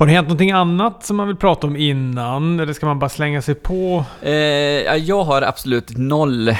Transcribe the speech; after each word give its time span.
Har 0.00 0.06
det 0.06 0.12
hänt 0.12 0.28
någonting 0.28 0.50
annat 0.50 1.04
som 1.04 1.16
man 1.16 1.26
vill 1.26 1.36
prata 1.36 1.66
om 1.66 1.76
innan? 1.76 2.60
Eller 2.60 2.72
ska 2.72 2.86
man 2.86 2.98
bara 2.98 3.08
slänga 3.10 3.42
sig 3.42 3.54
på? 3.54 4.04
Eh, 4.22 4.32
ja, 4.32 4.96
jag 4.96 5.24
har 5.24 5.42
absolut 5.42 5.96
noll 5.96 6.56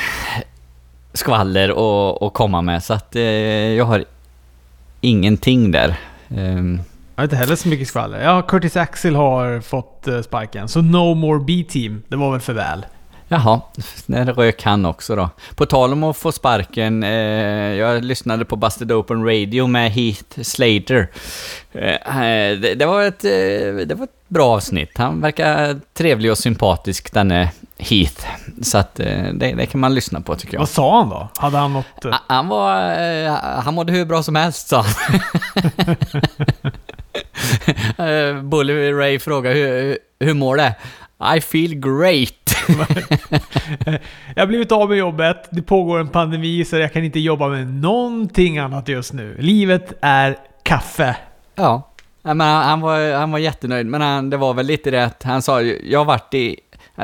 skvaller 1.13 1.68
att, 1.68 2.23
att 2.23 2.33
komma 2.34 2.63
med, 2.63 2.83
så 2.84 2.95
att 2.95 3.17
eh, 3.17 3.23
jag 3.23 3.84
har 3.84 4.05
ingenting 5.00 5.71
där. 5.71 5.97
Ehm, 6.37 6.81
Jag 7.15 7.23
har 7.23 7.25
inte 7.25 7.37
heller 7.37 7.57
så 7.57 7.68
mycket 7.68 7.89
skvaller. 7.89 8.23
Ja, 8.23 8.43
Curtis 8.43 8.76
Axel 8.76 9.14
har 9.16 9.61
fått 9.61 10.09
eh, 10.09 10.20
sparken. 10.20 10.68
Så 10.68 10.82
No 10.82 11.14
More 11.14 11.45
B-Team. 11.45 12.02
Det 12.09 12.16
var 12.16 12.30
väl 12.32 12.41
för 12.41 12.52
väl. 12.52 12.86
Jaha, 13.32 13.60
när 14.06 14.32
rök 14.32 14.62
han 14.62 14.84
också 14.86 15.16
då. 15.16 15.30
På 15.54 15.66
tal 15.66 15.92
om 15.92 16.04
att 16.04 16.16
få 16.16 16.32
sparken, 16.32 17.02
eh, 17.02 17.10
jag 17.74 18.04
lyssnade 18.04 18.45
på 18.45 18.56
Busted 18.56 18.92
Open 18.92 19.24
Radio 19.24 19.66
med 19.66 19.90
Heath 19.92 20.40
Slater. 20.42 21.08
Eh, 21.72 22.22
eh, 22.22 22.58
det, 22.58 22.74
det, 22.74 22.86
var 22.86 23.02
ett, 23.02 23.24
eh, 23.24 23.30
det 23.86 23.95
var 23.95 24.04
ett 24.04 24.28
bra 24.28 24.46
avsnitt. 24.46 24.91
Han 24.95 25.20
verkar 25.20 25.80
trevlig 25.95 26.30
och 26.30 26.38
sympatisk, 26.38 27.12
denne 27.12 27.50
Heath. 27.78 28.27
Så 28.62 28.78
att 28.78 29.00
eh, 29.00 29.24
det, 29.34 29.52
det 29.52 29.66
kan 29.66 29.80
man 29.80 29.94
lyssna 29.94 30.20
på 30.20 30.36
tycker 30.36 30.55
jag. 30.55 30.60
Vad 30.60 30.69
sa 30.69 30.98
han 30.98 31.08
då? 31.08 31.28
Hade 31.36 31.58
han 31.58 31.72
något... 31.72 32.05
Ah, 32.05 32.19
Han 32.27 32.48
var... 32.48 33.60
Han 33.60 33.74
mådde 33.74 33.92
hur 33.92 34.05
bra 34.05 34.22
som 34.22 34.36
helst, 34.36 34.69
sa 34.69 34.84
han. 34.84 35.97
Bully 38.50 38.92
Ray 38.92 39.19
frågade 39.19 39.55
hur, 39.55 39.98
hur 40.20 40.34
mår 40.34 40.56
det? 40.56 40.74
I 41.36 41.41
feel 41.41 41.74
great. 41.74 42.39
Jag 44.34 44.42
har 44.42 44.46
blivit 44.46 44.73
av 44.73 44.88
med 44.88 44.98
jobbet, 44.98 45.48
det 45.50 45.62
pågår 45.62 45.98
en 45.98 46.09
pandemi 46.09 46.64
så 46.64 46.77
jag 46.77 46.92
kan 46.92 47.05
inte 47.05 47.20
jobba 47.20 47.48
med 47.48 47.74
någonting 47.74 48.59
annat 48.59 48.88
just 48.88 49.12
nu. 49.12 49.36
Livet 49.38 49.92
är 50.00 50.36
kaffe. 50.62 51.16
Ja. 51.55 51.86
Men 52.23 52.41
han, 52.41 52.64
han, 52.64 52.80
var, 52.80 53.12
han 53.12 53.30
var 53.30 53.38
jättenöjd, 53.38 53.86
men 53.86 54.00
han, 54.00 54.30
det 54.30 54.36
var 54.36 54.55
väl 54.55 54.66
lite 54.66 54.91
det 54.91 55.05
att 55.05 55.23
han 55.23 55.42
sa 55.42 55.62
ju, 55.62 55.80
jag 55.84 56.00
har 56.00 56.05
varit 56.05 56.34
i, 56.34 56.56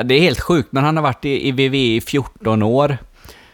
det 0.03 0.15
är 0.15 0.19
helt 0.19 0.41
sjukt, 0.41 0.71
men 0.71 0.83
han 0.83 0.97
har 0.97 1.03
varit 1.03 1.25
i, 1.25 1.47
i 1.47 1.51
WWE 1.51 1.77
i 1.77 2.01
14 2.01 2.63
år. 2.63 2.97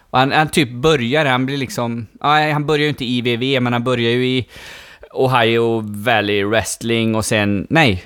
Och 0.09 0.19
han, 0.19 0.31
han 0.31 0.49
typ 0.49 0.71
börjar, 0.71 1.25
han 1.25 1.45
blir 1.45 1.57
liksom, 1.57 2.07
han 2.19 2.65
börjar 2.65 2.83
ju 2.83 2.89
inte 2.89 3.05
i 3.05 3.21
WWE, 3.21 3.59
men 3.59 3.73
han 3.73 3.83
börjar 3.83 4.11
ju 4.11 4.27
i 4.27 4.47
Ohio 5.11 5.79
Valley 5.79 6.43
Wrestling 6.43 7.15
och 7.15 7.25
sen, 7.25 7.67
nej, 7.69 8.03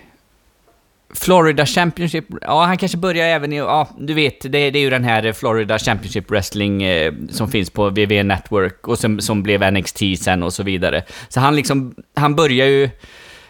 Florida 1.20 1.66
Championship, 1.66 2.26
ja 2.42 2.66
han 2.66 2.78
kanske 2.78 2.98
börjar 2.98 3.28
även 3.28 3.54
i, 3.54 3.56
ja 3.56 3.88
du 3.98 4.14
vet, 4.14 4.42
det, 4.42 4.50
det 4.50 4.80
är 4.80 4.84
ju 4.84 4.90
den 4.90 5.04
här 5.04 5.26
eh, 5.26 5.34
Florida 5.34 5.80
Championship 5.80 6.32
Wrestling 6.32 6.84
eh, 6.84 7.14
som 7.30 7.52
finns 7.52 7.70
på 7.70 7.90
WWE 7.90 8.24
Network 8.24 8.88
och 8.88 9.00
som, 9.00 9.20
som 9.20 9.44
blev 9.44 9.74
NXT 9.74 10.00
sen 10.20 10.44
och 10.44 10.54
så 10.54 10.64
vidare. 10.64 11.04
Så 11.30 11.40
han 11.40 11.56
liksom, 11.56 11.96
han 12.16 12.36
börjar 12.36 12.68
ju 12.68 12.90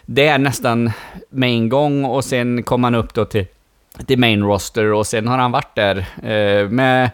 där 0.06 0.38
nästan 0.38 0.90
med 1.30 1.50
en 1.50 1.68
gång 1.68 2.04
och 2.04 2.24
sen 2.24 2.62
kom 2.62 2.84
han 2.84 2.94
upp 2.94 3.14
då 3.14 3.24
till, 3.24 3.46
till 4.06 4.18
main 4.18 4.42
roster 4.42 4.92
och 4.92 5.06
sen 5.06 5.28
har 5.28 5.38
han 5.38 5.52
varit 5.52 5.74
där 5.74 5.96
eh, 6.22 6.68
med, 6.68 7.10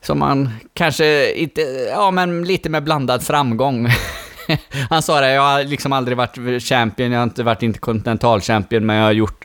som 0.00 0.18
man 0.18 0.50
kanske 0.74 1.32
inte, 1.32 1.60
ja 1.90 2.10
men 2.10 2.44
lite 2.44 2.68
med 2.68 2.84
blandad 2.84 3.22
framgång. 3.22 3.88
Han 4.90 5.02
sa 5.02 5.20
det, 5.20 5.32
jag 5.32 5.42
har 5.42 5.64
liksom 5.64 5.92
aldrig 5.92 6.16
varit 6.16 6.62
champion, 6.62 7.12
jag 7.12 7.18
har 7.18 7.24
inte 7.24 7.42
varit 7.42 7.62
interkontinentalchampion, 7.62 8.86
men 8.86 8.96
jag 8.96 9.04
har 9.04 9.12
gjort... 9.12 9.44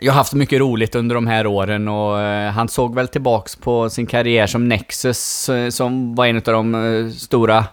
Jag 0.00 0.12
har 0.12 0.18
haft 0.18 0.34
mycket 0.34 0.60
roligt 0.60 0.94
under 0.94 1.14
de 1.14 1.26
här 1.26 1.46
åren 1.46 1.88
och 1.88 2.20
eh, 2.20 2.50
han 2.50 2.68
såg 2.68 2.94
väl 2.94 3.08
tillbaks 3.08 3.56
på 3.56 3.90
sin 3.90 4.06
karriär 4.06 4.46
som 4.46 4.68
Nexus, 4.68 5.48
eh, 5.48 5.68
som 5.68 6.14
var 6.14 6.26
en 6.26 6.36
av 6.36 6.42
de 6.42 6.74
eh, 6.74 7.10
stora 7.10 7.64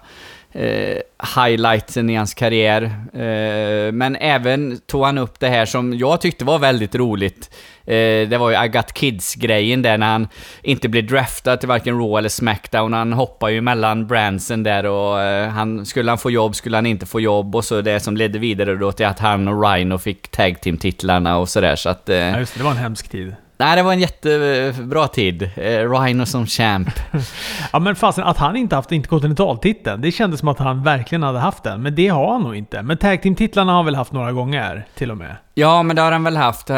eh, 0.54 0.98
highlightsen 1.36 2.10
i 2.10 2.16
hans 2.16 2.34
karriär. 2.34 2.84
Eh, 3.14 3.92
men 3.92 4.16
även 4.16 4.80
tog 4.88 5.06
han 5.06 5.18
upp 5.18 5.40
det 5.40 5.48
här 5.48 5.66
som 5.66 5.94
jag 5.98 6.22
tyckte 6.22 6.46
var 6.46 6.60
väldigt 6.60 6.96
roligt. 6.96 7.50
Eh, 7.86 8.30
det 8.30 8.38
var 8.38 8.50
ju 8.50 8.66
I 8.66 8.68
Got 8.68 8.94
Kids-grejen 8.94 9.82
där 9.82 9.98
när 9.98 10.08
han 10.12 10.28
inte 10.64 10.90
blev 10.90 11.08
draftad 11.08 11.58
till 11.58 11.70
varken 11.70 12.00
Raw 12.00 12.18
eller 12.20 12.30
Smackdown. 12.30 12.94
Han 12.94 13.14
hoppar 13.14 13.50
ju 13.50 13.62
mellan 13.62 14.08
brandsen 14.08 14.64
där 14.64 14.86
och 14.86 15.22
eh, 15.22 15.50
han, 15.50 15.86
skulle 15.86 16.12
han 16.12 16.18
få 16.18 16.32
jobb, 16.32 16.56
skulle 16.56 16.78
han 16.78 16.86
inte 16.86 17.06
få 17.06 17.20
jobb 17.20 17.56
och 17.56 17.66
så 17.66 17.82
det 17.82 18.00
som 18.00 18.18
ledde 18.18 18.40
vidare 18.40 18.76
då 18.76 18.92
till 18.92 19.06
att 19.06 19.20
han 19.20 19.48
och 19.48 19.64
Rhino 19.64 19.98
fick 19.98 20.28
tag 20.28 20.62
team-titlarna 20.62 21.38
och 21.38 21.50
sådär 21.50 21.76
så 21.76 21.90
att... 21.90 22.10
Eh, 22.10 22.18
Ja, 22.18 22.40
just 22.40 22.54
det, 22.54 22.60
det 22.60 22.64
var 22.64 22.72
en 22.72 22.78
hemsk 22.78 23.10
tid 23.10 23.36
nej, 23.64 23.76
det 23.76 23.84
var 23.84 23.94
en 23.94 24.00
jättebra 24.00 25.08
tid. 25.08 25.44
Eh, 25.56 25.92
Rhino 25.92 26.26
som 26.26 26.46
champ. 26.46 26.90
Ja 27.74 27.80
men 27.80 27.96
fasen, 27.96 28.24
att 28.24 28.38
han 28.38 28.56
inte 28.56 28.76
haft 28.76 28.92
interkontinentaltiteln, 28.92 30.02
det 30.02 30.12
kändes 30.12 30.40
som 30.40 30.50
att 30.50 30.60
han 30.60 30.84
verkligen 30.84 31.24
hade 31.24 31.40
haft 31.40 31.64
den. 31.64 31.82
Men 31.82 31.96
det 31.96 32.08
har 32.08 32.32
han 32.32 32.42
nog 32.42 32.56
inte. 32.56 32.82
Men 32.82 32.98
tag 32.98 33.22
team-titlarna 33.22 33.72
har 33.72 33.78
han 33.78 33.86
väl 33.86 33.96
haft 33.96 34.12
några 34.12 34.32
gånger, 34.32 34.86
till 34.96 35.12
och 35.12 35.18
med. 35.18 35.36
Ja, 35.54 35.84
men 35.84 35.96
det 35.96 36.02
har 36.02 36.12
han 36.12 36.24
väl 36.24 36.38
haft. 36.38 36.70
Eh, 36.70 36.78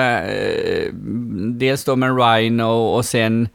dels 1.60 1.84
då 1.86 1.96
med 1.96 2.18
Rhino 2.18 2.64
och 2.64 3.06
sen... 3.06 3.50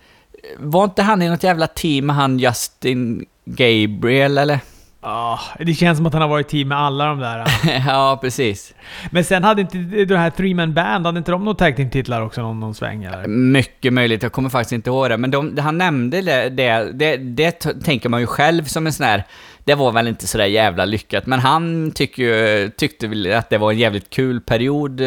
Var 0.59 0.85
inte 0.85 1.03
han 1.03 1.23
i 1.23 1.29
något 1.29 1.43
jävla 1.43 1.67
team 1.67 2.07
med 2.07 2.17
han 2.17 2.39
Justin 2.39 3.27
Gabriel 3.45 4.39
eller? 4.39 4.61
Ah, 5.03 5.39
det 5.59 5.75
känns 5.75 5.99
som 5.99 6.07
att 6.07 6.13
han 6.13 6.23
har 6.23 6.29
varit 6.29 6.47
i 6.47 6.51
team 6.51 6.69
med 6.69 6.79
alla 6.79 7.07
de 7.07 7.19
där. 7.19 7.45
ja, 7.87 8.19
precis. 8.21 8.75
Men 9.11 9.25
sen 9.25 9.45
hade 9.45 9.61
inte 9.61 9.79
det 9.79 10.19
här 10.19 10.31
Three 10.31 10.55
Man 10.55 10.75
Band, 10.75 11.07
hade 11.07 11.19
inte 11.19 11.31
de 11.31 11.45
några 11.45 11.59
tag 11.59 11.77
team-titlar 11.77 12.21
också 12.21 12.43
någon, 12.43 12.61
någon 12.61 12.75
sväng 12.75 13.05
eller? 13.05 13.27
Mycket 13.29 13.93
möjligt, 13.93 14.23
jag 14.23 14.33
kommer 14.33 14.49
faktiskt 14.49 14.73
inte 14.73 14.91
ihåg 14.91 15.11
det. 15.11 15.17
Men 15.17 15.31
de, 15.31 15.59
han 15.59 15.79
nämnde 15.79 16.23
det, 16.23 16.49
det, 16.49 16.93
det, 16.93 17.17
det 17.17 17.53
tänker 17.85 18.09
man 18.09 18.21
ju 18.21 18.27
själv 18.27 18.65
som 18.65 18.87
en 18.87 18.93
sån 18.93 19.07
här... 19.07 19.25
Det 19.65 19.75
var 19.75 19.93
väl 19.93 20.09
inte 20.09 20.27
sådär 20.27 20.47
jävla 20.47 20.85
lyckat, 20.85 21.27
men 21.27 21.41
han 21.41 21.91
tycker 21.91 22.23
ju, 22.23 22.71
tyckte 22.71 23.09
väl 23.09 23.33
att 23.33 23.51
det 23.51 23.59
var 23.59 23.73
en 23.73 23.79
jävligt 23.79 24.11
kul 24.11 24.41
period 24.41 25.01
eh, 25.01 25.07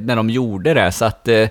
när 0.00 0.16
de 0.16 0.30
gjorde 0.30 0.74
det, 0.74 0.92
så 0.92 1.04
att... 1.04 1.28
Eh, 1.28 1.48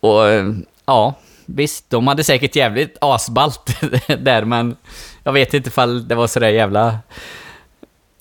och 0.00 0.28
eh, 0.28 0.46
ja, 0.86 1.14
visst, 1.46 1.90
de 1.90 2.06
hade 2.06 2.24
säkert 2.24 2.56
jävligt 2.56 2.96
asballt 3.00 3.80
där, 4.18 4.44
men 4.44 4.76
jag 5.28 5.32
vet 5.32 5.54
inte 5.54 5.68
ifall 5.68 6.08
det 6.08 6.14
var 6.14 6.26
sådär 6.26 6.48
jävla... 6.48 6.98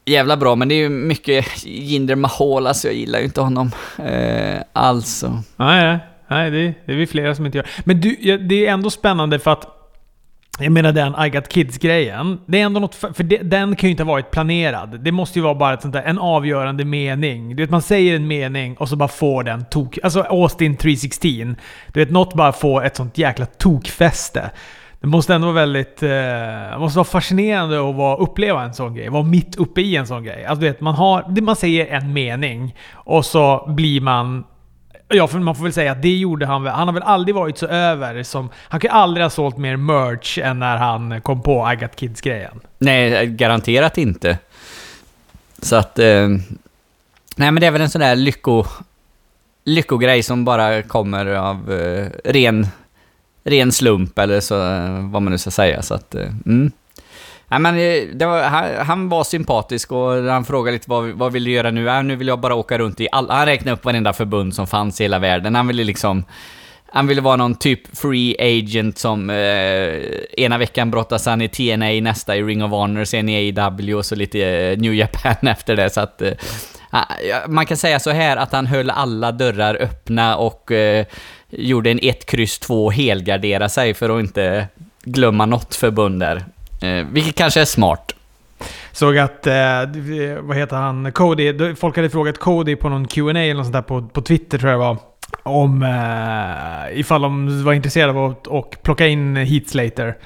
Jävla 0.06 0.38
bra, 0.38 0.56
men 0.56 0.68
det 0.68 0.76
är 0.76 0.80
ju 0.80 0.90
mycket 0.90 1.66
Jinder 1.66 2.16
Mahal, 2.16 2.68
alltså 2.68 2.88
jag 2.88 2.96
gillar 2.96 3.20
ju 3.20 3.26
inte 3.26 3.42
honom 3.42 3.72
eh, 3.98 4.62
alls. 4.74 5.24
Nej, 5.56 5.84
nej. 5.84 6.00
Nej, 6.28 6.52
det, 6.52 6.74
det 6.86 6.92
är 6.92 6.96
vi 6.96 7.08
flera 7.08 7.36
som 7.36 7.46
inte 7.46 7.58
gör. 7.58 7.68
Men 7.84 8.02
du, 8.02 8.38
det 8.38 8.68
är 8.68 8.74
ändå 8.74 8.90
spännande 8.90 9.40
för 9.40 9.52
att... 9.52 9.68
Jag 10.60 10.72
menar 10.72 10.92
den 10.92 11.26
I 11.26 11.30
Got 11.30 11.50
Kids-grejen. 11.50 12.40
Det 12.46 12.62
är 12.62 12.66
ändå 12.66 12.80
något... 12.80 12.96
För 12.96 13.14
för 13.14 13.24
det, 13.24 13.38
den 13.38 13.76
kan 13.76 13.88
ju 13.88 13.92
inte 13.92 14.04
ha 14.04 14.12
varit 14.12 14.32
planerad. 14.32 15.00
Det 15.04 15.12
måste 15.12 15.40
ju 15.40 15.44
vara 15.44 15.56
bara 15.56 15.74
ett 15.74 15.82
sånt 15.82 15.94
där, 15.94 16.04
en 16.04 16.20
avgörande 16.20 16.86
mening. 16.86 17.56
Du 17.56 17.64
vet, 17.64 17.70
man 17.70 17.82
säger 17.82 18.16
en 18.16 18.28
mening 18.28 18.78
och 18.78 18.90
så 18.90 18.96
bara 18.96 19.10
får 19.10 19.44
den 19.44 19.66
tok... 19.66 20.00
Alltså 20.04 20.22
Austin 20.22 20.78
316. 20.78 21.56
Du 21.94 22.00
vet, 22.00 22.12
något 22.12 22.34
bara 22.34 22.54
får 22.54 22.86
ett 22.86 22.96
sånt 22.96 23.18
jäkla 23.18 23.46
tokfäste. 23.46 24.52
Det 25.00 25.08
måste 25.08 25.34
ändå 25.34 25.48
vara 25.48 25.56
väldigt... 25.56 26.04
Eh, 26.04 26.10
det 26.10 26.78
måste 26.80 26.98
vara 26.98 27.06
fascinerande 27.06 27.90
att 27.90 27.96
vara, 27.96 28.18
uppleva 28.18 28.64
en 28.64 28.74
sån 28.74 28.96
grej. 28.96 29.10
Vara 29.10 29.24
mitt 29.24 29.56
uppe 29.56 29.82
i 29.82 29.96
en 29.96 30.08
sån 30.08 30.24
grej. 30.24 30.46
Alltså 30.46 30.62
du 30.62 30.68
vet, 30.68 30.82
man 30.82 30.96
har... 30.96 31.42
Man 31.42 31.56
säger 31.56 31.86
en 31.86 32.14
mening 32.14 32.76
och 32.94 33.26
så 33.26 33.66
blir 33.68 34.02
man 34.02 34.44
Ja, 35.10 35.28
för 35.28 35.40
man 35.40 35.56
får 35.56 35.64
väl 35.64 35.74
säga 35.74 35.92
att 35.92 36.02
det 36.02 36.18
gjorde 36.18 36.46
han 36.46 36.64
väl. 36.64 36.74
Han 36.74 36.88
har 36.88 36.94
väl 36.94 37.04
aldrig 37.04 37.36
varit 37.36 37.58
så 37.58 37.68
över 37.68 38.24
som... 38.24 38.50
Han 38.56 38.80
kan 38.80 38.88
ju 38.90 38.94
aldrig 38.94 39.26
ha 39.26 39.30
sålt 39.30 39.58
mer 39.58 39.78
merch 39.78 40.38
än 40.38 40.60
när 40.60 40.78
han 40.78 41.22
kom 41.22 41.42
på 41.42 41.72
I 41.74 41.76
Got 41.76 41.96
Kids-grejen. 41.96 42.60
Nej, 42.78 43.28
garanterat 43.28 43.98
inte. 43.98 44.38
Så 45.62 45.76
att... 45.76 46.00
Eh, 46.00 46.28
nej, 47.36 47.52
men 47.52 47.56
det 47.56 47.68
är 47.68 47.72
väl 47.72 47.82
en 47.82 47.90
sån 47.90 48.02
där 48.02 48.16
lycko, 48.16 48.66
lyckogrej 49.64 50.24
som 50.24 50.46
bara 50.46 50.82
kommer 50.82 51.26
av 51.26 51.72
eh, 51.72 52.08
ren, 52.24 52.68
ren 53.48 53.72
slump, 53.72 54.20
eller 54.20 54.40
så, 54.40 54.56
eh, 54.56 55.10
vad 55.12 55.22
man 55.22 55.32
nu 55.32 55.38
ska 55.38 55.52
säga. 55.52 55.82
Så 55.82 55.94
att... 55.94 56.16
Eh, 56.16 56.28
mm. 56.46 56.72
Nej, 57.50 57.60
men 57.60 57.76
eh, 57.76 58.16
det 58.16 58.26
var, 58.26 58.44
han, 58.84 59.10
var 59.10 59.24
sympatisk 59.24 59.92
och 59.92 60.24
han 60.24 60.46
frågade 60.46 60.76
lite 60.76 60.90
vad, 60.90 61.10
vad 61.10 61.32
vill 61.32 61.44
du 61.44 61.52
göra 61.52 61.72
nu? 61.72 61.90
Äh, 61.90 62.04
nu 62.04 62.16
vill 62.16 62.28
jag 62.28 62.40
bara 62.40 62.56
åka 62.56 62.78
runt 62.78 63.02
i 63.02 63.08
alla... 63.12 63.34
Han 63.34 63.46
räknade 63.46 63.74
upp 63.74 63.86
varenda 63.86 64.14
förbund 64.14 64.56
som 64.56 64.68
fanns 64.68 65.02
i 65.02 65.04
hela 65.04 65.20
världen. 65.20 65.56
Han 65.56 65.68
ville 65.68 65.84
liksom... 65.84 66.24
Han 66.92 67.08
ville 67.08 67.22
vara 67.22 67.36
någon 67.36 67.56
typ 67.56 67.98
free 67.98 68.36
agent 68.40 68.98
som 68.98 69.30
eh, 69.30 69.36
ena 70.38 70.58
veckan 70.58 70.92
brottas 70.92 71.26
han 71.26 71.42
i 71.42 71.50
TNA, 71.50 72.02
nästa 72.02 72.36
i 72.36 72.44
Ring 72.44 72.64
of 72.64 72.72
Honor, 72.72 73.04
sen 73.04 73.30
i 73.30 73.52
AEW 73.58 73.94
och 73.96 74.06
så 74.06 74.16
lite 74.16 74.40
eh, 74.40 74.78
New 74.78 74.94
Japan 74.94 75.36
efter 75.48 75.76
det. 75.76 75.90
Så 75.90 76.02
att, 76.02 76.22
eh, 76.22 76.32
ah, 76.90 77.04
man 77.48 77.66
kan 77.66 77.78
säga 77.78 78.00
så 78.00 78.12
här 78.12 78.38
att 78.38 78.52
han 78.52 78.66
höll 78.66 78.90
alla 78.90 79.32
dörrar 79.32 79.76
öppna 79.76 80.38
och 80.38 80.72
eh, 80.72 81.06
gjorde 81.50 81.92
en 81.92 82.00
1, 82.02 82.26
kryss 82.26 82.60
2 82.60 82.86
och 82.86 82.94
helgardera 82.94 83.70
sig 83.70 83.94
för 83.94 84.18
att 84.18 84.20
inte 84.20 84.68
glömma 85.04 85.46
något 85.46 85.76
förbund 85.76 86.20
där. 86.20 86.44
Eh, 86.82 87.06
vilket 87.12 87.36
kanske 87.36 87.62
är 87.62 87.66
smart. 87.66 88.14
Såg 88.92 89.18
att, 89.18 89.48
eh, 89.48 89.54
vad 90.42 90.58
heter 90.58 90.76
han, 90.76 91.12
Cody, 91.12 91.76
folk 91.76 91.96
hade 91.96 92.10
frågat 92.10 92.38
Cody 92.38 92.76
på 92.76 92.90
någon 92.90 93.08
Q&A 93.08 93.40
eller 93.40 93.54
något 93.54 93.66
sånt 93.66 93.74
där 93.74 93.82
på, 93.82 94.02
på 94.02 94.22
Twitter 94.22 94.58
tror 94.58 94.72
jag 94.72 94.80
det 94.80 94.86
var. 94.86 94.98
Om 95.44 95.84
eh, 95.84 97.00
ifall 97.00 97.22
de 97.22 97.64
var 97.64 97.74
intresserade 97.74 98.20
av 98.20 98.32
att 98.32 98.48
och 98.48 98.78
plocka 98.82 99.08
in 99.08 99.36
Heath 99.36 99.68
Slater. 99.68 100.18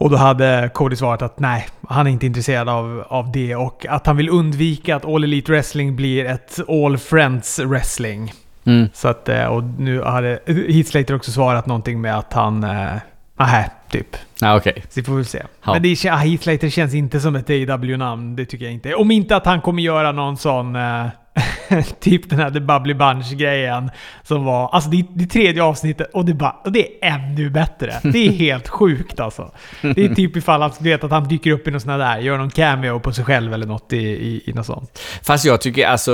Och 0.00 0.10
då 0.10 0.16
hade 0.16 0.70
Cody 0.74 0.96
svarat 0.96 1.22
att 1.22 1.40
nej, 1.40 1.68
han 1.88 2.06
är 2.06 2.10
inte 2.10 2.26
intresserad 2.26 2.68
av, 2.68 3.04
av 3.08 3.32
det 3.32 3.56
och 3.56 3.86
att 3.88 4.06
han 4.06 4.16
vill 4.16 4.28
undvika 4.28 4.96
att 4.96 5.04
All 5.04 5.24
Elite 5.24 5.52
Wrestling 5.52 5.96
blir 5.96 6.24
ett 6.24 6.58
All 6.68 6.98
Friends 6.98 7.58
Wrestling. 7.58 8.32
Mm. 8.68 8.88
Så 8.94 9.08
att, 9.08 9.28
eh, 9.28 9.44
och 9.44 9.64
nu 9.64 10.02
hade 10.02 10.38
Heath 10.46 10.90
Slater 10.90 11.14
också 11.14 11.30
svarat 11.30 11.66
någonting 11.66 12.00
med 12.00 12.18
att 12.18 12.32
han... 12.32 12.64
Eh, 12.64 12.86
nähä, 13.38 13.70
typ. 13.90 14.16
Ja, 14.40 14.56
okej. 14.56 14.84
Så 14.88 15.00
vi 15.00 15.04
får 15.04 15.14
väl 15.16 15.24
se. 15.24 15.42
Ja. 15.64 15.72
Men 15.72 15.82
det, 15.82 15.88
kän- 15.88 16.16
Heath 16.16 16.42
Slater 16.42 16.68
känns 16.68 16.94
inte 16.94 17.20
som 17.20 17.36
ett 17.36 17.50
AW-namn. 17.50 18.36
Det 18.36 18.44
tycker 18.44 18.64
jag 18.64 18.74
inte. 18.74 18.94
Om 18.94 19.10
inte 19.10 19.36
att 19.36 19.46
han 19.46 19.60
kommer 19.60 19.82
göra 19.82 20.12
någon 20.12 20.36
sån... 20.36 20.76
Eh, 20.76 21.06
typ 22.00 22.30
den 22.30 22.38
här 22.38 22.50
The 22.50 22.60
Bubbly 22.60 22.94
Bunch-grejen. 22.94 23.90
Som 24.22 24.44
var... 24.44 24.68
Alltså 24.68 24.90
det, 24.90 25.04
det 25.14 25.26
tredje 25.26 25.62
avsnittet 25.62 26.10
och 26.12 26.24
det, 26.24 26.34
bara, 26.34 26.56
och 26.64 26.72
det 26.72 27.04
är 27.04 27.14
ännu 27.14 27.50
bättre. 27.50 27.94
Det 28.02 28.26
är 28.26 28.32
helt 28.32 28.68
sjukt 28.78 29.20
alltså. 29.20 29.52
Det 29.80 30.04
är 30.04 30.14
typ 30.14 30.36
ifall 30.36 30.62
att, 30.62 30.78
du 30.78 30.84
vet, 30.90 31.04
att 31.04 31.10
han 31.10 31.28
dyker 31.28 31.50
upp 31.50 31.68
i 31.68 31.70
någon 31.70 31.80
sån 31.80 31.90
här 31.90 31.98
där, 31.98 32.18
gör 32.18 32.38
någon 32.38 32.50
cameo 32.50 33.00
på 33.00 33.12
sig 33.12 33.24
själv 33.24 33.54
eller 33.54 33.66
något 33.66 33.92
i, 33.92 33.96
i, 33.96 34.42
i 34.46 34.52
något 34.52 34.66
sånt. 34.66 35.00
Fast 35.22 35.44
jag 35.44 35.60
tycker 35.60 35.86
alltså... 35.86 36.12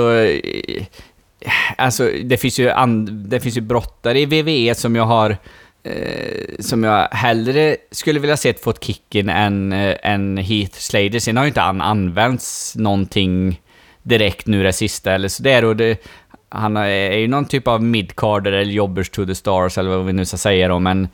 Alltså, 1.77 2.11
det 2.23 2.37
finns 2.37 2.59
ju, 2.59 2.69
and, 2.69 3.11
det 3.11 3.39
finns 3.39 3.57
ju 3.57 3.61
brottare 3.61 4.19
i 4.19 4.25
WWE 4.25 4.75
som 4.75 4.95
jag 4.95 5.05
har... 5.05 5.37
Eh, 5.83 6.55
som 6.59 6.83
jag 6.83 7.07
hellre 7.11 7.77
skulle 7.91 8.19
vilja 8.19 8.37
sett 8.37 8.63
fått 8.63 8.83
kicken 8.83 9.29
än, 9.29 9.73
eh, 9.73 9.95
än 10.03 10.37
Heath 10.37 10.77
Slater. 10.77 11.19
Sen 11.19 11.37
har 11.37 11.43
ju 11.43 11.47
inte 11.47 11.61
han 11.61 11.81
använts 11.81 12.75
någonting 12.75 13.61
direkt 14.03 14.47
nu 14.47 14.63
det 14.63 14.73
sista 14.73 15.13
eller 15.13 15.27
sådär. 15.27 15.65
Och 15.65 15.75
det, 15.75 16.07
han 16.49 16.77
är 16.77 16.87
är 16.87 17.17
ju 17.17 17.27
någon 17.27 17.45
typ 17.45 17.67
av 17.67 17.83
midcarder 17.83 18.51
eller 18.51 18.71
jobbers 18.71 19.09
to 19.09 19.25
the 19.25 19.35
stars 19.35 19.77
eller 19.77 19.89
vad 19.89 20.05
vi 20.05 20.13
nu 20.13 20.25
ska 20.25 20.37
säga 20.37 20.67
då, 20.67 20.79
men... 20.79 21.07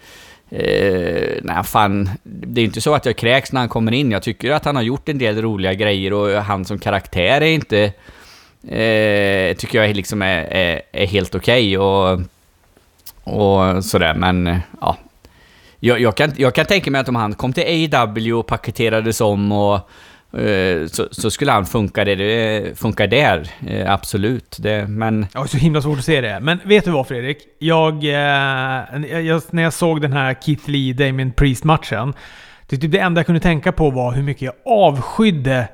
Eh, 0.49 1.39
nej, 1.43 1.63
fan. 1.63 2.09
Det 2.23 2.61
är 2.61 2.65
inte 2.65 2.81
så 2.81 2.93
att 2.93 3.05
jag 3.05 3.15
kräks 3.15 3.51
när 3.51 3.59
han 3.59 3.69
kommer 3.69 3.91
in. 3.91 4.11
Jag 4.11 4.23
tycker 4.23 4.51
att 4.51 4.65
han 4.65 4.75
har 4.75 4.83
gjort 4.83 5.09
en 5.09 5.17
del 5.17 5.41
roliga 5.41 5.73
grejer 5.73 6.13
och 6.13 6.29
han 6.29 6.65
som 6.65 6.79
karaktär 6.79 7.41
är 7.41 7.51
inte... 7.51 7.93
Eh, 8.67 9.55
tycker 9.55 9.83
jag 9.83 9.95
liksom 9.95 10.21
är, 10.21 10.43
är, 10.43 10.81
är 10.91 11.07
helt 11.07 11.35
okej 11.35 11.77
och, 11.77 12.21
och 13.23 13.85
sådär, 13.85 14.13
men 14.13 14.59
ja. 14.81 14.97
Jag, 15.83 16.01
jag, 16.01 16.17
kan, 16.17 16.31
jag 16.37 16.55
kan 16.55 16.65
tänka 16.65 16.91
mig 16.91 17.01
att 17.01 17.09
om 17.09 17.15
han 17.15 17.33
kom 17.33 17.53
till 17.53 17.95
AW 17.95 18.33
och 18.33 18.47
paketerades 18.47 19.21
om 19.21 19.51
och 19.51 19.75
eh, 20.39 20.87
så, 20.87 21.07
så 21.11 21.31
skulle 21.31 21.51
han 21.51 21.65
funka, 21.65 22.05
det, 22.05 22.13
eh, 22.57 22.73
funka 22.75 23.07
där, 23.07 23.47
eh, 23.67 23.93
absolut. 23.93 24.57
Det, 24.59 24.87
men 24.87 25.25
Ja, 25.33 25.47
så 25.47 25.57
himla 25.57 25.81
svårt 25.81 25.97
att 25.97 26.05
se 26.05 26.21
det. 26.21 26.39
Men 26.39 26.59
vet 26.63 26.85
du 26.85 26.91
vad 26.91 27.07
Fredrik? 27.07 27.37
Jag, 27.59 28.03
eh, 28.03 29.19
jag, 29.21 29.41
när 29.49 29.63
jag 29.63 29.73
såg 29.73 30.01
den 30.01 30.13
här 30.13 30.33
Keith 30.33 30.69
Lee 30.69 30.93
Damien 30.93 31.31
Priest-matchen. 31.31 32.13
Det, 32.67 32.77
det 32.77 32.99
enda 32.99 33.19
jag 33.19 33.25
kunde 33.25 33.41
tänka 33.41 33.71
på 33.71 33.89
var 33.89 34.11
hur 34.11 34.23
mycket 34.23 34.41
jag 34.41 34.53
avskydde 34.65 35.67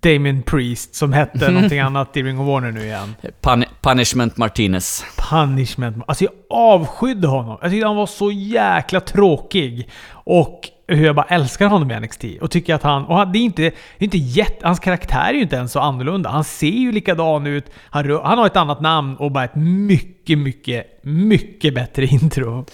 Damien 0.00 0.42
Priest, 0.42 0.94
som 0.94 1.12
hette 1.12 1.50
någonting 1.52 1.78
annat 1.78 2.16
i 2.16 2.22
Ring 2.22 2.40
of 2.40 2.46
Honor 2.46 2.70
nu 2.70 2.84
igen. 2.84 3.14
pun, 3.40 3.64
Punishment 3.80 4.36
Martinez. 4.36 5.04
Punishment. 5.30 6.04
Alltså 6.06 6.24
jag 6.24 6.32
avskydde 6.50 7.28
honom. 7.28 7.58
Jag 7.62 7.70
tyckte 7.70 7.86
han 7.86 7.96
var 7.96 8.06
så 8.06 8.30
jäkla 8.32 9.00
tråkig. 9.00 9.88
Och 10.12 10.68
hur 10.86 11.06
jag 11.06 11.16
bara 11.16 11.26
älskar 11.26 11.66
honom 11.66 11.90
i 11.90 12.00
NXT. 12.00 12.24
Och 12.40 12.50
tycker 12.50 12.74
att 12.74 12.82
han... 12.82 13.04
Och 13.04 13.16
han, 13.16 13.32
det 13.32 13.38
är 13.38 13.40
inte, 13.40 13.62
det 13.62 13.68
är 13.98 14.04
inte 14.04 14.18
jätte... 14.18 14.66
Hans 14.66 14.80
karaktär 14.80 15.28
är 15.28 15.34
ju 15.34 15.42
inte 15.42 15.56
ens 15.56 15.72
så 15.72 15.80
annorlunda. 15.80 16.30
Han 16.30 16.44
ser 16.44 16.66
ju 16.66 16.92
likadan 16.92 17.46
ut. 17.46 17.64
Han, 17.90 18.20
han 18.24 18.38
har 18.38 18.46
ett 18.46 18.56
annat 18.56 18.80
namn 18.80 19.16
och 19.16 19.30
bara 19.30 19.44
ett 19.44 19.54
mycket, 19.54 20.38
mycket, 20.38 21.04
mycket 21.04 21.74
bättre 21.74 22.06
intro. 22.10 22.64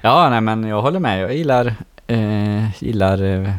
Ja, 0.00 0.30
nej 0.30 0.40
men 0.40 0.64
jag 0.64 0.82
håller 0.82 1.00
med. 1.00 1.22
Jag 1.22 1.34
gillar... 1.34 1.74
Eh, 2.06 2.82
gillar... 2.82 3.22
Eh, 3.22 3.50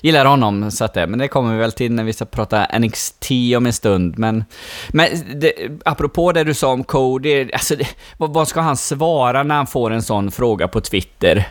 gillar 0.00 0.24
honom, 0.24 0.70
så 0.70 0.84
att 0.84 0.94
det, 0.94 1.06
men 1.06 1.18
det 1.18 1.28
kommer 1.28 1.52
vi 1.52 1.58
väl 1.58 1.72
till 1.72 1.92
när 1.92 2.04
vi 2.04 2.12
ska 2.12 2.24
prata 2.24 2.78
NXT 2.78 3.30
om 3.56 3.66
en 3.66 3.72
stund. 3.72 4.18
Men, 4.18 4.44
men 4.88 5.08
det, 5.34 5.52
apropå 5.84 6.32
det 6.32 6.44
du 6.44 6.54
sa 6.54 6.72
om 6.72 6.84
Cody, 6.84 7.52
alltså 7.52 7.76
det, 7.76 7.88
vad, 8.16 8.32
vad 8.32 8.48
ska 8.48 8.60
han 8.60 8.76
svara 8.76 9.42
när 9.42 9.54
han 9.54 9.66
får 9.66 9.90
en 9.90 10.02
sån 10.02 10.30
fråga 10.30 10.68
på 10.68 10.80
Twitter? 10.80 11.48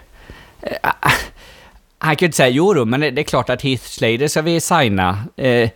Eh, 0.62 0.90
han 1.98 2.16
kan 2.16 2.25
ju 2.25 2.28
inte 2.28 2.38
säga 2.38 2.50
jo 2.50 2.86
men 2.86 3.00
det, 3.00 3.12
det 3.12 3.22
är 3.22 3.24
klart 3.24 3.50
att 3.50 3.62
Heath 3.62 3.84
Slater 3.84 4.28
ska 4.28 4.42
vi 4.42 4.62
signa. 4.62 5.24
Eh, 5.38 5.69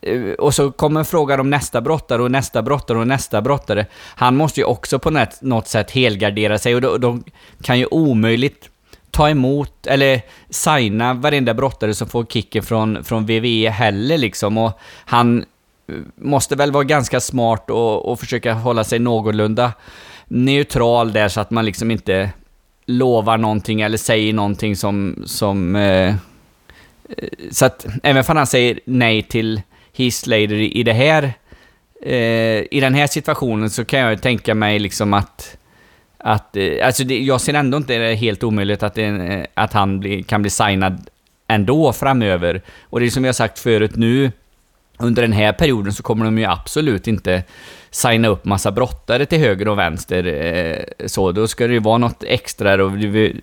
eh, 0.00 0.32
och 0.38 0.54
så 0.54 0.72
kommer 0.72 1.04
frågan 1.04 1.40
om 1.40 1.50
nästa 1.50 1.80
brottare 1.80 2.22
och 2.22 2.30
nästa 2.30 2.62
brottare 2.62 2.98
och 2.98 3.06
nästa 3.06 3.42
brottare. 3.42 3.86
Han 3.94 4.36
måste 4.36 4.60
ju 4.60 4.64
också 4.64 4.98
på 4.98 5.10
något, 5.10 5.42
något 5.42 5.68
sätt 5.68 5.90
helgardera 5.90 6.58
sig 6.58 6.74
och 6.74 6.80
de, 6.80 7.00
de 7.00 7.24
kan 7.62 7.78
ju 7.78 7.86
omöjligt 7.86 8.70
ta 9.18 9.30
emot 9.30 9.86
eller 9.86 10.20
signa 10.50 11.14
varenda 11.14 11.54
brottare 11.54 11.94
som 11.94 12.08
får 12.08 12.24
kicken 12.24 12.62
från, 12.62 13.04
från 13.04 13.26
VVE 13.26 13.70
heller 13.70 14.18
liksom. 14.18 14.58
Och 14.58 14.78
han 15.04 15.44
eh, 15.88 15.94
måste 16.14 16.56
väl 16.56 16.72
vara 16.72 16.84
ganska 16.84 17.20
smart 17.20 17.70
och, 17.70 18.12
och 18.12 18.20
försöka 18.20 18.52
hålla 18.52 18.84
sig 18.84 18.98
någorlunda 18.98 19.72
neutral 20.28 21.12
där 21.12 21.28
så 21.28 21.40
att 21.40 21.50
man 21.50 21.64
liksom 21.64 21.90
inte 21.90 22.30
lovar 22.86 23.38
någonting 23.38 23.80
eller 23.80 23.98
säger 23.98 24.32
någonting 24.32 24.76
som... 24.76 25.22
som 25.26 25.76
eh, 25.76 26.08
eh 26.08 26.14
så 27.50 27.64
att 27.64 27.86
även 28.02 28.24
om 28.28 28.36
han 28.36 28.46
säger 28.46 28.80
nej 28.84 29.22
till 29.22 29.62
Heath 29.96 30.32
i 30.32 30.82
det 30.82 30.92
här... 30.92 31.32
Eh, 32.02 32.62
I 32.70 32.80
den 32.80 32.94
här 32.94 33.06
situationen 33.06 33.70
så 33.70 33.84
kan 33.84 34.00
jag 34.00 34.22
tänka 34.22 34.54
mig 34.54 34.78
liksom 34.78 35.14
att 35.14 35.56
att 36.18 36.56
eh, 36.56 36.86
alltså 36.86 37.04
det, 37.04 37.18
jag 37.18 37.40
ser 37.40 37.54
ändå 37.54 37.76
inte 37.76 37.98
det 37.98 38.14
helt 38.14 38.44
omöjligt 38.44 38.82
att, 38.82 38.94
det, 38.94 39.04
eh, 39.04 39.46
att 39.54 39.72
han 39.72 40.00
bli, 40.00 40.22
kan 40.22 40.42
bli 40.42 40.50
signad 40.50 41.10
ändå 41.46 41.92
framöver. 41.92 42.62
Och 42.82 43.00
det 43.00 43.06
är 43.06 43.10
som 43.10 43.24
jag 43.24 43.34
sagt 43.34 43.58
förut 43.58 43.96
nu, 43.96 44.32
under 44.98 45.22
den 45.22 45.32
här 45.32 45.52
perioden 45.52 45.92
så 45.92 46.02
kommer 46.02 46.24
de 46.24 46.38
ju 46.38 46.44
absolut 46.44 47.06
inte 47.06 47.42
signa 47.90 48.28
upp 48.28 48.44
massa 48.44 48.70
brottare 48.70 49.26
till 49.26 49.38
höger 49.38 49.68
och 49.68 49.78
vänster. 49.78 50.26
Eh, 50.26 51.06
så 51.06 51.32
då 51.32 51.48
ska 51.48 51.66
det 51.66 51.72
ju 51.72 51.80
vara 51.80 51.98
något 51.98 52.24
extra 52.26 52.84
och 52.84 52.96
vi, 52.96 53.40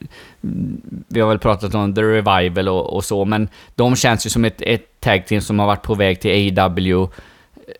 vi 1.07 1.19
har 1.19 1.29
väl 1.29 1.39
pratat 1.39 1.75
om 1.75 1.95
The 1.95 2.01
Revival 2.01 2.69
och, 2.69 2.93
och 2.93 3.05
så, 3.05 3.25
men 3.25 3.47
de 3.75 3.95
känns 3.95 4.25
ju 4.25 4.29
som 4.29 4.45
ett, 4.45 4.61
ett 4.61 4.99
tag 4.99 5.27
team 5.27 5.41
som 5.41 5.59
har 5.59 5.65
varit 5.67 5.83
på 5.83 5.95
väg 5.95 6.19
till 6.19 6.59
AW 6.59 7.03
eh, 7.03 7.09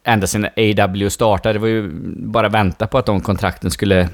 ända 0.04 0.28
sedan 0.28 0.46
AW 0.46 1.10
startade. 1.10 1.54
Det 1.54 1.60
var 1.60 1.68
ju 1.68 1.90
bara 2.18 2.50
vänta 2.50 2.88
på 2.88 2.98
att 2.98 3.06
de 3.06 3.22
kontrakten 3.22 3.72
skulle, 3.72 4.10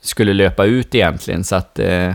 skulle 0.00 0.32
löpa 0.32 0.64
ut 0.64 0.94
egentligen, 0.94 1.44
så 1.44 1.56
att... 1.56 1.78
Eh, 1.78 2.14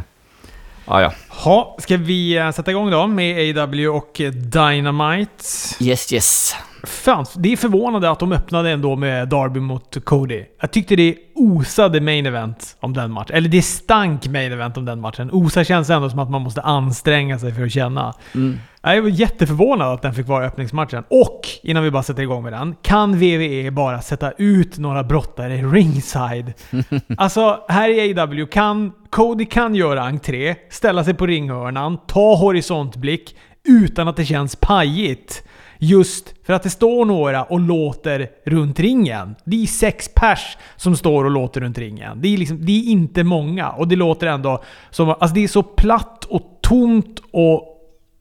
ja, 0.85 1.01
ja. 1.01 1.13
Ha, 1.29 1.77
ska 1.79 1.97
vi 1.97 2.37
eh, 2.37 2.51
sätta 2.51 2.71
igång 2.71 2.91
då 2.91 3.07
med 3.07 3.57
AW 3.57 3.87
och 3.87 4.21
Dynamite? 4.33 5.43
Yes, 5.79 6.13
yes. 6.13 6.55
Fan, 6.87 7.25
det 7.35 7.53
är 7.53 7.57
förvånande 7.57 8.09
att 8.09 8.19
de 8.19 8.31
öppnade 8.31 8.69
ändå 8.69 8.95
med 8.95 9.29
Darby 9.29 9.59
mot 9.59 10.05
Cody. 10.05 10.45
Jag 10.61 10.71
tyckte 10.71 10.95
det 10.95 11.15
osade 11.35 12.01
main 12.01 12.25
event 12.25 12.75
om 12.79 12.93
den 12.93 13.11
matchen. 13.11 13.35
Eller 13.35 13.49
det 13.49 13.61
stank 13.61 14.27
main 14.27 14.51
event 14.51 14.77
om 14.77 14.85
den 14.85 14.99
matchen. 14.99 15.31
Osa 15.31 15.63
känns 15.63 15.89
ändå 15.89 16.09
som 16.09 16.19
att 16.19 16.29
man 16.29 16.41
måste 16.41 16.61
anstränga 16.61 17.39
sig 17.39 17.53
för 17.53 17.63
att 17.63 17.71
känna. 17.71 18.13
Mm. 18.35 18.59
Jag 18.81 19.01
var 19.01 19.09
jätteförvånad 19.09 19.93
att 19.93 20.01
den 20.01 20.13
fick 20.13 20.27
vara 20.27 20.45
öppningsmatchen. 20.45 21.03
Och, 21.07 21.41
innan 21.63 21.83
vi 21.83 21.91
bara 21.91 22.03
sätter 22.03 22.23
igång 22.23 22.43
med 22.43 22.53
den, 22.53 22.75
kan 22.81 23.13
WWE 23.13 23.71
bara 23.71 24.01
sätta 24.01 24.31
ut 24.31 24.77
några 24.77 25.03
brottare 25.03 25.57
ringside? 25.57 26.53
alltså, 27.17 27.59
här 27.67 27.89
i 27.89 28.19
AW 28.19 28.45
kan 28.45 28.91
Cody 29.09 29.45
kan 29.45 29.75
göra 29.75 30.01
entré, 30.01 30.55
ställa 30.69 31.03
sig 31.03 31.13
på 31.13 31.27
ringhörnan, 31.27 31.97
ta 32.07 32.35
horisontblick 32.35 33.35
utan 33.67 34.07
att 34.07 34.15
det 34.15 34.25
känns 34.25 34.55
pajigt. 34.55 35.43
Just 35.83 36.33
för 36.43 36.53
att 36.53 36.63
det 36.63 36.69
står 36.69 37.05
några 37.05 37.43
och 37.43 37.59
låter 37.59 38.29
runt 38.45 38.79
ringen. 38.79 39.35
Det 39.43 39.63
är 39.63 39.67
sex 39.67 40.09
pers 40.15 40.57
som 40.75 40.97
står 40.97 41.25
och 41.25 41.31
låter 41.31 41.61
runt 41.61 41.77
ringen. 41.77 42.21
Det 42.21 42.33
är, 42.33 42.37
liksom, 42.37 42.65
det 42.65 42.71
är 42.71 42.83
inte 42.83 43.23
många 43.23 43.69
och 43.69 43.87
det 43.87 43.95
låter 43.95 44.27
ändå 44.27 44.63
som... 44.89 45.09
Alltså 45.09 45.27
det 45.27 45.43
är 45.43 45.47
så 45.47 45.63
platt 45.63 46.25
och 46.25 46.59
tomt 46.61 47.21
och... 47.31 47.69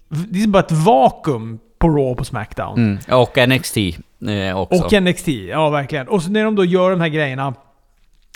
Det 0.09 0.43
är 0.43 0.47
bara 0.47 0.63
ett 0.63 0.73
vakuum 0.73 1.59
på 1.79 1.89
Raw 1.89 2.11
och 2.11 2.17
på 2.17 2.25
Smackdown. 2.25 2.79
Mm. 2.79 2.99
Och 3.11 3.49
NXT 3.49 3.77
eh, 3.77 4.57
också. 4.57 4.85
Och 4.85 5.03
NXT, 5.03 5.29
ja 5.29 5.71
verkligen. 5.71 6.09
Och 6.09 6.23
så 6.23 6.31
när 6.31 6.45
de 6.45 6.55
då 6.55 6.65
gör 6.65 6.91
de 6.91 7.01
här 7.01 7.09
grejerna. 7.09 7.55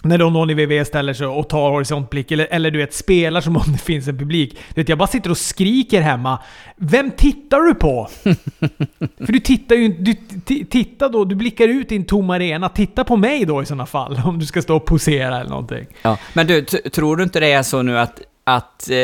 När 0.02 0.18
då 0.18 0.30
någon 0.30 0.50
i 0.50 0.54
WWE 0.54 0.84
ställer 0.84 1.14
sig 1.14 1.26
och 1.26 1.48
tar 1.48 1.70
horisontblick, 1.70 2.30
eller, 2.30 2.46
eller 2.50 2.70
du 2.70 2.78
vet, 2.78 2.94
spelar 2.94 3.40
som 3.40 3.56
om 3.56 3.62
det 3.72 3.78
finns 3.78 4.08
en 4.08 4.18
publik. 4.18 4.58
Du 4.74 4.80
vet, 4.80 4.88
jag 4.88 4.98
bara 4.98 5.08
sitter 5.08 5.30
och 5.30 5.38
skriker 5.38 6.00
hemma. 6.00 6.38
Vem 6.76 7.10
tittar 7.10 7.60
du 7.60 7.74
på? 7.74 8.08
För 9.26 9.32
du 9.32 9.40
tittar 9.40 9.76
ju. 9.76 9.88
Du, 9.88 10.14
titta 10.64 11.08
då, 11.08 11.24
du 11.24 11.34
blickar 11.34 11.68
ut 11.68 11.92
i 11.92 11.96
en 11.96 12.04
tom 12.04 12.30
arena. 12.30 12.68
Titta 12.68 13.04
på 13.04 13.16
mig 13.16 13.44
då 13.44 13.62
i 13.62 13.66
sådana 13.66 13.86
fall, 13.86 14.20
om 14.24 14.38
du 14.38 14.46
ska 14.46 14.62
stå 14.62 14.76
och 14.76 14.84
posera 14.84 15.40
eller 15.40 15.50
någonting. 15.50 15.86
Ja. 16.02 16.18
Men 16.32 16.46
du, 16.46 16.62
tror 16.64 17.16
du 17.16 17.22
inte 17.22 17.40
det 17.40 17.52
är 17.52 17.62
så 17.62 17.82
nu 17.82 17.98
att, 17.98 18.20
att 18.44 18.90
eh, 18.90 18.96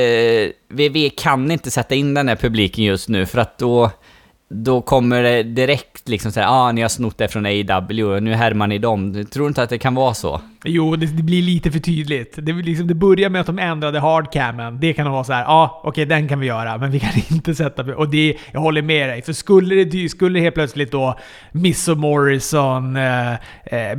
WWE 0.69 1.11
kan 1.11 1.51
inte 1.51 1.71
sätta 1.71 1.95
in 1.95 2.15
den 2.15 2.29
här 2.29 2.37
publiken 2.37 2.85
just 2.85 3.09
nu 3.09 3.27
för 3.27 3.39
att 3.39 3.59
då 3.59 3.91
då 4.53 4.81
kommer 4.81 5.23
det 5.23 5.43
direkt 5.43 6.09
liksom 6.09 6.33
såhär, 6.33 6.47
ah, 6.49 6.73
ni 6.73 6.83
har 6.83 6.89
snott 6.89 7.19
det 7.19 7.29
från 7.29 7.47
AW, 7.47 8.21
nu 8.21 8.35
härmar 8.35 8.67
ni 8.67 8.79
dem. 8.79 9.25
Tror 9.33 9.45
du 9.45 9.49
inte 9.49 9.63
att 9.63 9.71
det 9.71 9.79
kan 9.79 9.95
vara 9.95 10.15
så? 10.15 10.41
Jo, 10.65 10.97
det, 10.97 11.07
det 11.07 11.23
blir 11.23 11.43
lite 11.43 11.71
för 11.71 11.79
tydligt. 11.79 12.35
Det, 12.37 12.53
liksom, 12.53 12.87
det 12.87 12.95
börjar 12.95 13.31
med 13.31 13.41
att 13.41 13.47
de 13.47 13.59
ändrade 13.59 14.01
hardcamen. 14.01 14.81
Det 14.81 14.93
kan 14.93 15.11
vara 15.11 15.25
så 15.25 15.33
här, 15.33 15.43
ja 15.43 15.49
ah, 15.49 15.81
okej 15.81 15.89
okay, 15.89 16.05
den 16.05 16.29
kan 16.29 16.41
vi 16.41 16.47
göra, 16.47 16.79
men 16.79 16.91
vi 16.91 17.01
kan 17.01 17.11
inte 17.31 17.55
sätta... 17.55 17.97
Och 17.97 18.09
det, 18.09 18.37
jag 18.53 18.61
håller 18.61 18.83
med 18.83 19.09
dig, 19.09 19.23
för 19.23 19.33
skulle 19.33 19.85
det, 19.85 20.09
skulle 20.09 20.39
det 20.39 20.43
helt 20.43 20.55
plötsligt 20.55 20.93
då 20.93 21.19
Miss 21.53 21.89
och 21.89 21.99
Morrison, 21.99 22.97
eh, 22.97 23.33
eh, 23.65 23.99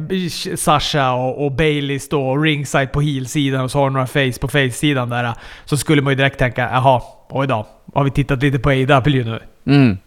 Sasha 0.55 1.13
och, 1.13 1.45
och 1.45 1.51
Bailey 1.51 1.99
stå 1.99 2.37
ringside 2.37 2.91
på 2.91 3.01
heel-sidan 3.01 3.63
och 3.63 3.71
så 3.71 3.79
har 3.79 3.89
några 3.89 4.07
face 4.07 4.39
på 4.41 4.47
face-sidan 4.47 5.09
där, 5.09 5.33
så 5.65 5.77
skulle 5.77 6.01
man 6.01 6.11
ju 6.11 6.17
direkt 6.17 6.39
tänka, 6.39 6.61
jaha, 6.61 7.01
oj 7.29 7.47
då, 7.47 7.67
har 7.93 8.03
vi 8.03 8.11
tittat 8.11 8.43
lite 8.43 8.59
på 8.59 8.69
AW 8.69 9.23
nu? 9.23 9.39
Mm. 9.65 9.97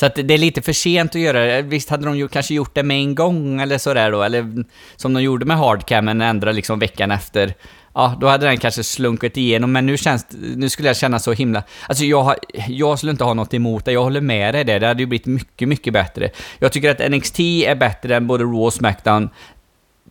Så 0.00 0.06
att 0.06 0.14
det 0.14 0.34
är 0.34 0.38
lite 0.38 0.62
för 0.62 0.72
sent 0.72 1.14
att 1.14 1.20
göra 1.20 1.46
det. 1.46 1.62
Visst 1.62 1.90
hade 1.90 2.04
de 2.04 2.16
ju 2.16 2.28
kanske 2.28 2.54
gjort 2.54 2.74
det 2.74 2.82
med 2.82 2.96
en 2.96 3.14
gång 3.14 3.60
eller 3.60 3.78
sådär 3.78 4.12
då, 4.12 4.22
eller 4.22 4.64
som 4.96 5.12
de 5.12 5.22
gjorde 5.22 5.44
med 5.44 5.56
hardcamen, 5.56 6.20
ändra 6.20 6.52
liksom 6.52 6.78
veckan 6.78 7.10
efter. 7.10 7.54
Ja, 7.94 8.16
då 8.20 8.26
hade 8.26 8.46
den 8.46 8.58
kanske 8.58 8.82
slunkit 8.82 9.36
igenom, 9.36 9.72
men 9.72 9.86
nu 9.86 9.96
känns 9.96 10.26
nu 10.56 10.68
skulle 10.68 10.88
jag 10.88 10.96
känna 10.96 11.18
så 11.18 11.32
himla... 11.32 11.62
Alltså 11.88 12.04
jag, 12.04 12.22
har, 12.22 12.36
jag 12.68 12.98
skulle 12.98 13.10
inte 13.10 13.24
ha 13.24 13.34
något 13.34 13.54
emot 13.54 13.84
det, 13.84 13.92
jag 13.92 14.02
håller 14.02 14.20
med 14.20 14.54
dig 14.54 14.64
där. 14.64 14.80
Det 14.80 14.86
hade 14.86 15.02
ju 15.02 15.06
blivit 15.06 15.26
mycket, 15.26 15.68
mycket 15.68 15.92
bättre. 15.92 16.30
Jag 16.58 16.72
tycker 16.72 16.90
att 16.90 17.10
NXT 17.10 17.40
är 17.40 17.74
bättre 17.74 18.16
än 18.16 18.26
både 18.26 18.44
Raw 18.44 18.58
och 18.58 18.72
Smackdown 18.72 19.30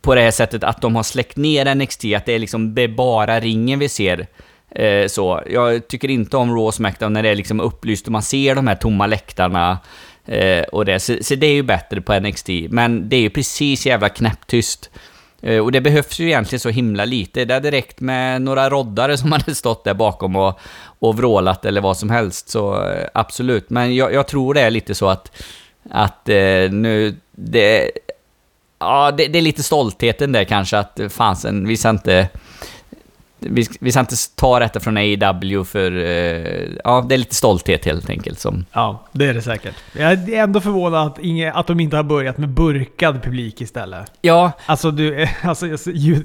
på 0.01 0.15
det 0.15 0.21
här 0.21 0.31
sättet 0.31 0.63
att 0.63 0.81
de 0.81 0.95
har 0.95 1.03
släckt 1.03 1.37
ner 1.37 1.75
NXT, 1.75 2.05
att 2.17 2.25
det 2.25 2.33
är 2.33 2.39
liksom 2.39 2.75
det 2.75 2.81
är 2.81 2.87
bara 2.87 3.39
ringen 3.39 3.79
vi 3.79 3.89
ser. 3.89 4.27
Eh, 4.71 5.07
så. 5.07 5.41
Jag 5.49 5.87
tycker 5.87 6.09
inte 6.09 6.37
om 6.37 6.55
Raw 6.55 6.71
Smackdown 6.71 7.13
när 7.13 7.23
det 7.23 7.29
är 7.29 7.35
liksom 7.35 7.59
upplyst 7.59 8.05
och 8.05 8.11
man 8.11 8.23
ser 8.23 8.55
de 8.55 8.67
här 8.67 8.75
tomma 8.75 9.07
läktarna. 9.07 9.77
Eh, 10.25 10.63
och 10.63 10.85
det. 10.85 10.99
Så, 10.99 11.17
så, 11.21 11.35
det 11.35 11.47
är 11.47 11.53
ju 11.53 11.63
bättre 11.63 12.01
på 12.01 12.19
NXT, 12.19 12.49
men 12.69 13.09
det 13.09 13.15
är 13.15 13.21
ju 13.21 13.29
precis 13.29 13.85
jävla 13.85 14.09
knäpptyst. 14.09 14.89
Eh, 15.41 15.59
och 15.59 15.71
det 15.71 15.81
behövs 15.81 16.19
ju 16.19 16.27
egentligen 16.27 16.59
så 16.59 16.69
himla 16.69 17.05
lite. 17.05 17.45
Det 17.45 17.53
hade 17.53 17.71
räckt 17.71 17.99
med 17.99 18.41
några 18.41 18.69
roddare 18.69 19.17
som 19.17 19.31
hade 19.31 19.55
stått 19.55 19.83
där 19.83 19.93
bakom 19.93 20.35
och, 20.35 20.59
och 20.99 21.17
vrålat 21.17 21.65
eller 21.65 21.81
vad 21.81 21.97
som 21.97 22.09
helst, 22.09 22.49
så 22.49 22.89
eh, 22.89 23.07
absolut. 23.13 23.69
Men 23.69 23.95
jag, 23.95 24.13
jag, 24.13 24.27
tror 24.27 24.53
det 24.53 24.61
är 24.61 24.71
lite 24.71 24.95
så 24.95 25.07
att, 25.07 25.43
att 25.89 26.29
eh, 26.29 26.71
nu... 26.71 27.15
Det, 27.31 27.91
ja, 28.79 29.11
det, 29.11 29.27
det, 29.27 29.39
är 29.39 29.41
lite 29.41 29.63
stoltheten 29.63 30.31
där 30.31 30.43
kanske, 30.43 30.77
att 30.77 30.99
eh, 30.99 31.09
fansen, 31.09 31.67
vi 31.67 31.77
ska 31.77 31.89
inte 31.89 32.29
vi, 33.39 33.67
vi 33.79 33.91
ska 33.91 33.99
inte 33.99 34.15
ta 34.35 34.59
detta 34.59 34.79
från 34.79 34.97
AEW 34.97 35.63
för... 35.63 35.91
Eh, 35.91 36.67
ja, 36.83 37.05
det 37.09 37.15
är 37.15 37.17
lite 37.17 37.35
stolthet 37.35 37.85
helt 37.85 38.09
enkelt 38.09 38.39
som... 38.39 38.65
Ja, 38.71 39.07
det 39.11 39.25
är 39.25 39.33
det 39.33 39.41
säkert. 39.41 39.75
Jag 39.93 40.11
är 40.11 40.43
ändå 40.43 40.61
förvånad 40.61 41.07
att, 41.07 41.19
inge, 41.19 41.51
att 41.51 41.67
de 41.67 41.79
inte 41.79 41.95
har 41.95 42.03
börjat 42.03 42.37
med 42.37 42.49
burkad 42.49 43.23
publik 43.23 43.61
istället. 43.61 44.11
Ja. 44.21 44.51
Alltså, 44.65 44.91
du, 44.91 45.27
alltså 45.41 45.65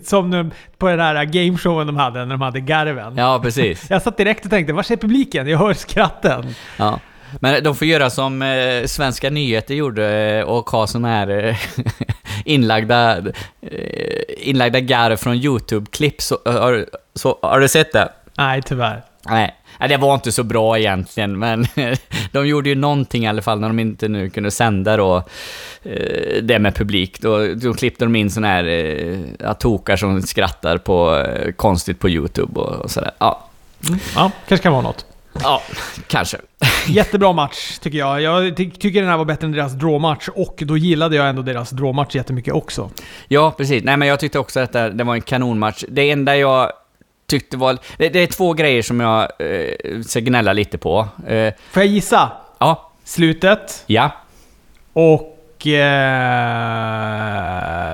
som 0.05 0.31
nu 0.31 0.51
på 0.79 0.89
den 0.89 1.01
här 1.01 1.25
gameshowen 1.25 1.87
de 1.87 1.97
hade, 1.97 2.19
när 2.19 2.35
de 2.35 2.41
hade 2.41 2.61
garven. 2.61 3.17
Ja, 3.17 3.41
precis. 3.43 3.91
Jag 3.91 4.03
satt 4.03 4.17
direkt 4.17 4.45
och 4.45 4.51
tänkte, 4.51 4.73
var 4.73 4.93
är 4.93 4.97
publiken? 4.97 5.49
Jag 5.49 5.59
hör 5.59 5.75
skratten. 5.75 6.55
Ja. 6.77 7.01
Men 7.41 7.65
de 7.65 7.77
får 7.77 7.87
göra 7.87 8.11
som 8.11 8.43
eh, 8.43 8.85
Svenska 8.87 9.31
nyheter 9.31 9.75
gjorde 9.75 10.39
eh, 10.39 10.45
och 10.45 10.71
ha 10.71 10.87
såna 10.87 11.09
här 11.09 11.29
eh, 11.29 11.57
inlagda, 12.45 13.19
eh, 13.61 14.25
inlagda 14.39 14.81
garv 14.81 15.17
från 15.17 15.35
YouTube-klipp. 15.35 16.23
Så, 16.23 16.39
har, 16.45 16.87
så, 17.15 17.39
har 17.43 17.61
du 17.61 17.69
sett 17.69 17.93
det? 17.93 18.09
Nej, 18.37 18.63
tyvärr. 18.63 19.03
Nej. 19.27 19.55
det 19.89 19.97
var 19.97 20.15
inte 20.15 20.33
så 20.33 20.43
bra 20.43 20.79
egentligen, 20.79 21.39
men 21.39 21.67
de 22.33 22.47
gjorde 22.47 22.69
ju 22.69 22.75
någonting 22.75 23.25
i 23.25 23.29
alla 23.29 23.43
fall 23.43 23.61
när 23.61 23.69
de 23.69 23.79
inte 23.79 24.09
nu 24.09 24.31
kunde 24.31 24.51
sända 24.51 24.97
då, 24.97 25.17
eh, 25.83 26.43
det 26.43 26.59
med 26.59 26.75
publik. 26.75 27.21
Då, 27.21 27.55
då 27.55 27.75
klippte 27.75 28.05
de 28.05 28.17
in 28.17 28.31
såna 28.31 28.47
här 28.47 28.65
eh, 28.65 29.53
tokar 29.53 29.97
som 29.97 30.23
skrattar 30.23 30.79
på 30.79 31.17
eh, 31.17 31.53
konstigt 31.53 32.01
på 32.01 32.09
YouTube 32.09 32.61
och, 32.61 32.81
och 32.81 32.91
sådär. 32.91 33.11
Ja. 33.19 33.49
Mm. 33.89 34.01
ja, 34.15 34.31
kanske 34.49 34.63
kan 34.63 34.73
vara 34.73 34.83
något. 34.83 35.07
Ja, 35.43 35.63
kanske. 36.07 36.39
Jättebra 36.89 37.33
match, 37.33 37.79
tycker 37.79 37.99
jag. 37.99 38.21
Jag 38.21 38.57
ty 38.57 38.71
tycker 38.71 39.01
den 39.01 39.11
här 39.11 39.17
var 39.17 39.25
bättre 39.25 39.47
än 39.47 39.53
deras 39.53 39.73
drawmatch 39.73 40.29
och 40.29 40.63
då 40.67 40.77
gillade 40.77 41.17
jag 41.17 41.29
ändå 41.29 41.43
deras 41.43 41.71
drawmatch 41.71 42.15
jättemycket 42.15 42.55
också. 42.55 42.91
Ja, 43.29 43.55
precis. 43.57 43.85
Nej, 43.85 43.97
men 43.97 44.09
jag 44.09 44.21
tyckte 44.21 44.39
också 44.39 44.61
att 44.61 44.73
det, 44.73 45.05
var 45.05 45.15
en 45.15 45.23
kanonmatch. 45.23 45.85
Det 45.89 46.11
enda 46.11 46.37
jag 46.37 46.73
tyckte 47.27 47.57
var... 47.57 47.79
Det, 47.97 48.09
det 48.09 48.19
är 48.19 48.27
två 48.27 48.53
grejer 48.53 48.83
som 48.83 49.01
jag 49.01 49.23
eh, 49.23 50.01
ska 50.07 50.21
gnälla 50.21 50.53
lite 50.53 50.79
på. 50.79 51.09
Eh, 51.27 51.55
Får 51.71 51.83
jag 51.83 51.87
gissa? 51.87 52.31
Ja. 52.59 52.93
Slutet. 53.05 53.85
Ja. 53.87 54.11
Och... 54.93 55.67
Eh, 55.67 56.81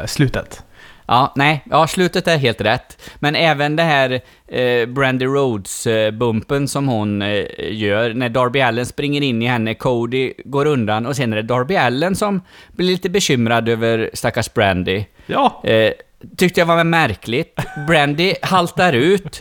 slutet. 0.07 0.63
Ja, 1.11 1.33
nej, 1.37 1.63
ja, 1.71 1.87
slutet 1.87 2.29
är 2.29 2.39
helt 2.39 2.61
rätt. 2.61 3.03
Men 3.19 3.37
även 3.37 3.77
det 3.77 3.83
här 3.83 4.21
eh, 4.49 4.87
Brandy 4.87 5.27
Rhodes-bumpen 5.27 6.67
som 6.67 6.89
hon 6.89 7.23
eh, 7.23 7.45
gör, 7.59 8.15
när 8.15 8.29
Darby 8.29 8.61
Allen 8.61 8.87
springer 8.87 9.23
in 9.23 9.43
i 9.43 9.47
henne, 9.47 9.75
Cody 9.75 10.33
går 10.45 10.67
undan 10.67 11.07
och 11.07 11.17
sen 11.17 11.33
är 11.33 11.37
det 11.37 11.43
Darby 11.43 11.77
Allen 11.77 12.17
som 12.17 12.41
blir 12.73 12.87
lite 12.87 13.11
bekymrad 13.11 13.69
över 13.69 14.11
stackars 14.15 14.55
Brandy. 14.55 15.05
Ja. 15.27 15.63
Eh, 15.65 15.93
tyckte 16.37 16.61
jag 16.61 16.67
var 16.67 16.85
märkligt. 16.85 17.59
Brandy 17.87 18.35
haltar 18.43 18.93
ut 18.93 19.41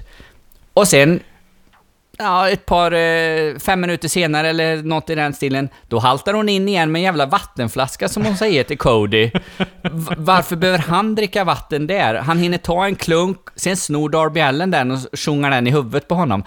och 0.73 0.87
sen 0.87 1.19
ja, 2.19 2.49
ett 2.49 2.65
par, 2.65 2.91
eh, 2.91 3.57
fem 3.59 3.81
minuter 3.81 4.07
senare 4.07 4.49
eller 4.49 4.83
något 4.83 5.09
i 5.09 5.15
den 5.15 5.33
stilen, 5.33 5.69
då 5.87 5.99
haltar 5.99 6.33
hon 6.33 6.49
in 6.49 6.67
igen 6.67 6.91
med 6.91 6.99
en 6.99 7.03
jävla 7.03 7.25
vattenflaska 7.25 8.09
som 8.09 8.25
hon 8.25 8.37
säger 8.37 8.63
till 8.63 8.77
Cody. 8.77 9.31
V 9.81 10.15
varför 10.17 10.55
behöver 10.55 10.79
han 10.79 11.15
dricka 11.15 11.43
vatten 11.43 11.87
där? 11.87 12.15
Han 12.15 12.37
hinner 12.37 12.57
ta 12.57 12.85
en 12.85 12.95
klunk, 12.95 13.37
sen 13.55 13.77
snor 13.77 14.09
Darby 14.09 14.39
Allen 14.39 14.71
den 14.71 14.91
och 14.91 14.99
tjongar 15.13 15.51
den 15.51 15.67
i 15.67 15.71
huvudet 15.71 16.07
på 16.07 16.15
honom. 16.15 16.43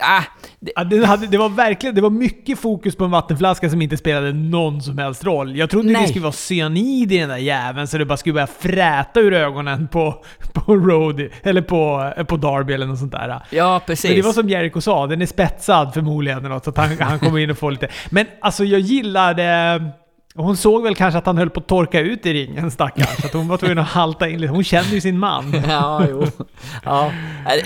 Ah, 0.00 0.22
det... 0.58 0.72
Ja, 0.76 0.84
det, 0.84 1.06
hade, 1.06 1.26
det, 1.26 1.38
var 1.38 1.48
verkligen, 1.48 1.94
det 1.94 2.00
var 2.00 2.10
mycket 2.10 2.58
fokus 2.58 2.96
på 2.96 3.04
en 3.04 3.10
vattenflaska 3.10 3.70
som 3.70 3.82
inte 3.82 3.96
spelade 3.96 4.32
någon 4.32 4.82
som 4.82 4.98
helst 4.98 5.24
roll. 5.24 5.56
Jag 5.56 5.70
trodde 5.70 5.92
Nej. 5.92 6.02
det 6.02 6.08
skulle 6.08 6.22
vara 6.22 6.32
cyanid 6.32 7.12
i 7.12 7.18
den 7.18 7.28
där 7.28 7.36
jäveln 7.36 7.88
så 7.88 7.98
det 7.98 8.04
bara 8.04 8.16
skulle 8.16 8.32
börja 8.32 8.46
fräta 8.46 9.20
ur 9.20 9.32
ögonen 9.32 9.88
på, 9.88 10.24
på 10.52 10.74
Rody, 10.74 11.28
eller 11.42 11.62
på, 11.62 12.12
på 12.28 12.36
Darby 12.36 12.72
eller 12.72 12.86
något 12.86 12.98
sånt 12.98 13.12
där. 13.12 13.40
Ja, 13.50 13.80
precis. 13.86 14.10
Men 14.10 14.16
det 14.16 14.22
var 14.22 14.32
som 14.32 14.48
Jericho 14.48 14.80
sa, 14.80 15.06
den 15.16 15.22
är 15.22 15.26
spetsad 15.26 15.94
förmodligen 15.94 16.38
eller 16.38 16.48
något, 16.48 16.64
så 16.64 16.70
att 16.70 16.76
han, 16.76 16.98
han 17.00 17.18
kommer 17.18 17.38
in 17.38 17.50
och 17.50 17.58
får 17.58 17.70
lite... 17.70 17.88
Men 18.10 18.26
alltså 18.40 18.64
jag 18.64 18.80
gillade... 18.80 19.82
Hon 20.34 20.56
såg 20.56 20.82
väl 20.82 20.94
kanske 20.94 21.18
att 21.18 21.26
han 21.26 21.38
höll 21.38 21.50
på 21.50 21.60
att 21.60 21.66
torka 21.66 22.00
ut 22.00 22.26
i 22.26 22.32
ringen 22.32 22.70
stackars. 22.70 23.20
Så 23.20 23.26
att 23.26 23.32
hon 23.32 23.48
var 23.48 23.56
tvungen 23.56 23.78
att 23.78 23.88
halta 23.88 24.28
in 24.28 24.40
lite. 24.40 24.52
Hon 24.52 24.64
kände 24.64 24.90
ju 24.90 25.00
sin 25.00 25.18
man. 25.18 25.62
Ja, 25.68 26.06
jo. 26.10 26.26
Ja. 26.84 27.12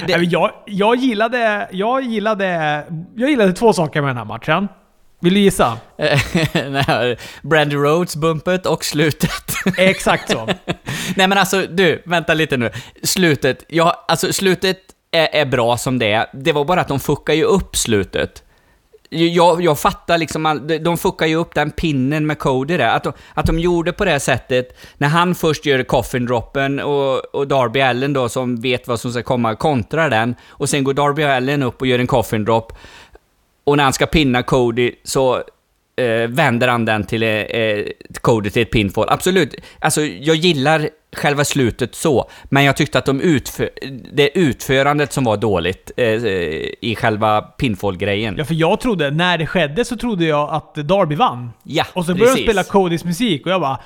Det... 0.07 0.13
Jag, 0.13 0.51
jag, 0.67 0.97
gillade, 0.97 1.69
jag, 1.73 2.03
gillade, 2.03 2.47
jag 3.15 3.31
gillade 3.31 3.53
två 3.53 3.73
saker 3.73 4.01
med 4.01 4.11
den 4.11 4.17
här 4.17 4.25
matchen. 4.25 4.69
Vill 5.21 5.35
du 5.35 5.41
gissa? 5.41 5.79
Brandy 7.43 7.77
Rhodes-bumpet 7.77 8.67
och 8.67 8.85
slutet. 8.85 9.55
Exakt 9.79 10.31
så. 10.31 10.47
Nej 11.17 11.29
men 11.29 11.39
alltså, 11.39 11.67
du, 11.71 12.03
vänta 12.07 12.35
lite 12.35 12.57
nu. 12.57 12.71
Slutet, 13.03 13.65
ja, 13.69 14.05
alltså 14.09 14.33
slutet 14.33 14.79
är, 15.11 15.29
är 15.33 15.47
bra 15.47 15.77
som 15.77 15.99
det 15.99 16.13
är. 16.13 16.27
Det 16.33 16.53
var 16.53 16.65
bara 16.65 16.81
att 16.81 16.89
de 16.89 17.01
fuckade 17.01 17.39
ju 17.39 17.45
upp 17.45 17.77
slutet. 17.77 18.43
Jag, 19.13 19.63
jag 19.63 19.79
fattar 19.79 20.19
liksom, 20.19 20.69
de 20.81 20.99
fuckar 20.99 21.27
ju 21.27 21.37
upp 21.37 21.55
den 21.55 21.71
pinnen 21.71 22.27
med 22.27 22.39
Cody 22.39 22.77
där. 22.77 22.89
Att 22.89 23.05
de, 23.05 23.13
att 23.35 23.47
de 23.47 23.59
gjorde 23.59 23.93
på 23.93 24.05
det 24.05 24.21
sättet, 24.21 24.79
när 24.99 25.09
han 25.09 25.35
först 25.35 25.67
gör 25.67 25.83
coffin-droppen 25.83 26.81
och, 26.81 27.35
och 27.35 27.49
Darby 27.49 27.81
Allen 27.81 28.13
då 28.13 28.29
som 28.29 28.57
vet 28.57 28.89
vad 28.89 29.01
som 29.01 29.13
ska 29.13 29.23
komma 29.23 29.55
kontrar 29.55 30.11
den. 30.11 30.35
Och 30.49 30.69
sen 30.69 30.85
går 30.85 30.95
Darby 30.95 31.23
Allen 31.23 31.63
upp 31.63 31.81
och 31.81 31.87
gör 31.87 31.99
en 31.99 32.07
coffin-drop. 32.07 32.73
Och 33.65 33.77
när 33.77 33.85
han 33.85 33.93
ska 33.93 34.07
pinna 34.07 34.43
Cody 34.43 34.95
så 35.05 35.37
eh, 35.97 36.29
vänder 36.29 36.69
han 36.69 36.85
den 36.85 37.05
till 37.05 37.23
eh, 37.23 37.29
eh 37.29 37.87
Cody 38.21 38.51
till 38.51 38.63
ett 38.63 38.71
pinfall. 38.71 39.09
Absolut, 39.09 39.55
alltså 39.79 40.01
jag 40.01 40.37
gillar 40.37 40.89
själva 41.13 41.45
slutet 41.45 41.95
så, 41.95 42.31
men 42.45 42.65
jag 42.65 42.77
tyckte 42.77 42.99
att 42.99 43.05
de 43.05 43.21
utför, 43.21 43.71
det 44.13 44.39
utförandet 44.39 45.13
som 45.13 45.25
var 45.25 45.37
dåligt 45.37 45.91
eh, 45.97 46.07
i 46.81 46.97
själva 46.99 47.43
pinfall-grejen. 47.43 48.35
Ja, 48.39 48.45
för 48.45 48.55
jag 48.55 48.81
trodde, 48.81 49.11
när 49.11 49.39
det 49.39 49.47
skedde 49.47 49.85
så 49.85 49.97
trodde 49.97 50.25
jag 50.25 50.51
att 50.51 50.75
Darby 50.75 51.15
vann. 51.15 51.53
Ja, 51.63 51.85
Och 51.93 52.05
så 52.05 52.15
började 52.15 52.37
de 52.37 52.43
spela 52.43 52.65
Codys 52.65 53.05
musik 53.05 53.47
och 53.47 53.53
jag 53.53 53.61
bara... 53.61 53.79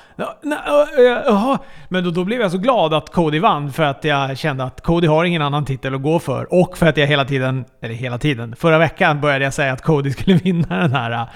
Jaha. 1.25 1.59
Men 1.89 2.03
då, 2.03 2.11
då 2.11 2.23
blev 2.23 2.41
jag 2.41 2.51
så 2.51 2.57
glad 2.57 2.93
att 2.93 3.09
Cody 3.09 3.39
vann 3.39 3.73
för 3.73 3.83
att 3.83 4.03
jag 4.03 4.37
kände 4.37 4.63
att 4.63 4.81
Cody 4.81 5.07
har 5.07 5.25
ingen 5.25 5.41
annan 5.41 5.65
titel 5.65 5.95
att 5.95 6.01
gå 6.01 6.19
för. 6.19 6.53
Och 6.53 6.77
för 6.77 6.85
att 6.85 6.97
jag 6.97 7.07
hela 7.07 7.25
tiden, 7.25 7.65
eller 7.81 7.93
hela 7.95 8.17
tiden, 8.17 8.55
förra 8.55 8.77
veckan 8.77 9.21
började 9.21 9.43
jag 9.43 9.53
säga 9.53 9.73
att 9.73 9.81
Cody 9.81 10.11
skulle 10.11 10.37
vinna 10.43 10.81
den 10.81 10.93
här, 10.93 11.27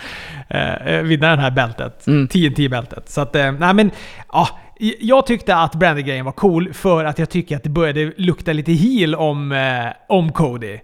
äh, 0.49 1.01
vinna 1.01 1.29
den 1.29 1.39
här 1.39 1.51
bältet. 1.51 2.07
Mm. 2.07 2.27
10-10-bältet. 2.27 3.09
Så 3.09 3.21
att, 3.21 3.35
äh, 3.35 3.51
nej 3.51 3.73
men, 3.73 3.91
ja. 4.31 4.49
Jag 4.99 5.25
tyckte 5.25 5.55
att 5.55 5.75
Brandy-grejen 5.75 6.25
var 6.25 6.31
cool 6.31 6.73
för 6.73 7.05
att 7.05 7.19
jag 7.19 7.29
tycker 7.29 7.55
att 7.55 7.63
det 7.63 7.69
började 7.69 8.13
lukta 8.17 8.53
lite 8.53 8.71
heel 8.71 9.15
om, 9.15 9.51
eh, 9.51 9.93
om 10.07 10.31
Cody. 10.31 10.79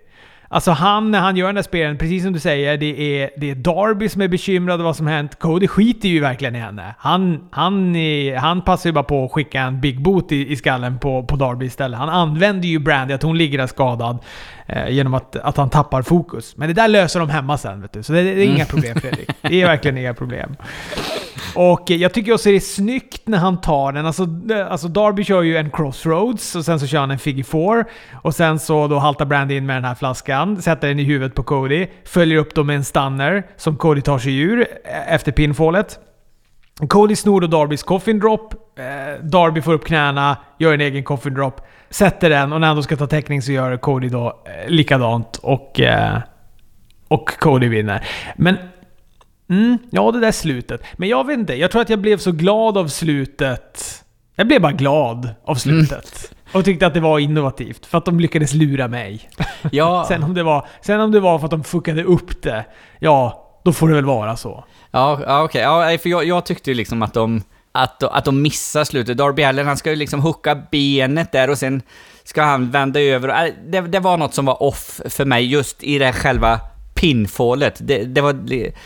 Alltså 0.47 0.71
han, 0.71 1.11
när 1.11 1.19
han 1.19 1.37
gör 1.37 1.45
den 1.45 1.55
där 1.55 1.61
spelen, 1.61 1.97
precis 1.97 2.23
som 2.23 2.33
du 2.33 2.39
säger, 2.39 2.77
det 2.77 3.21
är, 3.21 3.29
det 3.37 3.51
är 3.51 3.55
Darby 3.55 4.09
som 4.09 4.21
är 4.21 4.27
bekymrad 4.27 4.73
över 4.73 4.83
vad 4.83 4.95
som 4.95 5.07
hänt. 5.07 5.39
Cody 5.39 5.67
skiter 5.67 6.09
ju 6.09 6.19
verkligen 6.19 6.55
i 6.55 6.59
henne. 6.59 6.95
Han, 6.97 7.47
han, 7.51 7.95
är, 7.95 8.35
han 8.35 8.61
passar 8.61 8.89
ju 8.89 8.93
bara 8.93 9.03
på 9.03 9.25
att 9.25 9.31
skicka 9.31 9.61
en 9.61 9.81
big 9.81 10.01
boot 10.01 10.31
i, 10.31 10.51
i 10.51 10.55
skallen 10.55 10.99
på, 10.99 11.23
på 11.23 11.35
Darby 11.35 11.65
istället. 11.65 11.99
Han 11.99 12.09
använder 12.09 12.67
ju 12.67 12.79
Brandy, 12.79 13.13
att 13.13 13.23
hon 13.23 13.37
ligger 13.37 13.57
där 13.57 13.67
skadad, 13.67 14.19
eh, 14.67 14.89
genom 14.89 15.13
att, 15.13 15.35
att 15.35 15.57
han 15.57 15.69
tappar 15.69 16.01
fokus. 16.01 16.57
Men 16.57 16.67
det 16.67 16.73
där 16.73 16.87
löser 16.87 17.19
de 17.19 17.29
hemma 17.29 17.57
sen, 17.57 17.81
vet 17.81 17.93
du. 17.93 18.03
Så 18.03 18.13
det, 18.13 18.21
det 18.23 18.29
är 18.29 18.45
inga 18.45 18.55
Mm. 18.55 18.67
problem 18.67 18.97
Fredrik. 19.01 19.29
Det 19.41 19.61
är 19.61 19.65
verkligen 19.67 19.97
inga 19.97 20.13
problem. 20.13 20.55
Och 21.55 21.91
eh, 21.91 21.97
jag 21.97 22.13
tycker 22.13 22.33
också 22.33 22.49
det 22.49 22.55
är 22.55 22.59
snyggt 22.59 23.21
när 23.27 23.37
han 23.37 23.61
tar 23.61 23.91
den. 23.91 24.05
Alltså, 24.05 24.23
eh, 24.51 24.71
alltså 24.71 24.87
Darby 24.87 25.23
kör 25.23 25.41
ju 25.41 25.57
en 25.57 25.71
crossroads 25.71 26.55
och 26.55 26.65
sen 26.65 26.79
så 26.79 26.87
kör 26.87 26.99
han 26.99 27.11
en 27.11 27.19
figure 27.19 27.43
four. 27.43 27.85
Och 28.21 28.35
sen 28.35 28.59
så 28.59 28.87
då 28.87 28.99
haltar 28.99 29.25
Brandy 29.25 29.55
in 29.57 29.65
med 29.65 29.75
den 29.75 29.85
här 29.85 29.95
flaskan, 29.95 30.61
sätter 30.61 30.87
den 30.87 30.99
i 30.99 31.03
huvudet 31.03 31.35
på 31.35 31.43
Cody, 31.43 31.87
följer 32.05 32.37
upp 32.37 32.55
dem 32.55 32.67
med 32.67 32.75
en 32.75 32.83
stunner 32.83 33.43
som 33.57 33.77
Cody 33.77 34.01
tar 34.01 34.19
sig 34.19 34.37
ur 34.39 34.59
eh, 34.85 35.13
efter 35.13 35.31
pinfallet. 35.31 35.99
Cody 36.87 37.15
snor 37.15 37.41
då 37.41 37.47
Darbys 37.47 37.83
coffin 37.83 38.19
drop. 38.19 38.53
Eh, 38.79 39.23
Darby 39.23 39.61
får 39.61 39.73
upp 39.73 39.85
knäna, 39.85 40.37
gör 40.59 40.73
en 40.73 40.81
egen 40.81 41.03
coffin 41.03 41.33
drop, 41.33 41.61
sätter 41.89 42.29
den 42.29 42.53
och 42.53 42.61
när 42.61 42.67
han 42.67 42.75
då 42.75 42.83
ska 42.83 42.95
ta 42.95 43.07
täckning 43.07 43.41
så 43.41 43.51
gör 43.51 43.77
Cody 43.77 44.09
då 44.09 44.43
eh, 44.45 44.69
likadant 44.69 45.37
och, 45.37 45.79
eh, 45.79 46.17
och 47.07 47.39
Cody 47.39 47.67
vinner. 47.67 48.07
Men 48.35 48.57
Mm, 49.49 49.77
ja, 49.89 50.11
det 50.11 50.19
där 50.19 50.31
slutet. 50.31 50.83
Men 50.93 51.09
jag 51.09 51.27
vet 51.27 51.39
inte, 51.39 51.55
jag 51.55 51.71
tror 51.71 51.81
att 51.81 51.89
jag 51.89 51.99
blev 51.99 52.17
så 52.17 52.31
glad 52.31 52.77
av 52.77 52.87
slutet. 52.87 54.03
Jag 54.35 54.47
blev 54.47 54.61
bara 54.61 54.71
glad 54.71 55.29
av 55.45 55.55
slutet. 55.55 56.35
Och 56.53 56.65
tyckte 56.65 56.87
att 56.87 56.93
det 56.93 56.99
var 56.99 57.19
innovativt. 57.19 57.85
För 57.85 57.97
att 57.97 58.05
de 58.05 58.19
lyckades 58.19 58.53
lura 58.53 58.87
mig. 58.87 59.29
Ja, 59.71 60.05
Sen 60.07 60.23
om 60.23 60.33
det 60.33 60.43
var, 60.43 60.67
sen 60.81 60.99
om 61.01 61.11
det 61.11 61.19
var 61.19 61.39
för 61.39 61.45
att 61.45 61.51
de 61.51 61.63
fuckade 61.63 62.03
upp 62.03 62.41
det, 62.41 62.65
ja, 62.99 63.44
då 63.65 63.73
får 63.73 63.87
det 63.87 63.95
väl 63.95 64.05
vara 64.05 64.37
så. 64.37 64.63
ja, 64.91 65.19
ja 65.27 65.43
okej. 65.43 65.61
Ja, 65.61 65.97
för 65.97 66.09
jag, 66.09 66.25
jag 66.25 66.45
tyckte 66.45 66.71
ju 66.71 66.75
liksom 66.75 67.01
att 67.01 67.13
de, 67.13 67.43
att, 67.71 67.99
de- 67.99 68.09
att 68.11 68.25
de 68.25 68.41
missar 68.41 68.83
slutet. 68.83 69.17
Darby 69.17 69.43
Allen, 69.43 69.67
han 69.67 69.77
ska 69.77 69.89
ju 69.89 69.95
liksom 69.95 70.19
hooka 70.21 70.55
benet 70.71 71.31
där 71.31 71.49
och 71.49 71.57
sen 71.57 71.81
ska 72.23 72.43
han 72.43 72.71
vända 72.71 72.99
över. 73.01 73.45
Äh, 73.45 73.53
det, 73.67 73.81
det 73.81 73.99
var 73.99 74.17
något 74.17 74.33
som 74.33 74.45
var 74.45 74.63
off 74.63 75.01
för 75.09 75.25
mig 75.25 75.45
just 75.45 75.83
i 75.83 75.99
det 75.99 76.13
själva 76.13 76.59
pinfallet. 76.95 77.77
Det, 77.79 78.03
det 78.03 78.21
var... 78.21 78.35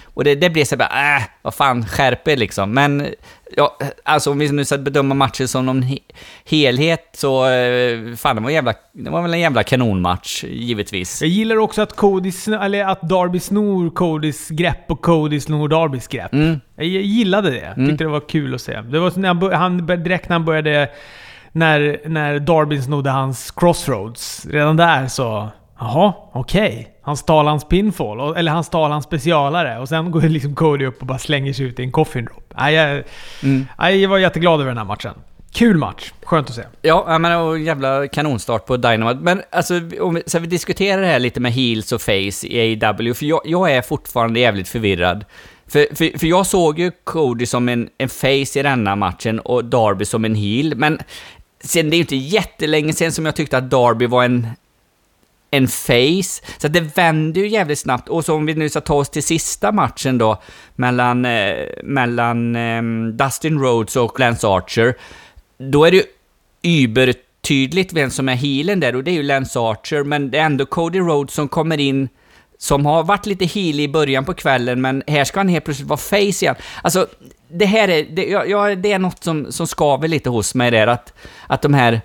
Och 0.03 0.23
det, 0.23 0.35
det 0.35 0.49
blev 0.49 0.65
så 0.65 0.77
bara, 0.77 1.15
äh, 1.17 1.23
vad 1.41 1.53
fan, 1.53 1.85
skärp 1.85 2.27
er 2.27 2.37
liksom. 2.37 2.73
Men, 2.73 3.07
ja, 3.57 3.77
alltså 4.03 4.31
om 4.31 4.39
vi 4.39 4.51
nu 4.51 4.65
ska 4.65 4.77
bedöma 4.77 5.15
matchen 5.15 5.47
som 5.47 5.65
någon 5.65 5.81
he, 5.81 5.97
helhet 6.45 7.09
så, 7.13 7.49
eh, 7.49 8.15
fan 8.15 8.35
det 8.35 8.41
var, 8.41 8.49
jävla, 8.49 8.73
det 8.93 9.09
var 9.09 9.21
väl 9.21 9.33
en 9.33 9.39
jävla 9.39 9.63
kanonmatch, 9.63 10.43
givetvis. 10.43 11.21
Jag 11.21 11.29
gillar 11.29 11.57
också 11.57 11.81
att 11.81 11.95
Cody, 11.95 12.31
eller 12.61 12.85
att 12.85 13.01
Darby 13.01 13.39
snor 13.39 13.89
Codys 13.89 14.49
grepp 14.49 14.91
och 14.91 15.01
Cody 15.01 15.39
snor 15.39 15.67
Darbys 15.67 16.07
grepp. 16.07 16.33
Mm. 16.33 16.59
Jag 16.75 16.87
gillade 16.87 17.51
det. 17.51 17.65
Mm. 17.65 17.89
Tyckte 17.89 18.03
det 18.03 18.09
var 18.09 18.29
kul 18.29 18.55
att 18.55 18.61
se. 18.61 18.81
Det 18.81 18.99
var 18.99 19.13
när 19.15 19.27
han, 19.27 19.53
han 19.53 20.03
direkt 20.03 20.29
när 20.29 20.35
han 20.35 20.45
började... 20.45 20.89
När, 21.51 22.01
när 22.05 22.39
Darby 22.39 22.81
snodde 22.81 23.09
hans 23.09 23.51
crossroads. 23.51 24.45
Redan 24.45 24.77
där 24.77 25.07
så... 25.07 25.49
Jaha, 25.79 26.13
okej. 26.31 26.87
Han 27.09 27.17
stal 27.17 27.47
hans 27.47 27.63
pinfall. 27.67 28.35
Eller 28.35 28.51
han 28.51 28.63
stal 28.63 28.91
hans 28.91 29.05
specialare. 29.05 29.79
Och 29.79 29.89
sen 29.89 30.11
går 30.11 30.21
liksom 30.29 30.55
Cody 30.55 30.85
upp 30.85 31.01
och 31.01 31.07
bara 31.07 31.17
slänger 31.19 31.53
sig 31.53 31.65
ut 31.65 31.79
i 31.79 31.83
en 31.83 31.91
coffin 31.91 32.25
drop. 32.25 32.53
Nej, 32.57 32.75
jag, 32.75 33.03
Mm. 33.43 33.65
nej, 33.79 34.01
jag 34.01 34.09
var 34.09 34.17
jätteglad 34.17 34.53
över 34.61 34.67
den 34.71 34.77
här 34.77 34.85
matchen. 34.85 35.13
Kul 35.51 35.77
match. 35.77 36.11
Skönt 36.23 36.49
att 36.49 36.55
se. 36.55 36.61
Ja, 36.81 37.17
menar, 37.19 37.37
och 37.41 37.59
jävla 37.59 38.07
kanonstart 38.07 38.65
på 38.65 38.77
Dynamite. 38.77 39.19
Men 39.23 39.41
alltså, 39.51 39.73
om 40.01 40.13
vi, 40.13 40.23
så 40.25 40.39
vi 40.39 40.47
diskuterar 40.47 41.01
det 41.01 41.07
här 41.07 41.19
lite 41.19 41.39
med 41.39 41.51
heels 41.53 41.91
och 41.91 42.01
face 42.01 42.47
i 42.47 42.77
AEW, 42.83 43.13
för 43.13 43.25
jag, 43.25 43.41
jag 43.45 43.71
är 43.71 43.81
fortfarande 43.81 44.39
jävligt 44.39 44.67
förvirrad. 44.67 45.25
För, 45.67 45.95
för, 45.95 46.19
för 46.19 46.27
jag 46.27 46.45
såg 46.45 46.79
ju 46.79 46.91
Cody 47.03 47.45
som 47.45 47.69
en, 47.69 47.89
en 47.97 48.09
face 48.09 48.59
i 48.59 48.63
denna 48.63 48.95
matchen 48.95 49.39
och 49.39 49.65
Darby 49.65 50.05
som 50.05 50.25
en 50.25 50.35
heel, 50.35 50.75
men 50.75 50.99
sen 51.63 51.89
det 51.89 51.95
är 51.95 51.97
ju 51.97 52.01
inte 52.01 52.15
jättelänge 52.15 52.93
sen 52.93 53.11
som 53.11 53.25
jag 53.25 53.35
tyckte 53.35 53.57
att 53.57 53.69
Darby 53.69 54.05
var 54.07 54.23
en 54.23 54.47
en 55.51 55.67
face. 55.67 56.41
Så 56.57 56.67
att 56.67 56.73
det 56.73 56.97
vänder 56.97 57.41
ju 57.41 57.47
jävligt 57.47 57.79
snabbt. 57.79 58.09
Och 58.09 58.25
så 58.25 58.35
om 58.35 58.45
vi 58.45 58.53
nu 58.53 58.69
ska 58.69 58.81
ta 58.81 58.93
oss 58.93 59.09
till 59.09 59.23
sista 59.23 59.71
matchen 59.71 60.17
då, 60.17 60.41
mellan, 60.75 61.25
eh, 61.25 61.67
mellan 61.83 62.55
eh, 62.55 62.83
Dustin 63.13 63.59
Rhodes 63.59 63.95
och 63.95 64.19
Lance 64.19 64.47
Archer, 64.47 64.95
då 65.57 65.85
är 65.85 65.91
det 65.91 65.97
ju 65.97 66.03
übertydligt 66.83 67.93
vem 67.93 68.09
som 68.09 68.29
är 68.29 68.35
healen 68.35 68.79
där, 68.79 68.95
och 68.95 69.03
det 69.03 69.11
är 69.11 69.15
ju 69.15 69.23
Lance 69.23 69.59
Archer, 69.59 70.03
men 70.03 70.31
det 70.31 70.37
är 70.37 70.45
ändå 70.45 70.65
Cody 70.65 70.99
Rhodes 70.99 71.33
som 71.33 71.47
kommer 71.47 71.79
in 71.79 72.09
som 72.57 72.85
har 72.85 73.03
varit 73.03 73.25
lite 73.25 73.45
healig 73.45 73.83
i 73.83 73.87
början 73.87 74.25
på 74.25 74.33
kvällen, 74.33 74.81
men 74.81 75.03
här 75.07 75.23
ska 75.23 75.39
han 75.39 75.47
helt 75.47 75.65
plötsligt 75.65 75.87
vara 75.87 75.97
face 75.97 76.43
igen. 76.43 76.55
Alltså, 76.81 77.07
det 77.51 77.65
här 77.65 77.87
är, 77.87 78.03
det, 78.03 78.25
ja, 78.25 78.75
det 78.75 78.91
är 78.91 78.99
något 78.99 79.23
som, 79.23 79.51
som 79.51 79.67
skaver 79.67 80.07
lite 80.07 80.29
hos 80.29 80.55
mig 80.55 80.71
där, 80.71 80.87
att, 80.87 81.13
att 81.47 81.61
de 81.61 81.73
här 81.73 82.01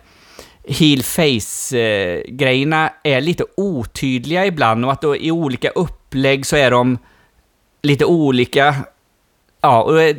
Heel 0.67 1.03
face-grejerna 1.03 2.93
är 3.03 3.21
lite 3.21 3.45
otydliga 3.57 4.47
ibland 4.47 4.85
och 4.85 4.93
att 4.93 5.03
då 5.03 5.17
i 5.17 5.31
olika 5.31 5.71
upplägg 5.71 6.47
så 6.47 6.57
är 6.57 6.71
de 6.71 6.99
lite 7.83 8.05
olika. 8.05 8.75
Ja, 9.61 9.83
och, 9.83 10.03
eh, 10.03 10.17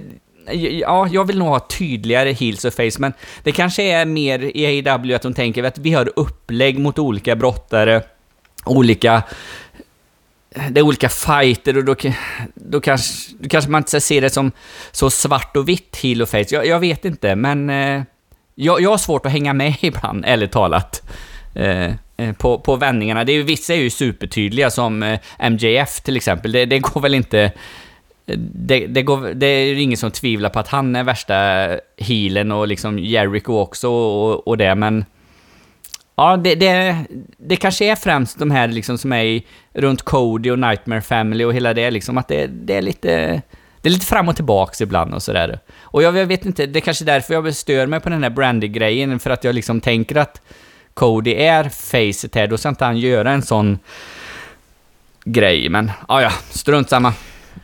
ja, 0.79 1.07
jag 1.11 1.25
vill 1.25 1.37
nog 1.37 1.47
ha 1.47 1.59
tydligare 1.59 2.31
heels 2.31 2.65
och 2.65 2.73
face, 2.73 2.99
men 2.99 3.13
det 3.43 3.51
kanske 3.51 3.83
är 3.83 4.05
mer 4.05 4.39
i 4.57 4.65
AEW 4.65 5.15
att 5.15 5.21
de 5.21 5.33
tänker 5.33 5.63
att 5.63 5.77
vi 5.77 5.91
har 5.91 6.11
upplägg 6.15 6.79
mot 6.79 6.99
olika 6.99 7.35
brottare, 7.35 8.01
olika 8.65 9.23
det 10.69 10.79
är 10.79 10.81
olika 10.81 11.09
fighter 11.09 11.77
och 11.77 11.85
då, 11.85 11.95
då, 12.55 12.81
kanske, 12.81 13.33
då 13.39 13.49
kanske 13.49 13.71
man 13.71 13.79
inte 13.79 14.01
ser 14.01 14.21
det 14.21 14.29
som 14.29 14.51
så 14.91 15.09
svart 15.09 15.57
och 15.57 15.69
vitt 15.69 15.97
heel 15.97 16.21
och 16.21 16.29
face. 16.29 16.45
Jag, 16.49 16.67
jag 16.67 16.79
vet 16.79 17.05
inte, 17.05 17.35
men 17.35 17.69
eh, 17.69 18.01
jag, 18.55 18.81
jag 18.81 18.89
har 18.89 18.97
svårt 18.97 19.25
att 19.25 19.31
hänga 19.31 19.53
med 19.53 19.75
ibland, 19.81 20.25
ärligt 20.27 20.51
talat. 20.51 21.09
Eh, 21.55 21.91
eh, 22.17 22.33
på, 22.37 22.59
på 22.59 22.75
vändningarna. 22.75 23.23
Det 23.23 23.31
är 23.31 23.43
vissa 23.43 23.73
är 23.73 23.77
ju 23.77 23.89
supertydliga, 23.89 24.69
som 24.69 25.03
eh, 25.03 25.19
MJF 25.49 26.01
till 26.01 26.17
exempel. 26.17 26.51
Det, 26.51 26.65
det 26.65 26.79
går 26.79 27.01
väl 27.01 27.15
inte... 27.15 27.41
Eh, 28.25 28.37
det, 28.37 28.87
det, 28.87 29.01
går, 29.01 29.33
det 29.33 29.45
är 29.45 29.65
ju 29.65 29.81
ingen 29.81 29.97
som 29.97 30.11
tvivlar 30.11 30.49
på 30.49 30.59
att 30.59 30.67
han 30.67 30.95
är 30.95 31.03
värsta 31.03 31.35
healen 31.97 32.51
och 32.51 32.67
liksom 32.67 32.99
Jericho 32.99 33.59
också 33.59 33.89
och, 33.89 34.47
och 34.47 34.57
det, 34.57 34.75
men... 34.75 35.05
Ja, 36.17 36.37
det, 36.37 36.55
det, 36.55 36.97
det 37.37 37.55
kanske 37.55 37.85
är 37.85 37.95
främst 37.95 38.39
de 38.39 38.51
här 38.51 38.67
liksom 38.67 38.97
som 38.97 39.13
är 39.13 39.23
i, 39.23 39.45
runt 39.73 40.01
Cody 40.01 40.49
och 40.49 40.59
Nightmare 40.59 41.01
Family 41.01 41.43
och 41.43 41.53
hela 41.53 41.73
det 41.73 41.91
liksom, 41.91 42.17
att 42.17 42.27
det, 42.27 42.47
det 42.47 42.75
är 42.75 42.81
lite... 42.81 43.41
Det 43.85 43.89
är 43.89 43.91
lite 43.91 44.05
fram 44.05 44.29
och 44.29 44.35
tillbaks 44.35 44.81
ibland 44.81 45.13
och 45.13 45.23
sådär. 45.23 45.59
Och 45.81 46.03
jag, 46.03 46.17
jag 46.17 46.25
vet 46.25 46.45
inte, 46.45 46.65
det 46.65 46.79
är 46.79 46.81
kanske 46.81 47.03
är 47.03 47.05
därför 47.05 47.33
jag 47.33 47.55
stör 47.55 47.87
mig 47.87 47.99
på 47.99 48.09
den 48.09 48.23
här 48.23 48.29
Brandy-grejen, 48.29 49.19
för 49.19 49.29
att 49.29 49.43
jag 49.43 49.55
liksom 49.55 49.81
tänker 49.81 50.15
att 50.15 50.41
Cody 50.93 51.33
är 51.35 51.63
facet 51.63 52.35
här, 52.35 52.47
då 52.47 52.57
ska 52.57 52.69
inte 52.69 52.85
han 52.85 52.97
göra 52.97 53.31
en 53.31 53.41
sån 53.41 53.79
grej, 55.23 55.69
men 55.69 55.91
ja, 56.07 56.21
ja, 56.21 56.29
strunt 56.49 56.89
samma. 56.89 57.13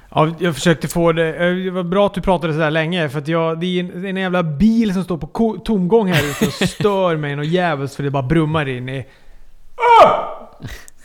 Ja, 0.10 0.36
jag 0.40 0.56
försökte 0.56 0.88
få 0.88 1.12
det... 1.12 1.36
eh, 1.36 1.56
Det 1.56 1.72
var 1.72 1.84
bra 1.84 2.06
att 2.06 2.14
du 2.14 2.22
pratade 2.22 2.54
sådär 2.54 2.72
länge, 2.72 3.10
för 3.10 3.20
att 3.20 3.28
jag, 3.28 3.60
det 3.60 3.66
är 3.66 3.80
en, 3.80 4.02
det 4.02 4.08
är 4.08 4.10
en 4.10 4.18
jävla 4.18 4.44
bil 4.44 4.94
som 4.94 5.04
står 5.04 5.18
på 5.18 5.58
tomgång 5.66 6.08
här 6.12 6.24
ute 6.24 6.46
och 6.46 6.70
stör 6.70 7.16
mig 7.16 7.36
något 7.36 7.48
jävligt 7.48 7.94
för 7.94 8.04
det 8.04 8.10
bara 8.10 8.24
brummar 8.24 8.68
in 8.70 8.90
i... 8.90 9.06
Åh! 9.78 10.12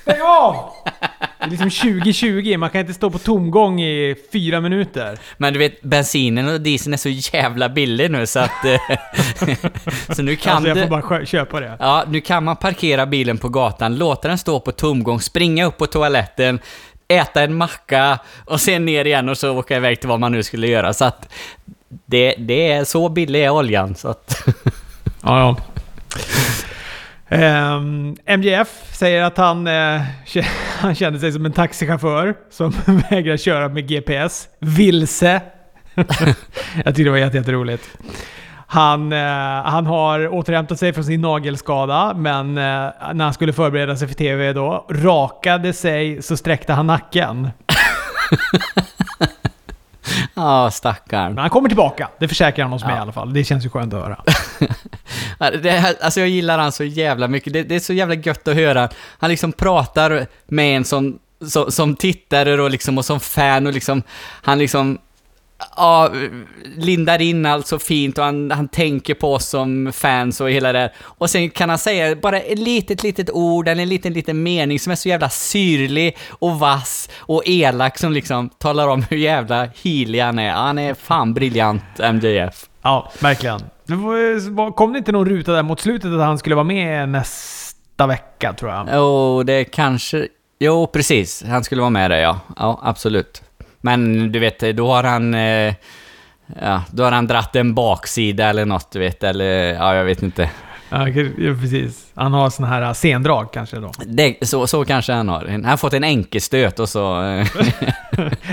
Stäng 0.02 0.20
av! 0.22 0.70
Det 1.48 1.56
är 1.56 1.64
liksom 1.64 1.90
2020, 1.92 2.56
man 2.58 2.70
kan 2.70 2.80
inte 2.80 2.94
stå 2.94 3.10
på 3.10 3.18
tomgång 3.18 3.80
i 3.80 4.16
fyra 4.32 4.60
minuter. 4.60 5.18
Men 5.36 5.52
du 5.52 5.58
vet, 5.58 5.82
bensinen 5.82 6.48
och 6.48 6.60
dieseln 6.60 6.92
är 6.92 6.96
så 6.96 7.08
jävla 7.08 7.68
billig 7.68 8.10
nu 8.10 8.26
så 8.26 8.38
att... 8.38 8.64
eh, 8.64 8.80
så 10.16 10.22
nu 10.22 10.36
kan 10.36 10.56
alltså 10.56 10.68
jag 10.68 10.78
får 10.78 11.02
bara 11.02 11.26
köpa 11.26 11.60
det. 11.60 11.76
Ja, 11.78 12.04
nu 12.08 12.20
kan 12.20 12.44
man 12.44 12.56
parkera 12.56 13.06
bilen 13.06 13.38
på 13.38 13.48
gatan, 13.48 13.98
låta 13.98 14.28
den 14.28 14.38
stå 14.38 14.60
på 14.60 14.72
tomgång, 14.72 15.20
springa 15.20 15.64
upp 15.66 15.78
på 15.78 15.86
toaletten, 15.86 16.58
äta 17.08 17.42
en 17.42 17.54
macka 17.54 18.18
och 18.44 18.60
sen 18.60 18.84
ner 18.84 19.04
igen 19.04 19.28
och 19.28 19.38
så 19.38 19.58
åka 19.58 19.76
iväg 19.76 20.00
till 20.00 20.08
vad 20.08 20.20
man 20.20 20.32
nu 20.32 20.42
skulle 20.42 20.66
göra. 20.66 20.94
Så 20.94 21.04
att 21.04 21.28
det, 22.06 22.34
det 22.38 22.72
är 22.72 22.84
så 22.84 23.08
billig 23.08 23.44
är 23.44 23.50
oljan, 23.50 23.94
så 23.94 24.08
att... 24.08 24.46
Ja, 25.22 25.40
ja. 25.40 25.56
Ehm, 27.28 27.76
um, 27.76 28.16
MJF 28.26 28.68
säger 28.92 29.22
att 29.24 29.36
han, 29.38 29.66
uh, 29.66 30.00
han 30.80 30.94
kände 30.94 31.18
sig 31.18 31.32
som 31.32 31.46
en 31.46 31.52
taxichaufför 31.52 32.34
som 32.50 32.72
vägrar 33.10 33.36
köra 33.36 33.68
med 33.68 33.88
GPS. 33.88 34.48
Vilse. 34.60 35.40
Jag 35.94 36.94
tyckte 36.94 37.02
det 37.02 37.10
var 37.10 37.16
jätte- 37.18 37.78
Han, 38.66 39.12
uh, 39.12 39.18
han 39.64 39.86
har 39.86 40.28
återhämtat 40.28 40.78
sig 40.78 40.92
från 40.92 41.04
sin 41.04 41.20
nagelskada, 41.20 42.14
men 42.16 42.48
uh, 42.48 42.54
när 43.14 43.24
han 43.24 43.34
skulle 43.34 43.52
förbereda 43.52 43.96
sig 43.96 44.08
för 44.08 44.14
TV 44.14 44.52
då, 44.52 44.86
rakade 44.90 45.72
sig 45.72 46.22
så 46.22 46.36
sträckte 46.36 46.72
han 46.72 46.86
nacken. 46.86 47.50
Ja, 50.34 50.70
stackarn. 50.70 51.34
Men 51.34 51.38
han 51.38 51.50
kommer 51.50 51.68
tillbaka. 51.68 52.08
Det 52.18 52.28
försäkrar 52.28 52.64
han 52.64 52.72
oss 52.72 52.84
med 52.84 52.92
Ja. 52.92 52.96
i 52.96 53.00
alla 53.00 53.12
fall. 53.12 53.32
Det 53.32 53.44
känns 53.44 53.64
ju 53.64 53.68
skönt 53.70 53.94
att 53.94 54.00
höra. 54.02 54.20
Det, 55.62 55.70
här- 55.70 55.96
alltså 56.00 56.20
jag 56.20 56.28
gillar 56.28 56.58
han 56.58 56.72
så 56.72 56.84
jävla 56.84 57.28
mycket. 57.28 57.52
Det, 57.52 57.62
det 57.62 57.74
är 57.74 57.80
så 57.80 57.92
jävla 57.92 58.14
gött 58.14 58.48
att 58.48 58.54
höra. 58.54 58.88
Han 59.18 59.30
liksom 59.30 59.52
pratar 59.52 60.26
med 60.46 60.76
en 60.76 60.84
som, 60.84 61.18
som, 61.48 61.72
som 61.72 61.96
tittare 61.96 62.62
och, 62.62 62.70
liksom, 62.70 62.98
och 62.98 63.04
som 63.04 63.20
fan 63.20 63.66
och 63.66 63.72
liksom, 63.72 64.02
han 64.42 64.58
liksom 64.58 64.98
Ja, 65.76 66.10
lindar 66.76 67.22
in 67.22 67.46
allt 67.46 67.66
så 67.66 67.78
fint 67.78 68.18
och 68.18 68.24
han, 68.24 68.50
han 68.50 68.68
tänker 68.68 69.14
på 69.14 69.34
oss 69.34 69.48
som 69.48 69.92
fans 69.92 70.40
och 70.40 70.50
hela 70.50 70.72
det. 70.72 70.92
Och 71.00 71.30
sen 71.30 71.50
kan 71.50 71.68
han 71.68 71.78
säga 71.78 72.16
bara 72.16 72.40
ett 72.40 72.58
litet, 72.58 73.02
litet 73.02 73.30
ord 73.30 73.68
eller 73.68 73.82
en 73.82 73.88
liten, 73.88 74.12
liten 74.12 74.42
mening 74.42 74.80
som 74.80 74.92
är 74.92 74.96
så 74.96 75.08
jävla 75.08 75.28
syrlig 75.28 76.16
och 76.30 76.58
vass 76.58 77.08
och 77.18 77.42
elak 77.46 77.98
som 77.98 78.12
liksom 78.12 78.48
talar 78.48 78.88
om 78.88 79.02
hur 79.10 79.16
jävla 79.16 79.68
healig 79.82 80.20
han 80.20 80.38
är. 80.38 80.50
Han 80.50 80.78
är 80.78 80.94
fan 80.94 81.34
briljant, 81.34 81.84
MJF. 82.12 82.66
Ja, 82.82 83.12
verkligen. 83.20 83.60
Kom 84.74 84.92
det 84.92 84.98
inte 84.98 85.12
någon 85.12 85.28
ruta 85.28 85.52
där 85.52 85.62
mot 85.62 85.80
slutet 85.80 86.12
att 86.12 86.20
han 86.20 86.38
skulle 86.38 86.54
vara 86.54 86.64
med 86.64 87.08
nästa 87.08 88.06
vecka, 88.06 88.52
tror 88.52 88.70
jag? 88.70 88.88
Jo, 88.92 89.42
det 89.42 89.64
kanske... 89.64 90.28
Jo, 90.58 90.86
precis. 90.86 91.44
Han 91.48 91.64
skulle 91.64 91.80
vara 91.80 91.90
med 91.90 92.10
där, 92.10 92.18
ja. 92.18 92.40
Ja, 92.56 92.80
absolut. 92.82 93.42
Men 93.80 94.32
du 94.32 94.38
vet, 94.38 94.76
då 94.76 94.92
har 94.92 95.04
han... 95.04 95.34
Eh, 95.34 95.74
ja, 96.60 96.82
då 96.90 97.04
har 97.04 97.12
han 97.12 97.26
dratt 97.26 97.56
en 97.56 97.74
baksida 97.74 98.48
eller 98.48 98.64
något, 98.64 98.92
du 98.92 98.98
vet. 98.98 99.24
Eller, 99.24 99.74
ja, 99.74 99.94
jag 99.94 100.04
vet 100.04 100.22
inte. 100.22 100.50
Ja, 100.90 101.06
precis. 101.60 102.06
Han 102.14 102.32
har 102.32 102.50
såna 102.50 102.68
här 102.68 102.94
sendrag 102.94 103.52
kanske 103.52 103.76
då. 103.76 103.92
Det, 104.06 104.36
så, 104.42 104.66
så 104.66 104.84
kanske 104.84 105.12
han 105.12 105.28
har. 105.28 105.46
Han 105.46 105.64
har 105.64 105.76
fått 105.76 105.92
en 105.92 106.04
enkelstöt 106.04 106.80
och 106.80 106.88
så... 106.88 107.22
Eh, 107.22 107.46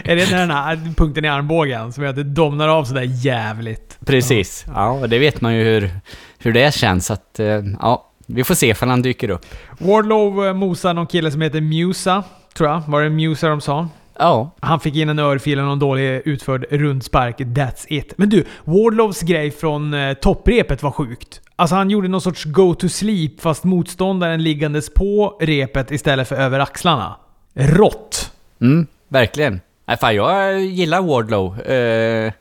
Är 0.04 0.16
det 0.16 0.26
den 0.30 0.52
här 0.52 0.94
punkten 0.98 1.26
i 1.26 1.28
armbågen 1.28 1.94
som 1.94 2.04
gör 2.04 2.10
att 2.10 2.16
det 2.16 2.24
domnar 2.24 2.68
av 2.68 2.86
sådär 2.86 3.26
jävligt? 3.26 3.98
precis. 4.06 4.66
Ja, 4.68 4.90
och 4.90 5.10
det 5.10 5.20
vet 5.20 5.42
man 5.42 5.56
ju 5.56 5.64
hur, 5.64 5.90
hur 6.38 6.54
det 6.54 6.74
känns. 6.74 7.12
Att, 7.12 7.40
eh, 7.40 7.62
ja, 7.80 8.10
vi 8.28 8.44
får 8.44 8.56
se 8.56 8.68
ifall 8.68 8.90
han 8.90 9.02
dyker 9.02 9.30
upp. 9.30 9.46
Wardlow 9.78 10.46
eh, 10.46 10.54
mosar 10.54 10.94
någon 10.94 11.08
kille 11.08 11.32
som 11.32 11.42
heter 11.42 11.62
Musa, 11.62 12.24
tror 12.58 12.70
jag. 12.70 12.82
Var 12.88 13.02
det 13.02 13.10
Musa 13.10 13.48
de 13.48 13.62
sa? 13.62 13.90
Ja, 14.20 14.56
Han 14.60 14.80
fick 14.80 14.96
in 14.96 15.10
en 15.10 15.20
örfil 15.20 15.60
och 15.60 15.66
någon 15.66 15.80
dålig 15.80 16.22
utförd 16.26 16.66
rundspark. 16.70 17.40
That's 17.40 17.86
it. 17.88 18.14
Men 18.18 18.30
du, 18.30 18.46
Wardlows 18.64 19.22
grej 19.22 19.52
från 19.52 19.94
eh, 19.94 20.14
topprepet 20.14 20.84
var 20.84 20.92
sjukt. 20.92 21.42
Alltså 21.56 21.76
han 21.76 21.90
gjorde 21.90 22.08
någon 22.08 22.22
sorts 22.22 22.44
go 22.44 22.74
to 22.74 22.90
sleep 22.90 23.42
fast 23.42 23.64
motståndaren 23.64 24.44
liggandes 24.44 24.94
på 24.94 25.38
repet 25.42 25.92
istället 25.92 26.28
för 26.28 26.36
över 26.36 26.60
axlarna. 26.60 27.16
Rått! 27.54 28.32
Mm, 28.62 28.88
verkligen. 29.08 29.62
Nej, 29.86 29.98
fan, 29.98 30.16
jag 30.16 30.62
gillar 30.62 31.02
Wardlow. 31.02 31.62
Eh, 31.62 32.34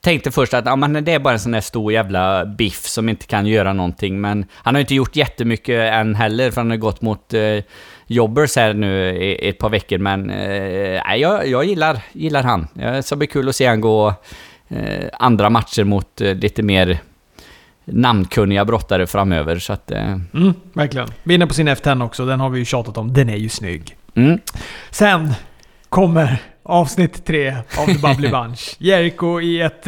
tänkte 0.00 0.30
först 0.30 0.54
att 0.54 0.66
ja, 0.66 0.76
men 0.76 1.04
det 1.04 1.12
är 1.12 1.18
bara 1.18 1.32
en 1.32 1.40
sån 1.40 1.52
där 1.52 1.60
stor 1.60 1.92
jävla 1.92 2.46
biff 2.46 2.86
som 2.86 3.08
inte 3.08 3.26
kan 3.26 3.46
göra 3.46 3.72
någonting, 3.72 4.20
men 4.20 4.46
han 4.52 4.74
har 4.74 4.80
inte 4.80 4.94
gjort 4.94 5.16
jättemycket 5.16 5.92
än 5.92 6.14
heller, 6.14 6.50
för 6.50 6.60
han 6.60 6.70
har 6.70 6.76
gått 6.76 7.00
mot 7.02 7.34
eh, 7.34 7.40
jobbers 8.10 8.56
här 8.56 8.74
nu 8.74 9.08
i, 9.16 9.48
ett 9.48 9.58
par 9.58 9.68
veckor, 9.70 9.98
men 9.98 10.30
eh, 10.30 11.16
jag, 11.16 11.48
jag 11.48 11.64
gillar, 11.64 11.98
gillar 12.12 12.42
han. 12.42 12.68
Det 12.74 13.02
ska 13.02 13.16
bli 13.16 13.26
kul 13.26 13.48
att 13.48 13.56
se 13.56 13.66
han 13.66 13.80
gå 13.80 14.14
eh, 14.68 15.04
andra 15.12 15.50
matcher 15.50 15.84
mot 15.84 16.20
eh, 16.20 16.34
lite 16.34 16.62
mer 16.62 16.98
namnkunniga 17.84 18.64
brottare 18.64 19.06
framöver, 19.06 19.58
så 19.58 19.72
att... 19.72 19.90
Eh, 19.90 20.16
Mm, 20.34 20.54
verkligen. 20.72 21.08
Vinner 21.22 21.46
på 21.46 21.54
sin 21.54 21.68
F10 21.68 22.04
också. 22.04 22.26
Den 22.26 22.40
har 22.40 22.50
vi 22.50 22.58
ju 22.58 22.64
tjatat 22.64 22.96
om. 22.98 23.12
Den 23.12 23.28
är 23.28 23.36
ju 23.36 23.48
snygg. 23.48 23.96
mm. 24.14 24.38
Sen 24.90 25.34
kommer 25.88 26.42
avsnitt 26.62 27.26
tre 27.26 27.56
av 27.78 27.86
The 27.86 27.98
Bubbly 27.98 28.28
Bunch. 28.28 28.76
Jericho 28.78 29.40
i 29.40 29.60
ett... 29.60 29.86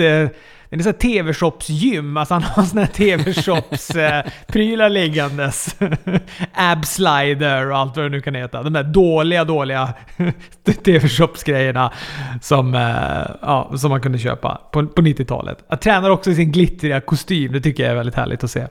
Eh, 0.71 0.79
det 0.79 0.87
är 0.87 0.91
ett 0.91 1.01
TV-shops-gym. 1.01 2.17
Alltså 2.17 2.35
han 2.35 2.43
har 2.43 2.63
såna 2.63 2.81
här 2.81 2.89
TV-shops-prylar 2.89 4.89
liggandes. 4.89 5.77
Ab-slider 6.53 7.71
och 7.71 7.79
allt 7.79 7.97
vad 7.97 8.07
det 8.07 8.09
nu 8.09 8.21
kan 8.21 8.35
heta. 8.35 8.63
De 8.63 8.73
där 8.73 8.85
dåliga, 8.85 9.45
dåliga 9.45 9.95
TV-shops-grejerna 10.85 11.93
som, 12.41 12.75
eh, 12.75 13.37
ja, 13.43 13.73
som 13.77 13.91
man 13.91 14.01
kunde 14.01 14.19
köpa 14.19 14.61
på, 14.73 14.87
på 14.87 15.03
90-talet. 15.03 15.65
Han 15.69 15.79
tränar 15.79 16.11
också 16.11 16.31
i 16.31 16.35
sin 16.35 16.53
glittriga 16.53 17.01
kostym. 17.01 17.53
Det 17.53 17.61
tycker 17.61 17.83
jag 17.83 17.93
är 17.93 17.97
väldigt 17.97 18.15
härligt 18.15 18.45
att 18.45 18.51
se. 18.51 18.67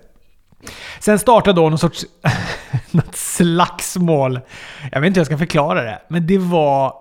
Sen 1.00 1.20
startar 1.20 1.54
då 1.54 1.70
någon 1.70 1.80
sorts 1.80 2.06
något 2.92 3.16
slagsmål. 3.16 4.40
Jag 4.92 5.02
vet 5.02 5.08
inte 5.08 5.18
hur 5.18 5.22
jag 5.22 5.28
ska 5.28 5.38
förklara 5.38 5.84
det, 5.84 6.02
men 6.08 6.28
det 6.28 6.38
var, 6.38 6.94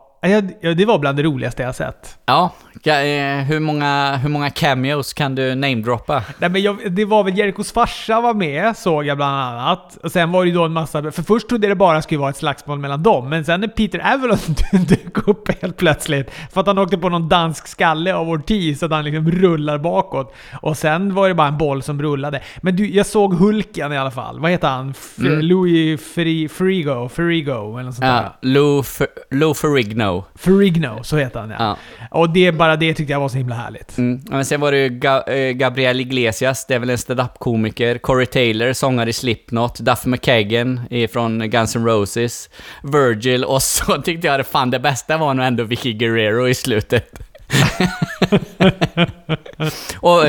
det 0.77 0.85
var 0.85 0.99
bland 0.99 1.17
det 1.17 1.23
roligaste 1.23 1.63
jag 1.63 1.75
sett. 1.75 2.19
Ja, 2.27 2.51
eh, 2.85 3.45
hur 3.45 3.61
många, 3.61 4.17
hur 4.17 4.29
många 4.29 4.51
cameos 4.51 5.13
kan 5.13 5.35
du 5.35 5.55
namedroppa? 5.55 6.23
Nej, 6.39 6.51
men 6.51 6.63
jag, 6.63 6.93
det 6.93 7.05
var 7.05 7.25
väl 7.25 7.39
Jerikos 7.39 7.73
farsa 7.73 8.21
var 8.21 8.35
med, 8.35 8.77
såg 8.77 9.05
jag 9.07 9.17
bland 9.17 9.37
annat. 9.37 9.99
Och 10.03 10.13
sen 10.13 10.33
var 10.33 10.45
det 10.45 10.49
ju 10.49 10.55
då 10.55 10.65
en 10.65 10.73
massa... 10.73 11.03
För 11.13 11.23
först 11.23 11.49
trodde 11.49 11.67
jag 11.67 11.71
det 11.71 11.79
bara 11.79 12.03
skulle 12.03 12.21
vara 12.21 12.31
ett 12.31 12.37
slagsmål 12.37 12.79
mellan 12.79 13.03
dem, 13.03 13.29
men 13.29 13.45
sen 13.45 13.61
när 13.61 13.69
Peter 13.69 14.15
Avalon 14.15 14.39
dök 14.89 15.29
upp 15.29 15.63
helt 15.63 15.77
plötsligt, 15.77 16.31
för 16.53 16.61
att 16.61 16.67
han 16.67 16.79
åkte 16.79 16.99
på 16.99 17.09
någon 17.09 17.29
dansk 17.29 17.67
skalle 17.69 18.15
av 18.15 18.29
Ortiz, 18.31 18.79
så 18.79 18.87
att 18.87 18.93
han 18.93 19.05
liksom 19.05 19.31
rullar 19.31 19.79
bakåt. 19.79 20.35
Och 20.63 20.77
sen 20.77 21.15
var 21.15 21.29
det 21.29 21.35
bara 21.35 21.49
en 21.49 21.59
boll 21.59 21.83
som 21.83 22.03
rullade. 22.03 22.41
Men 22.61 22.77
du, 22.77 22.91
jag 22.91 23.07
såg 23.07 23.35
Hulken 23.35 23.93
i 23.93 23.99
alla 23.99 24.11
fall. 24.11 24.41
Vad 24.41 24.51
heter 24.51 24.69
han? 24.69 24.91
F- 24.91 25.15
Mm. 25.19 25.41
Louis 25.41 26.01
Fri- 26.15 26.49
Frigo? 26.49 27.09
Frigo? 27.09 27.51
Eller 27.75 27.83
något 27.83 27.95
sånt 27.95 28.01
där. 28.07 28.23
Ja, 28.23 28.37
Lou, 28.43 28.81
Fer- 28.83 29.07
Lou 29.31 29.55
Ferrigno. 29.55 30.08
Ferrigno, 30.35 31.03
så 31.03 31.17
heter 31.17 31.41
han 31.41 31.51
ja. 31.51 31.57
Ja. 31.59 31.77
Och 32.11 32.31
det, 32.31 32.53
bara 32.53 32.77
det 32.77 32.95
tyckte 32.95 33.13
jag 33.13 33.21
var 33.21 33.29
så 33.29 33.37
himla 33.37 33.55
härligt. 33.55 33.99
Mm. 33.99 34.21
Men 34.31 34.45
sen 34.45 34.61
var 34.61 34.73
det 34.73 34.79
ju 34.79 34.89
Ga- 34.89 35.31
eh, 35.31 35.53
Gabriel 35.53 36.01
Iglesias, 36.01 36.67
det 36.67 36.75
är 36.75 36.79
väl 36.79 36.91
en 36.91 36.99
stand-up-komiker. 36.99 37.99
Corey 37.99 38.27
Taylor, 38.27 38.73
sångare 38.73 39.11
i 39.11 39.13
Slipknot. 39.13 39.79
Duff 39.79 40.07
McKagan 40.07 40.81
från 41.13 41.51
Guns 41.51 41.77
N' 41.77 41.87
Roses. 41.87 42.51
Virgil 42.83 43.45
och 43.45 43.63
så 43.79 44.03
tyckte 44.03 44.27
jag 44.27 44.41
det 44.41 44.45
fan 44.45 44.71
det 44.71 44.79
bästa 44.79 45.17
var 45.17 45.35
nog 45.35 45.47
ändå 45.47 45.65
Vicky 45.65 45.93
Guerrero 45.93 46.49
i 46.49 46.55
slutet. 46.55 47.21
och 50.01 50.23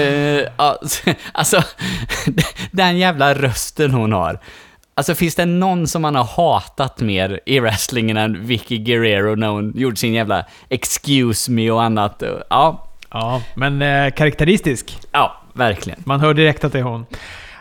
ja, 0.58 0.80
alltså, 1.32 1.63
den 2.72 2.98
jävla 2.98 3.34
rösten 3.34 3.92
hon 3.92 4.13
har. 4.13 4.39
Alltså 5.00 5.16
finns 5.16 5.36
det 5.36 5.46
någon 5.46 5.88
som 5.88 6.02
man 6.02 6.16
har 6.16 6.24
hatat 6.24 7.00
mer 7.00 7.40
i 7.46 7.60
wrestlingen 7.60 8.18
än 8.18 8.46
Vicky 8.46 8.78
Guerrero 8.78 9.36
när 9.36 9.48
hon 9.48 9.74
gjorde 9.76 9.96
sin 9.96 10.14
jävla 10.14 10.46
excuse 10.70 11.52
me 11.52 11.72
och 11.72 11.84
annat? 11.84 12.24
Ja, 12.50 12.86
Ja, 13.12 13.42
men 13.56 13.82
eh, 13.82 14.12
karaktäristisk. 14.12 14.98
ja 15.12 15.42
verkligen. 15.54 16.00
Man 16.06 16.20
hör 16.20 16.34
direkt 16.34 16.64
att 16.64 16.72
det 16.74 16.80
är 16.80 16.84
hon. 16.84 17.06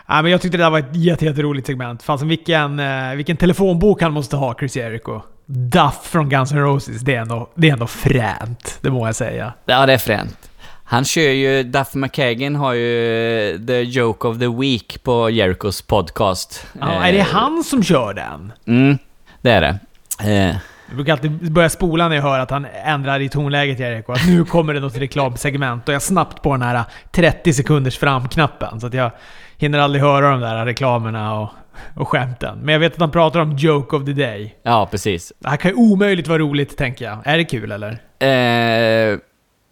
Ja, 0.07 0.21
men 0.21 0.31
jag 0.31 0.41
tyckte 0.41 0.57
det 0.57 0.63
där 0.63 0.69
var 0.69 0.79
ett 0.79 0.95
jätte, 0.95 1.25
jätteroligt 1.25 1.67
segment. 1.67 2.03
Fasen 2.03 2.27
vilken, 2.27 2.79
eh, 2.79 3.15
vilken 3.15 3.37
telefonbok 3.37 4.01
han 4.01 4.13
måste 4.13 4.35
ha, 4.35 4.55
Chris 4.59 4.75
Jericho. 4.77 5.21
Duff 5.45 5.99
från 6.03 6.29
Guns 6.29 6.51
N' 6.51 6.59
Roses, 6.59 7.01
det 7.01 7.15
är 7.15 7.21
ändå, 7.21 7.49
det 7.55 7.69
är 7.69 7.73
ändå 7.73 7.87
fränt. 7.87 8.77
Det 8.81 8.89
må 8.89 9.07
jag 9.07 9.15
säga. 9.15 9.53
Ja, 9.65 9.85
det 9.85 9.93
är 9.93 9.97
fränt. 9.97 10.48
Han 10.91 11.05
kör 11.05 11.21
ju, 11.31 11.63
Duff 11.63 11.93
McKagan 11.93 12.55
har 12.55 12.73
ju 12.73 13.51
eh, 13.53 13.59
The 13.67 13.81
Joke 13.83 14.27
of 14.27 14.39
the 14.39 14.47
Week 14.47 15.03
på 15.03 15.29
Jericos 15.29 15.81
podcast. 15.81 16.67
Ja, 16.79 16.91
Eh, 16.91 17.07
är 17.07 17.13
det 17.13 17.21
han 17.21 17.63
som 17.63 17.83
kör 17.83 18.13
den? 18.13 18.53
Mm, 18.67 18.97
det 19.41 19.51
är 19.51 19.61
det. 19.61 19.79
Eh, 20.23 20.55
Jag 20.87 20.95
brukar 20.95 21.11
alltid 21.13 21.51
börja 21.51 21.69
spola 21.69 22.07
när 22.09 22.15
jag 22.15 22.23
hör 22.23 22.39
att 22.39 22.51
han 22.51 22.67
ändrar 22.85 23.19
i 23.19 23.29
tonläget 23.29 23.79
Jericho. 23.79 24.11
Att 24.11 24.27
nu 24.27 24.45
kommer 24.45 24.73
det 24.73 24.79
något 24.79 24.97
reklamsegment 24.97 25.83
och 25.87 25.93
jag 25.93 25.95
är 25.95 25.99
snabbt 25.99 26.41
på 26.43 26.51
den 26.51 26.61
här 26.61 26.83
30 27.11 27.53
sekunders 27.53 27.97
framknappen. 27.97 28.79
Så 28.79 28.87
att 28.87 28.93
jag 28.93 29.11
hinner 29.57 29.79
aldrig 29.79 30.03
höra 30.03 30.31
de 30.31 30.39
där 30.41 30.65
reklamerna 30.65 31.39
och, 31.39 31.49
och 31.95 32.07
skämten. 32.07 32.57
Men 32.59 32.73
jag 32.73 32.79
vet 32.79 32.93
att 32.93 32.99
han 32.99 33.11
pratar 33.11 33.39
om 33.39 33.57
Joke 33.57 33.95
of 33.95 34.05
the 34.05 34.13
Day. 34.13 34.55
ja, 34.63 34.87
precis. 34.91 35.33
Det 35.39 35.49
här 35.49 35.57
kan 35.57 35.71
ju 35.71 35.75
omöjligt 35.77 36.27
vara 36.27 36.39
roligt, 36.39 36.77
tänker 36.77 37.05
jag. 37.05 37.17
Är 37.25 37.37
det 37.37 37.43
kul 37.45 37.71
eller? 37.71 37.91
Eh, 38.21 39.17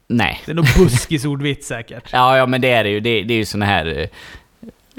nej. 0.07 0.41
Det 0.45 0.51
är 0.51 0.55
nog 0.55 0.65
buskisordvits 0.77 1.67
säkert. 1.67 2.03
Ja, 2.11 2.37
ja, 2.37 2.45
men 2.45 2.61
det 2.61 2.71
är 2.71 2.83
det 2.83 2.89
ju. 2.89 2.99
Det, 2.99 3.23
det 3.23 3.33
är 3.33 3.37
ju 3.37 3.45
såna 3.45 3.65
här, 3.65 3.85
eh, 3.85 4.07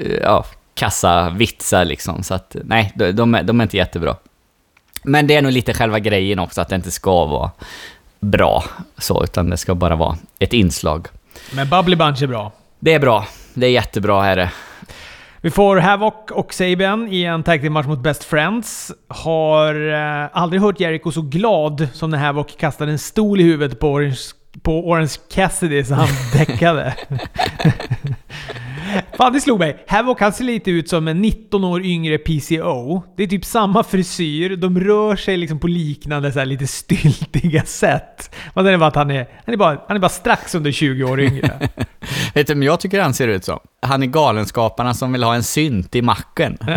eh, 0.07 0.17
ja, 0.21 0.45
kassavitsar 0.73 1.85
liksom. 1.85 2.23
Så 2.23 2.33
att, 2.33 2.55
nej, 2.63 2.91
de, 2.95 3.11
de, 3.11 3.35
är, 3.35 3.43
de 3.43 3.59
är 3.59 3.63
inte 3.63 3.77
jättebra. 3.77 4.15
Men 5.03 5.27
det 5.27 5.35
är 5.35 5.41
nog 5.41 5.51
lite 5.51 5.73
själva 5.73 5.99
grejen 5.99 6.39
också, 6.39 6.61
att 6.61 6.69
det 6.69 6.75
inte 6.75 6.91
ska 6.91 7.25
vara 7.25 7.51
bra 8.19 8.63
så, 8.97 9.23
utan 9.23 9.49
det 9.49 9.57
ska 9.57 9.75
bara 9.75 9.95
vara 9.95 10.17
ett 10.39 10.53
inslag. 10.53 11.07
Men 11.53 11.69
Bubbly 11.69 11.95
Bunch 11.95 12.21
är 12.21 12.27
bra. 12.27 12.51
Det 12.79 12.93
är 12.93 12.99
bra. 12.99 13.27
Det 13.53 13.65
är 13.65 13.71
jättebra, 13.71 14.25
är 14.25 14.35
det. 14.35 14.51
Vi 15.41 15.51
får 15.51 15.77
Havoc 15.77 16.13
och 16.31 16.53
Sabian 16.53 17.07
i 17.11 17.23
en 17.23 17.43
tag 17.43 17.71
match 17.71 17.85
mot 17.85 17.99
Best 17.99 18.23
Friends. 18.23 18.91
Har 19.07 19.93
eh, 19.93 20.29
aldrig 20.31 20.61
hört 20.61 20.79
Jericho 20.79 21.11
så 21.11 21.21
glad 21.21 21.87
som 21.93 22.09
när 22.09 22.17
Havoc 22.17 22.55
kastade 22.57 22.91
en 22.91 22.99
stol 22.99 23.39
i 23.39 23.43
huvudet 23.43 23.79
på 23.79 23.91
Orange, 23.91 24.17
på 24.63 24.89
Orange 24.89 25.13
Cassidy 25.31 25.83
så 25.83 25.93
han 25.93 26.07
däckade. 26.33 26.95
Fan, 29.17 29.33
det 29.33 29.41
slog 29.41 29.59
mig. 29.59 29.83
Havoc 29.87 30.17
han 30.19 30.33
ser 30.33 30.43
lite 30.43 30.71
ut 30.71 30.89
som 30.89 31.07
en 31.07 31.21
19 31.21 31.63
år 31.63 31.81
yngre 31.81 32.17
PCO. 32.17 33.03
Det 33.17 33.23
är 33.23 33.27
typ 33.27 33.45
samma 33.45 33.83
frisyr, 33.83 34.55
de 34.55 34.79
rör 34.79 35.15
sig 35.15 35.37
liksom 35.37 35.59
på 35.59 35.67
liknande 35.67 36.31
så 36.31 36.43
lite 36.43 36.67
styltiga 36.67 37.63
sätt. 37.65 38.35
Men 38.53 38.65
det 38.65 38.71
är 38.71 38.77
bara 38.77 38.87
att 38.87 38.95
han 38.95 39.11
är, 39.11 39.27
han 39.45 39.53
är, 39.53 39.57
bara, 39.57 39.81
han 39.87 39.97
är 39.97 40.01
bara 40.01 40.09
strax 40.09 40.55
under 40.55 40.71
20 40.71 41.03
år 41.03 41.19
yngre. 41.19 41.59
Vet 42.33 42.47
du 42.47 42.53
vem 42.53 42.63
jag 42.63 42.79
tycker 42.79 43.01
han 43.01 43.13
ser 43.13 43.27
ut 43.27 43.45
som? 43.45 43.59
Han 43.81 44.03
är 44.03 44.07
galenskaparna 44.07 44.93
som 44.93 45.11
vill 45.11 45.23
ha 45.23 45.35
en 45.35 45.43
synt 45.43 45.95
i 45.95 46.01
macken. 46.01 46.57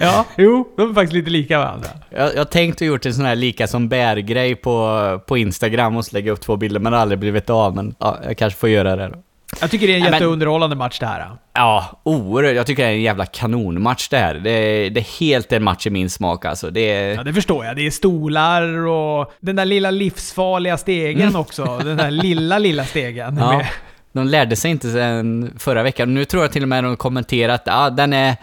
ja, 0.00 0.24
jo, 0.36 0.68
de 0.76 0.90
är 0.90 0.94
faktiskt 0.94 1.12
lite 1.12 1.30
lika 1.30 1.58
varandra. 1.58 1.88
Jag, 2.10 2.36
jag 2.36 2.50
tänkte 2.50 2.84
gjort 2.84 3.06
en 3.06 3.14
sån 3.14 3.24
här 3.24 3.36
lika 3.36 3.66
som 3.66 3.88
bär-grej 3.88 4.54
på, 4.54 5.20
på 5.26 5.38
Instagram 5.38 5.96
och 5.96 6.12
lägga 6.12 6.32
upp 6.32 6.40
två 6.40 6.56
bilder, 6.56 6.80
men 6.80 6.92
det 6.92 6.96
har 6.98 7.02
aldrig 7.02 7.18
blivit 7.18 7.50
av. 7.50 7.76
Men 7.76 7.94
ja, 7.98 8.18
jag 8.24 8.36
kanske 8.36 8.58
får 8.58 8.68
göra 8.68 8.96
det 8.96 9.08
då. 9.08 9.16
Jag 9.60 9.70
tycker 9.70 9.86
det 9.86 9.92
är 9.92 9.96
en 9.96 10.12
jätteunderhållande 10.12 10.76
match 10.76 10.98
det 10.98 11.06
här. 11.06 11.30
Ja, 11.52 12.00
oerhört. 12.02 12.56
Jag 12.56 12.66
tycker 12.66 12.82
det 12.82 12.88
är 12.88 12.94
en 12.94 13.02
jävla 13.02 13.26
kanonmatch 13.26 14.08
det 14.08 14.18
här. 14.18 14.34
Det 14.34 14.50
är, 14.50 14.90
det 14.90 15.00
är 15.00 15.20
helt 15.20 15.52
en 15.52 15.62
match 15.62 15.86
i 15.86 15.90
min 15.90 16.10
smak 16.10 16.44
alltså. 16.44 16.70
Det 16.70 16.80
är... 16.80 17.14
Ja, 17.14 17.22
det 17.22 17.34
förstår 17.34 17.64
jag. 17.64 17.76
Det 17.76 17.86
är 17.86 17.90
stolar 17.90 18.86
och 18.86 19.32
den 19.40 19.56
där 19.56 19.64
lilla 19.64 19.90
livsfarliga 19.90 20.76
stegen 20.76 21.36
också. 21.36 21.78
Den 21.84 21.96
där 21.96 22.10
lilla, 22.10 22.58
lilla 22.58 22.84
stegen. 22.84 23.36
Ja. 23.36 23.62
De 24.12 24.26
lärde 24.26 24.56
sig 24.56 24.70
inte 24.70 24.92
sen 24.92 25.54
förra 25.58 25.82
veckan. 25.82 26.14
Nu 26.14 26.24
tror 26.24 26.42
jag 26.42 26.52
till 26.52 26.62
och 26.62 26.68
med 26.68 26.84
de 26.84 26.96
kommenterat 26.96 27.68
att 27.68 27.74
ah, 27.74 27.90
den 27.90 28.12
är... 28.12 28.36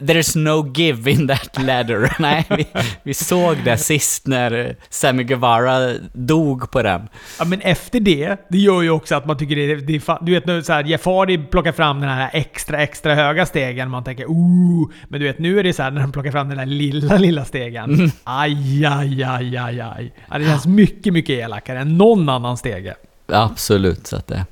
There's 0.00 0.38
no 0.38 0.72
give 0.74 1.10
in 1.10 1.28
that 1.28 1.62
ladder. 1.62 2.16
Nej, 2.18 2.46
vi, 2.48 2.66
vi 3.02 3.14
såg 3.14 3.56
det 3.64 3.76
sist 3.76 4.26
när 4.26 4.76
Sammy 4.90 5.24
Guevara 5.24 5.92
dog 6.12 6.70
på 6.70 6.82
den. 6.82 7.08
Ja, 7.38 7.44
men 7.44 7.60
efter 7.60 8.00
det, 8.00 8.36
det 8.50 8.58
gör 8.58 8.82
ju 8.82 8.90
också 8.90 9.14
att 9.14 9.26
man 9.26 9.38
tycker 9.38 9.56
det 9.56 9.72
är... 9.72 9.76
Det 9.76 9.94
är 9.94 10.24
du 10.24 10.32
vet 10.32 10.46
nu 10.46 10.62
så 10.62 10.72
här, 10.72 10.84
Jeff 10.84 11.06
Hardy 11.06 11.38
plockar 11.38 11.72
fram 11.72 12.00
den 12.00 12.08
här 12.08 12.30
extra, 12.32 12.82
extra 12.82 13.14
höga 13.14 13.46
stegen. 13.46 13.90
Man 13.90 14.04
tänker 14.04 14.24
ooh. 14.24 14.90
Men 15.08 15.20
du 15.20 15.26
vet, 15.26 15.38
nu 15.38 15.58
är 15.58 15.64
det 15.64 15.72
så 15.72 15.82
här 15.82 15.90
när 15.90 16.00
de 16.00 16.12
plockar 16.12 16.30
fram 16.30 16.48
den 16.48 16.58
där 16.58 16.66
lilla, 16.66 17.16
lilla 17.16 17.44
stegen. 17.44 18.12
Aj, 18.24 18.86
aj, 18.86 19.22
aj, 19.22 19.56
aj, 19.56 19.80
aj. 19.80 20.12
Ja, 20.30 20.38
det 20.38 20.44
känns 20.44 20.66
mycket, 20.66 21.12
mycket 21.12 21.38
elakare 21.38 21.80
än 21.80 21.98
någon 21.98 22.28
annan 22.28 22.56
stege. 22.56 22.94
Absolut, 23.26 24.06
så 24.06 24.16
att 24.16 24.26
det... 24.26 24.46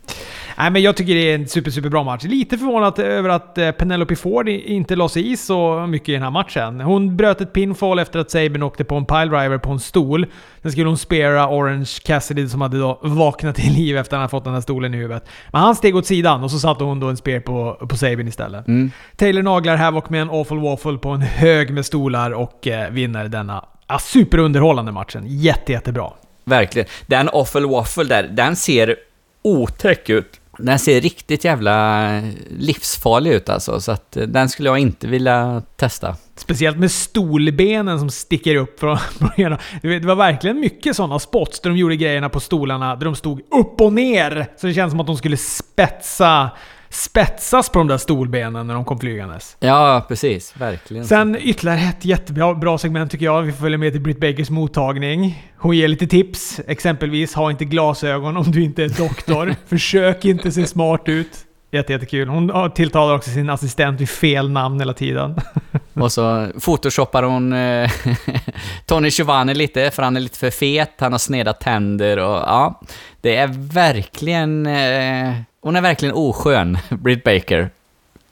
Nej, 0.59 0.71
men 0.71 0.83
jag 0.83 0.97
tycker 0.97 1.15
det 1.15 1.31
är 1.31 1.35
en 1.35 1.49
super, 1.49 1.71
super 1.71 1.89
bra 1.89 2.05
match. 2.05 2.25
Lite 2.25 2.59
förvånad 2.59 2.99
över 2.99 3.29
att 3.29 3.59
eh, 3.59 3.71
Penelope 3.71 4.17
Ford 4.17 4.49
inte 4.49 4.97
la 4.97 5.09
sig 5.09 5.33
i 5.33 5.37
så 5.37 5.87
mycket 5.87 6.09
i 6.09 6.13
den 6.13 6.23
här 6.23 6.31
matchen. 6.31 6.81
Hon 6.81 7.17
bröt 7.17 7.41
ett 7.41 7.53
pinfall 7.53 7.99
efter 7.99 8.19
att 8.19 8.31
Sabin 8.31 8.63
åkte 8.63 8.85
på 8.85 8.97
en 8.97 9.05
piledriver 9.05 9.59
på 9.59 9.71
en 9.71 9.81
stol. 9.81 10.27
Sen 10.63 10.73
skulle 10.73 10.87
hon 10.87 10.99
spera 10.99 11.49
Orange 11.49 11.91
Cassidy 12.05 12.49
som 12.49 12.61
hade 12.61 12.79
då 12.79 12.99
vaknat 13.03 13.57
till 13.57 13.73
liv 13.73 13.97
efter 13.97 14.17
att 14.17 14.21
han 14.21 14.29
fått 14.29 14.45
den 14.45 14.55
här 14.55 14.61
stolen 14.61 14.95
i 14.95 14.97
huvudet. 14.97 15.29
Men 15.53 15.61
han 15.61 15.77
steg 15.77 15.97
åt 15.97 16.07
sidan 16.07 16.45
och 16.45 16.51
så 16.51 16.59
satte 16.59 16.85
hon 16.85 17.01
då 17.01 17.07
en 17.07 17.17
spear 17.17 17.41
på, 17.41 17.87
på 17.89 17.97
Sabin 17.97 18.29
istället. 18.29 18.69
Mm. 18.69 18.91
Taylor 19.17 19.43
naglar 19.43 19.77
Havoc 19.77 20.05
med 20.11 20.23
en 20.23 20.31
awful 20.31 20.61
waffle 20.61 20.99
på 20.99 21.09
en 21.09 21.23
hög 21.23 21.71
med 21.71 21.87
stolar 21.87 22.31
och 22.31 22.67
eh, 22.67 22.91
vinner 22.91 23.29
denna 23.29 23.65
ja, 23.89 23.99
superunderhållande 23.99 24.93
matchen. 24.93 25.25
Jätte, 25.27 25.73
jättebra. 25.73 26.11
Verkligen. 26.45 26.89
Den 27.07 27.29
Awful 27.33 27.67
Waffle 27.67 28.05
där, 28.05 28.23
den 28.23 28.57
ser 28.57 28.97
otäck 29.43 30.11
ut. 30.11 30.38
Den 30.59 30.79
ser 30.79 31.01
riktigt 31.01 31.45
jävla 31.45 32.09
livsfarlig 32.51 33.33
ut 33.33 33.49
alltså, 33.49 33.81
så 33.81 33.93
att 33.93 34.17
eh, 34.17 34.23
den 34.23 34.49
skulle 34.49 34.69
jag 34.69 34.79
inte 34.79 35.07
vilja 35.07 35.63
testa. 35.77 36.17
Speciellt 36.37 36.79
med 36.79 36.91
stolbenen 36.91 37.99
som 37.99 38.11
sticker 38.11 38.57
upp 38.57 38.81
från, 38.81 38.99
från 39.19 39.31
ena. 39.37 39.59
Det 39.83 40.05
var 40.05 40.15
verkligen 40.15 40.61
mycket 40.61 40.97
sådana 40.97 41.19
spots 41.19 41.61
där 41.61 41.71
de 41.71 41.77
gjorde 41.77 41.97
grejerna 41.97 42.29
på 42.29 42.41
stolarna 42.41 42.97
där 42.97 43.05
de 43.05 43.15
stod 43.15 43.41
upp 43.41 43.81
och 43.81 43.93
ner. 43.93 44.47
Så 44.57 44.67
det 44.67 44.75
känns 44.75 44.91
som 44.91 45.01
att 45.01 45.07
de 45.07 45.17
skulle 45.17 45.37
spetsa, 45.37 46.51
spetsas 46.91 47.69
på 47.69 47.79
de 47.79 47.89
där 47.89 47.99
stolbenen 47.99 48.67
när 48.67 48.75
de 48.75 48.85
kom 48.85 48.99
flygandes. 48.99 49.57
Ja, 49.61 50.05
precis. 50.09 50.55
Verkligen. 50.57 51.05
Sen 51.05 51.37
ytterligare 51.41 51.81
ett 51.81 52.05
jättebra 52.05 52.55
bra 52.55 52.79
segment 52.79 53.11
tycker 53.11 53.25
jag. 53.25 53.43
Vi 53.43 53.53
följa 53.53 53.79
med 53.79 53.93
till 53.93 54.01
Britt 54.01 54.21
Bakers 54.21 54.51
mottagning. 54.51 55.49
Hon 55.57 55.77
ger 55.77 55.89
lite 55.89 56.07
tips. 56.07 56.61
Exempelvis, 56.67 57.35
ha 57.35 57.51
inte 57.51 57.65
glasögon 57.65 58.37
om 58.37 58.51
du 58.51 58.63
inte 58.63 58.85
är 58.85 58.89
doktor. 58.89 59.55
Försök 59.67 60.25
inte 60.25 60.53
se 60.53 60.67
smart 60.67 61.03
ut. 61.05 61.45
Jätte, 61.71 61.93
jättekul. 61.93 62.29
Hon 62.29 62.71
tilltalar 62.71 63.15
också 63.15 63.31
sin 63.31 63.51
assistent 63.51 64.01
vid 64.01 64.09
fel 64.09 64.51
namn 64.51 64.81
hela 64.81 64.95
tiden. 64.95 65.37
Och 65.95 66.13
så 66.13 66.49
photoshoppar 66.61 67.23
hon 67.23 67.53
eh, 67.53 67.91
Tony 68.87 69.09
Giovanni 69.09 69.55
lite, 69.55 69.91
för 69.91 70.03
han 70.03 70.17
är 70.17 70.21
lite 70.21 70.39
för 70.39 70.51
fet, 70.51 70.93
han 70.99 71.13
har 71.13 71.19
sneda 71.19 71.53
tänder 71.53 72.17
och 72.17 72.37
ja. 72.37 72.81
Det 73.21 73.37
är 73.37 73.73
verkligen... 73.73 74.67
Eh, 74.67 75.33
hon 75.69 75.77
är 75.77 75.81
verkligen 75.81 76.15
oskön, 76.15 76.79
Britt 76.89 77.25
Baker. 77.25 77.71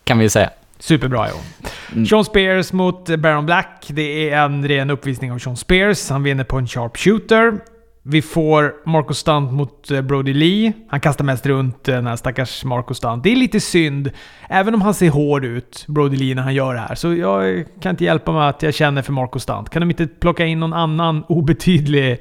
Kan 0.04 0.18
vi 0.18 0.30
säga. 0.30 0.50
Superbra 0.78 1.28
jo. 1.30 1.68
Mm. 1.92 2.06
Sean 2.06 2.24
Spears 2.24 2.72
mot 2.72 3.18
Baron 3.18 3.46
Black. 3.46 3.86
Det 3.88 4.30
är 4.30 4.44
en 4.44 4.68
ren 4.68 4.90
uppvisning 4.90 5.32
av 5.32 5.38
Sean 5.38 5.56
Spears. 5.56 6.10
Han 6.10 6.22
vinner 6.22 6.44
på 6.44 6.58
en 6.58 6.66
sharpshooter. 6.66 7.58
Vi 8.02 8.22
får 8.22 8.74
Marco 8.86 9.14
Stunt 9.14 9.52
mot 9.52 9.90
eh, 9.90 10.00
Brody 10.00 10.34
Lee. 10.34 10.72
Han 10.88 11.00
kastar 11.00 11.24
mest 11.24 11.46
runt 11.46 11.88
eh, 11.88 11.94
den 11.94 12.06
här 12.06 12.16
stackars 12.16 12.64
Marco 12.64 12.94
Stunt. 12.94 13.24
Det 13.24 13.32
är 13.32 13.36
lite 13.36 13.60
synd. 13.60 14.10
Även 14.48 14.74
om 14.74 14.82
han 14.82 14.94
ser 14.94 15.10
hård 15.10 15.44
ut, 15.44 15.84
Brody 15.88 16.16
Lee, 16.16 16.34
när 16.34 16.42
han 16.42 16.54
gör 16.54 16.74
det 16.74 16.80
här. 16.80 16.94
Så 16.94 17.14
jag 17.14 17.64
kan 17.80 17.90
inte 17.90 18.04
hjälpa 18.04 18.32
med 18.32 18.48
att 18.48 18.62
jag 18.62 18.74
känner 18.74 19.02
för 19.02 19.12
Marco 19.12 19.38
Stunt. 19.38 19.70
Kan 19.70 19.80
de 19.80 19.90
inte 19.90 20.06
plocka 20.06 20.46
in 20.46 20.60
någon 20.60 20.72
annan 20.72 21.24
obetydlig 21.28 22.18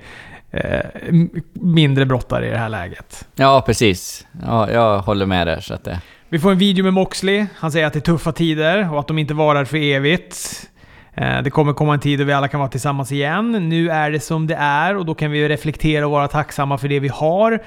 mindre 1.53 2.05
brottare 2.05 2.47
i 2.47 2.49
det 2.49 2.57
här 2.57 2.69
läget? 2.69 3.27
Ja, 3.35 3.63
precis. 3.65 4.27
Ja, 4.45 4.71
jag 4.71 4.99
håller 4.99 5.25
med 5.25 5.47
där, 5.47 5.59
så 5.59 5.73
att 5.73 5.83
det... 5.83 6.01
Vi 6.29 6.39
får 6.39 6.51
en 6.51 6.57
video 6.57 6.83
med 6.83 6.93
Moxley. 6.93 7.45
Han 7.55 7.71
säger 7.71 7.87
att 7.87 7.93
det 7.93 7.99
är 7.99 8.01
tuffa 8.01 8.31
tider 8.31 8.93
och 8.93 8.99
att 8.99 9.07
de 9.07 9.17
inte 9.17 9.33
varar 9.33 9.65
för 9.65 9.77
evigt. 9.77 10.61
Eh, 11.13 11.41
Det 11.41 11.49
kommer 11.49 11.73
komma 11.73 11.93
en 11.93 11.99
tid 11.99 12.19
då 12.19 12.25
vi 12.25 12.33
alla 12.33 12.47
kan 12.47 12.59
vara 12.59 12.69
tillsammans 12.69 13.11
igen. 13.11 13.69
Nu 13.69 13.89
är 13.89 14.11
det 14.11 14.19
som 14.19 14.47
det 14.47 14.55
är 14.55 14.97
och 14.97 15.05
då 15.05 15.15
kan 15.15 15.31
vi 15.31 15.49
reflektera 15.49 16.05
och 16.05 16.11
vara 16.11 16.27
tacksamma 16.27 16.77
för 16.77 16.87
det 16.87 16.99
vi 16.99 17.07
har. 17.07 17.59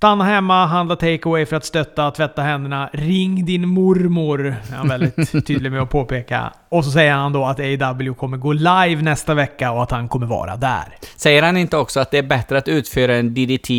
Stanna 0.00 0.24
hemma, 0.24 0.66
handla 0.66 0.96
takeaway 0.96 1.46
för 1.46 1.56
att 1.56 1.64
stötta, 1.64 2.10
tvätta 2.10 2.42
händerna. 2.42 2.90
Ring 2.92 3.44
din 3.44 3.68
mormor. 3.68 4.46
är 4.46 4.76
han 4.76 4.88
väldigt 4.88 5.32
tydlig 5.46 5.72
med 5.72 5.82
att 5.82 5.90
påpeka. 5.90 6.52
Och 6.68 6.84
så 6.84 6.90
säger 6.90 7.12
han 7.12 7.32
då 7.32 7.44
att 7.44 7.60
AW 7.60 8.14
kommer 8.14 8.36
gå 8.36 8.52
live 8.52 9.02
nästa 9.02 9.34
vecka 9.34 9.72
och 9.72 9.82
att 9.82 9.90
han 9.90 10.08
kommer 10.08 10.26
vara 10.26 10.56
där. 10.56 10.96
Säger 11.16 11.42
han 11.42 11.56
inte 11.56 11.76
också 11.76 12.00
att 12.00 12.10
det 12.10 12.18
är 12.18 12.22
bättre 12.22 12.58
att 12.58 12.68
utföra 12.68 13.16
en 13.16 13.34
DDT 13.34 13.70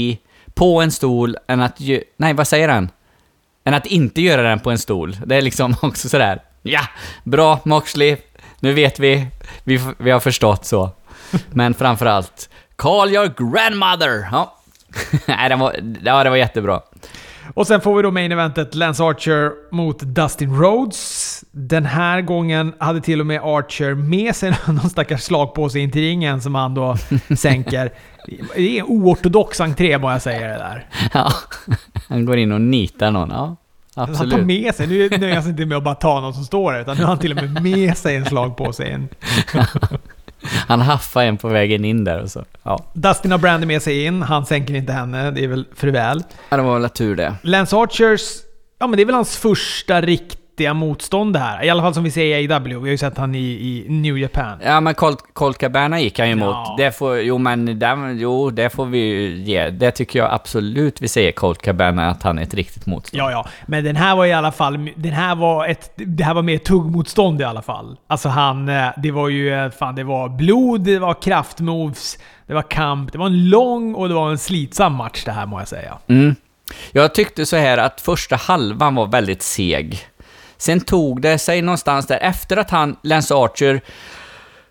på 0.54 0.82
en 0.82 0.92
stol 0.92 1.38
än 1.48 1.62
att... 1.62 1.80
Nej, 2.18 2.34
vad 2.34 2.48
säger 2.48 2.70
han? 2.70 2.90
Än 3.64 3.74
att 3.74 3.86
inte 3.86 4.22
göra 4.22 4.42
den 4.42 4.60
på 4.60 4.72
en 4.72 4.80
stol. 4.80 5.18
Det 5.26 5.36
är 5.36 5.42
liksom 5.42 5.76
också 5.82 6.10
sådär... 6.10 6.42
Ja, 6.62 6.82
bra 7.24 7.60
Moxley. 7.66 8.18
Nu 8.60 8.74
vet 8.74 9.00
vi. 9.00 9.28
Vi, 9.64 9.80
vi 9.98 10.12
har 10.12 10.20
förstått 10.20 10.66
så. 10.66 10.90
Men 11.50 11.74
framförallt, 11.74 12.50
call 12.76 13.10
your 13.10 13.34
grandmother! 13.38 14.28
Ja. 14.32 14.58
Nej, 15.28 15.50
den 15.50 15.60
var, 15.60 15.76
ja, 16.04 16.24
det 16.24 16.30
var 16.30 16.38
jättebra. 16.38 16.82
Och 17.54 17.68
sen 17.68 17.82
får 17.82 17.96
vi 17.96 18.02
då 18.04 18.12
main 18.12 18.32
eventet 18.32 18.76
Lance 18.76 19.04
Archer 19.04 19.52
mot 19.76 20.00
Dustin 20.00 20.56
Rhodes. 20.62 21.44
Den 21.52 21.86
här 21.86 22.22
gången 22.22 22.74
hade 22.80 23.02
till 23.02 23.20
och 23.20 23.26
med 23.26 23.42
Archer 23.44 23.94
med 23.94 24.36
sig 24.36 24.54
någon 24.68 24.90
stackars 24.90 25.22
slagpåse 25.22 25.80
in 25.80 25.92
till 25.92 26.02
ringen 26.02 26.42
som 26.42 26.56
han 26.56 26.74
då 26.74 26.98
sänker. 27.38 27.92
Det 28.56 28.78
är 28.78 28.80
en 28.80 28.86
oortodox 28.86 29.62
entré 29.62 29.98
må 29.98 30.12
jag 30.12 30.22
säga 30.22 30.48
det 30.48 30.54
där. 30.58 30.86
Ja. 31.14 31.32
Han 32.10 32.26
går 32.26 32.38
in 32.38 32.52
och 32.52 32.62
nitar 32.62 33.12
någon. 33.12 33.30
Ja, 33.30 33.56
Han 33.96 34.06
tar 34.06 34.14
absolut. 34.14 34.46
med 34.46 34.76
sig, 34.76 34.88
nu 34.88 35.10
nöjer 35.10 35.34
han 35.34 35.44
sig 35.44 35.52
inte 35.52 35.66
med 35.66 35.78
att 35.78 35.84
bara 35.84 35.96
ta 35.96 36.20
någon 36.22 36.34
som 36.34 36.44
står 36.44 36.74
där, 36.74 36.82
utan 36.82 36.98
nu 36.98 37.04
har 37.04 37.10
han 37.10 37.20
till 37.20 37.38
och 37.38 37.44
med 37.44 37.64
med 37.64 37.98
sig 37.98 38.16
en 38.16 38.26
slagpåse 38.26 38.92
in. 38.92 39.08
Han 40.68 40.82
haffar 40.82 41.24
en 41.24 41.38
på 41.38 41.48
vägen 41.48 41.86
in 41.86 42.04
där 42.04 42.22
och 42.22 42.32
så. 42.32 42.46
Ja, 42.64 42.86
Dustin 42.94 43.32
har 43.32 43.38
Brandy 43.40 43.68
med 43.68 43.82
sig 43.82 44.06
in, 44.06 44.22
han 44.22 44.46
sänker 44.46 44.74
inte 44.74 44.94
henne, 44.94 45.32
det 45.32 45.44
är 45.44 45.48
väl 45.48 45.66
för 45.76 45.88
väl. 45.88 46.24
Ja, 46.50 46.58
det 46.58 46.64
var 46.64 46.80
väl 46.80 46.90
tur 46.90 47.16
det. 47.16 47.36
Lance 47.42 47.76
Archers, 47.76 48.22
ja 48.80 48.88
men 48.88 48.98
det 48.98 49.04
är 49.04 49.06
väl 49.06 49.16
hans 49.16 49.38
första 49.38 50.02
riktiga 50.02 50.41
motstånd 50.74 51.34
det 51.34 51.40
här. 51.40 51.64
I 51.64 51.70
alla 51.70 51.82
fall 51.84 51.94
som 51.94 52.04
vi 52.04 52.12
ser 52.12 52.24
i 52.40 52.54
AW. 52.54 52.68
Vi 52.70 52.74
har 52.80 52.88
ju 52.88 52.98
sett 52.98 53.18
han 53.18 53.36
i, 53.36 53.40
i 53.40 53.86
New 53.90 54.18
Japan. 54.18 54.58
Ja, 54.66 54.80
men 54.82 54.94
Colt, 54.94 55.24
Colt 55.34 55.58
Cabana 55.58 56.00
gick 56.00 56.20
han 56.20 56.28
ju 56.28 56.34
emot. 56.34 56.46
Ja. 56.46 56.76
Det 56.78 56.92
får, 56.98 57.18
jo, 57.20 57.38
men 57.38 57.80
där, 57.80 58.10
jo, 58.14 58.50
det 58.50 58.70
får 58.70 58.86
vi 58.86 58.98
ju 59.00 59.36
ge. 59.36 59.70
Det 59.70 59.92
tycker 59.92 60.20
jag 60.20 60.34
absolut 60.34 61.02
vi 61.02 61.08
säger 61.08 61.32
Colt 61.32 61.62
Cabana, 61.62 62.10
att 62.10 62.24
han 62.24 62.38
är 62.38 62.44
ett 62.44 62.54
riktigt 62.54 62.86
motstånd. 62.86 63.22
Ja, 63.22 63.32
ja. 63.32 63.46
Men 63.66 63.84
den 63.84 63.96
här 63.96 64.16
var 64.16 64.26
i 64.26 64.34
alla 64.34 64.52
fall... 64.52 64.90
Den 64.96 65.14
här 65.14 65.36
var 65.36 65.68
ett... 65.68 65.92
Det 65.96 66.24
här 66.24 66.34
var 66.34 66.42
mer 66.42 66.58
tuggmotstånd 66.58 67.42
i 67.42 67.44
alla 67.44 67.62
fall. 67.62 67.98
Alltså 68.08 68.30
han... 68.30 68.70
eh, 68.70 68.88
Det 68.98 69.12
var 69.12 69.30
ju... 69.30 69.54
eh, 69.54 69.72
Fan, 69.72 69.96
det 69.96 70.04
var 70.04 70.30
blod, 70.30 70.82
det 70.82 71.00
var 71.00 71.22
kraftmoves, 71.22 72.18
det 72.48 72.54
var 72.54 72.62
kamp. 72.70 73.12
Det 73.12 73.18
var 73.18 73.26
en 73.26 73.50
lång 73.50 73.96
och 73.96 74.08
det 74.08 74.14
var 74.14 74.30
en 74.32 74.38
slitsam 74.38 74.94
match 74.94 75.24
det 75.26 75.32
här 75.32 75.46
må 75.46 75.60
jag 75.60 75.68
säga. 75.68 75.98
Mm. 76.08 76.36
Jag 76.92 77.16
tyckte 77.16 77.46
så 77.46 77.56
här 77.58 77.78
att 77.78 78.02
första 78.02 78.36
halvan 78.36 78.96
var 78.96 79.08
väldigt 79.08 79.42
seg. 79.42 80.00
Sen 80.62 80.82
tog 80.82 81.22
det 81.22 81.38
sig 81.38 81.62
någonstans 81.62 82.08
där 82.08 82.18
efter 82.22 82.58
att 82.58 82.70
han, 82.70 82.96
Lance 83.04 83.36
Archer, 83.36 83.82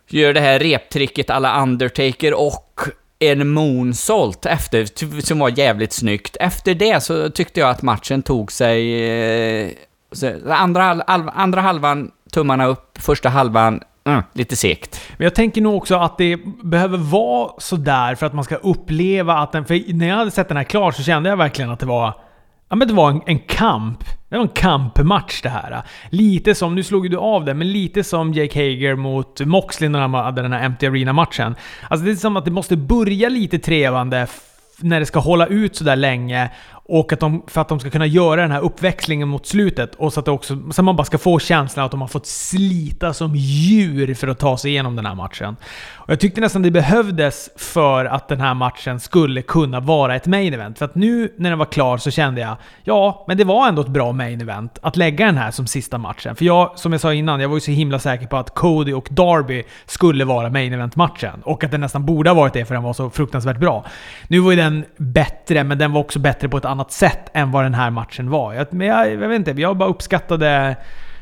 gör 0.09 0.33
det 0.35 0.41
här 0.41 0.59
reptricket 0.59 1.31
alla 1.31 1.63
Undertaker 1.63 2.35
och 2.35 2.81
en 3.19 3.49
moonsault 3.49 4.47
efter, 4.47 5.21
som 5.27 5.39
var 5.39 5.59
jävligt 5.59 5.93
snyggt. 5.93 6.37
Efter 6.41 6.75
det 6.75 7.03
så 7.03 7.31
tyckte 7.31 7.61
jag 7.61 7.71
att 7.71 7.83
matchen 7.83 8.23
tog 8.23 8.53
sig... 8.53 9.05
Eh, 9.65 9.71
andra, 10.49 11.03
andra 11.35 11.61
halvan, 11.61 12.11
tummarna 12.33 12.67
upp. 12.67 12.99
Första 12.99 13.29
halvan, 13.29 13.81
mm, 14.05 14.23
lite 14.33 14.57
segt. 14.57 15.01
Men 15.17 15.25
jag 15.25 15.35
tänker 15.35 15.61
nog 15.61 15.77
också 15.77 15.97
att 15.97 16.19
det 16.19 16.37
behöver 16.63 16.99
vara 16.99 17.53
sådär 17.59 18.15
för 18.15 18.27
att 18.27 18.35
man 18.35 18.45
ska 18.45 18.57
uppleva 18.57 19.39
att 19.39 19.53
den... 19.53 19.65
För 19.65 19.95
när 19.95 20.09
jag 20.09 20.17
hade 20.17 20.31
sett 20.31 20.49
den 20.49 20.57
här 20.57 20.65
klar 20.65 20.93
så 20.93 21.03
kände 21.03 21.29
jag 21.29 21.37
verkligen 21.37 21.71
att 21.71 21.81
det 21.81 21.87
var... 21.87 22.30
Ja 22.71 22.77
men 22.77 22.89
det 22.89 22.95
var 22.95 23.11
en, 23.11 23.21
en 23.27 23.39
kamp. 23.39 24.05
Det 24.29 24.37
var 24.37 24.43
en 24.43 24.49
kampmatch 24.49 25.43
det 25.43 25.49
här. 25.49 25.83
Lite 26.11 26.55
som, 26.55 26.75
nu 26.75 26.83
slog 26.83 27.05
ju 27.05 27.09
du 27.09 27.17
av 27.17 27.45
det, 27.45 27.55
men 27.55 27.73
lite 27.73 28.05
som 28.05 28.33
Jake 28.33 28.59
Hager 28.59 28.95
mot 28.95 29.41
Moxley 29.41 29.89
när 29.89 30.01
han 30.01 30.15
hade 30.15 30.43
den 30.43 30.53
här 30.53 30.65
Empty 30.65 30.87
Arena-matchen. 30.87 31.55
Alltså 31.89 32.07
det 32.07 32.13
är 32.13 32.17
som 32.17 32.37
att 32.37 32.45
det 32.45 32.51
måste 32.51 32.77
börja 32.77 33.29
lite 33.29 33.59
trevande 33.59 34.27
när 34.79 35.01
det 35.01 35.07
ska 35.07 35.19
hålla 35.19 35.47
ut 35.47 35.77
sådär 35.77 35.97
länge. 35.97 36.51
Och 36.93 37.13
att 37.13 37.21
de, 37.21 37.43
för 37.47 37.61
att 37.61 37.69
de 37.69 37.81
ska 37.81 37.91
kunna 37.91 38.07
göra 38.07 38.43
den 38.43 38.51
här 38.51 38.61
uppväxlingen 38.61 39.29
mot 39.29 39.47
slutet. 39.47 39.95
Och 39.95 40.13
så 40.13 40.21
att, 40.21 40.27
det 40.27 40.33
också, 40.33 40.57
så 40.73 40.81
att 40.81 40.85
man 40.85 40.97
bara 40.97 41.05
ska 41.05 41.19
få 41.19 41.39
känslan 41.39 41.85
att 41.85 41.91
de 41.91 42.01
har 42.01 42.09
fått 42.09 42.27
slita 42.27 43.13
som 43.13 43.37
djur 43.37 44.15
för 44.15 44.29
att 44.29 44.39
ta 44.39 44.57
sig 44.57 44.71
igenom 44.71 44.97
den 44.97 45.07
här 45.07 45.15
matchen. 45.15 45.57
Och 45.95 46.11
jag 46.11 46.21
tyckte 46.21 46.41
nästan 46.41 46.63
det 46.63 46.71
behövdes 46.71 47.51
för 47.57 48.05
att 48.05 48.29
den 48.29 48.41
här 48.41 48.55
matchen 48.55 49.01
skulle 49.01 49.43
kunna 49.43 49.81
vara 49.81 50.17
ett 50.17 50.27
main 50.27 50.55
event. 50.55 50.79
För 50.79 50.85
att 50.85 50.95
nu 50.95 51.35
när 51.37 51.51
den 51.51 51.59
var 51.59 51.67
klar 51.67 51.99
så 51.99 52.11
kände 52.11 52.41
jag, 52.41 52.57
ja, 52.85 53.25
men 53.29 53.37
det 53.37 53.45
var 53.45 53.69
ändå 53.69 53.83
ett 53.83 53.89
bra 53.89 54.13
main 54.13 54.41
event 54.41 54.79
att 54.83 54.97
lägga 54.97 55.27
den 55.27 55.37
här 55.37 55.51
som 55.51 55.67
sista 55.67 55.99
matchen. 55.99 56.37
För 56.37 56.45
jag, 56.45 56.79
som 56.79 56.93
jag 56.93 57.01
sa 57.01 57.15
innan, 57.15 57.41
jag 57.41 57.49
var 57.49 57.57
ju 57.57 57.61
så 57.61 57.71
himla 57.71 57.99
säker 57.99 58.27
på 58.27 58.37
att 58.37 58.55
Cody 58.55 58.93
och 58.93 59.09
Darby 59.11 59.65
skulle 59.87 60.25
vara 60.25 60.51
main 60.51 60.73
event-matchen. 60.73 61.43
Och 61.43 61.65
att 61.65 61.71
den 61.71 61.81
nästan 61.81 62.07
borde 62.07 62.31
ha 62.31 62.35
varit 62.35 62.53
det 62.53 62.65
för 62.65 62.75
den 62.75 62.83
var 62.83 62.93
så 62.93 63.11
fruktansvärt 63.11 63.59
bra. 63.59 63.85
Nu 64.29 64.41
var 64.41 64.51
ju 64.51 64.57
den 64.57 64.85
bättre, 64.97 65.65
men 65.65 65.79
den 65.79 65.93
var 65.93 66.01
också 66.01 66.19
bättre 66.19 66.49
på 66.49 66.57
ett 66.57 66.65
annat 66.65 66.80
sätt 66.89 67.31
än 67.35 67.51
vad 67.51 67.65
den 67.65 67.75
här 67.75 67.91
matchen 67.91 68.31
var. 68.31 68.55
Jag, 68.55 68.67
men 68.73 68.87
jag, 68.87 69.11
jag 69.11 69.29
vet 69.29 69.49
inte, 69.49 69.61
jag 69.61 69.77
bara 69.77 69.89
uppskattade 69.89 70.77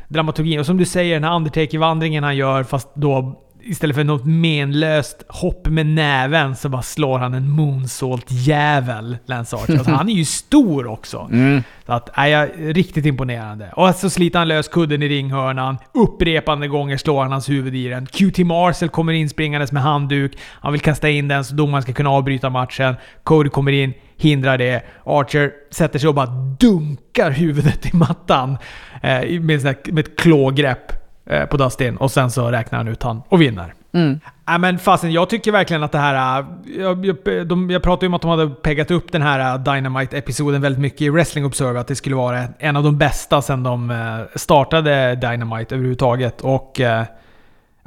dramaturgin. 0.08 0.60
Och 0.60 0.66
som 0.66 0.76
du 0.76 0.84
säger, 0.84 1.14
den 1.14 1.24
här 1.24 1.36
Undertaker-vandringen 1.36 2.24
han 2.24 2.36
gör, 2.36 2.62
fast 2.62 2.88
då 2.94 3.44
istället 3.62 3.96
för 3.96 4.04
något 4.04 4.24
menlöst 4.24 5.22
hopp 5.28 5.68
med 5.68 5.86
näven 5.86 6.56
så 6.56 6.68
bara 6.68 6.82
slår 6.82 7.18
han 7.18 7.34
en 7.34 7.50
moonsault-jävel, 7.50 9.16
Lance 9.26 9.56
Archer. 9.56 9.72
Alltså, 9.72 9.90
han 9.90 10.08
är 10.08 10.12
ju 10.12 10.24
stor 10.24 10.86
också. 10.86 11.28
Mm. 11.38 11.62
Så 11.86 11.92
att, 11.92 12.10
nej, 12.16 12.30
jag, 12.30 12.50
riktigt 12.58 13.06
imponerande. 13.06 13.72
Och 13.76 13.94
så 13.94 14.10
sliter 14.10 14.38
han 14.38 14.48
lös 14.48 14.68
kudden 14.68 15.02
i 15.02 15.08
ringhörnan. 15.08 15.78
Upprepande 15.94 16.68
gånger 16.68 16.96
slår 16.96 17.22
han 17.22 17.32
hans 17.32 17.48
huvud 17.48 17.74
i 17.74 17.88
den. 17.88 18.06
QT 18.06 18.38
Marcel 18.38 18.88
kommer 18.88 19.12
in 19.12 19.28
springandes 19.28 19.72
med 19.72 19.82
handduk. 19.82 20.38
Han 20.40 20.72
vill 20.72 20.80
kasta 20.80 21.08
in 21.08 21.28
den 21.28 21.44
så 21.44 21.54
domaren 21.54 21.82
ska 21.82 21.92
kunna 21.92 22.10
avbryta 22.10 22.50
matchen. 22.50 22.94
Cody 23.22 23.50
kommer 23.50 23.72
in, 23.72 23.94
hindrar 24.18 24.58
det. 24.58 24.82
Archer 25.04 25.52
sätter 25.70 25.98
sig 25.98 26.08
och 26.08 26.14
bara 26.14 26.26
dunkar 26.58 27.30
huvudet 27.30 27.94
i 27.94 27.96
mattan. 27.96 28.58
Eh, 29.02 29.40
med, 29.40 29.66
ett 29.66 30.16
klågrepp 30.16 30.92
eh, 31.26 31.44
på 31.44 31.56
Dustin. 31.56 31.96
Och 31.96 32.10
sen 32.10 32.30
så 32.30 32.50
räknar 32.50 32.78
han 32.78 32.88
ut 32.88 33.02
han 33.02 33.22
och 33.28 33.42
vinner. 33.42 33.74
Mm. 33.92 34.20
Nej 34.48 34.58
men 34.58 34.78
fasen, 34.78 35.12
jag 35.12 35.30
tycker 35.30 35.52
verkligen 35.52 35.82
att 35.82 35.92
det 35.92 35.98
här... 35.98 36.40
äh, 36.40 36.46
Jag, 36.78 37.06
jag, 37.06 37.46
de, 37.48 37.70
jag 37.70 37.82
pratade 37.82 38.06
ju 38.06 38.08
om 38.08 38.14
att 38.14 38.22
de 38.22 38.30
hade 38.30 38.48
peggat 38.48 38.90
upp 38.90 39.12
den 39.12 39.22
här 39.22 39.54
äh, 39.54 39.62
Dynamite-episoden 39.62 40.60
väldigt 40.60 40.80
mycket 40.80 41.00
i 41.00 41.08
Wrestling 41.08 41.44
Observer. 41.44 41.80
Att 41.80 41.88
det 41.88 41.96
skulle 41.96 42.16
vara 42.16 42.44
en 42.58 42.76
av 42.76 42.82
de 42.82 42.98
bästa 42.98 43.42
sen 43.42 43.62
de 43.62 43.90
äh, 43.90 43.96
startade 44.34 45.14
Dynamite 45.14 45.74
överhuvudtaget. 45.74 46.40
Och... 46.40 46.80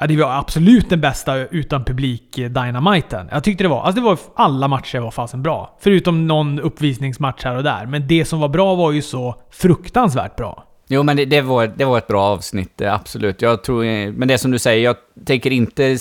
Ja, 0.02 0.08
det 0.08 0.18
var 0.18 0.40
absolut 0.40 0.90
den 0.90 1.02
bästa 1.02 1.38
utan 1.38 1.86
publik-dynamiten. 1.86 3.28
Eh, 3.28 3.34
jag 3.34 3.44
tyckte 3.44 3.64
det 3.64 3.68
var... 3.68 3.82
Alltså 3.82 4.02
det 4.02 4.06
var... 4.06 4.18
Alla 4.36 4.68
matcher 4.68 5.00
var 5.00 5.12
fasen 5.12 5.44
bra. 5.44 5.78
Förutom 5.82 6.28
någon 6.28 6.60
uppvisningsmatch 6.60 7.44
här 7.44 7.58
och 7.58 7.64
där. 7.64 7.86
Men 7.86 8.08
det 8.08 8.26
som 8.26 8.40
var 8.40 8.50
bra 8.50 8.76
var 8.76 8.92
ju 8.92 9.02
så 9.02 9.36
fruktansvärt 9.52 10.36
bra. 10.36 10.64
Jo, 10.88 11.04
men 11.04 11.18
det, 11.18 11.26
det, 11.26 11.42
var, 11.42 11.68
det 11.68 11.86
var 11.86 11.98
ett 11.98 12.08
bra 12.08 12.24
avsnitt, 12.24 12.82
eh, 12.82 12.94
absolut. 12.94 13.42
Jag 13.42 13.64
tror, 13.64 13.84
eh, 13.84 14.12
men 14.12 14.28
det 14.28 14.34
är 14.34 14.38
som 14.38 14.52
du 14.52 14.60
säger, 14.60 14.84
jag 14.84 14.96
tänker 15.26 15.52
inte 15.52 15.98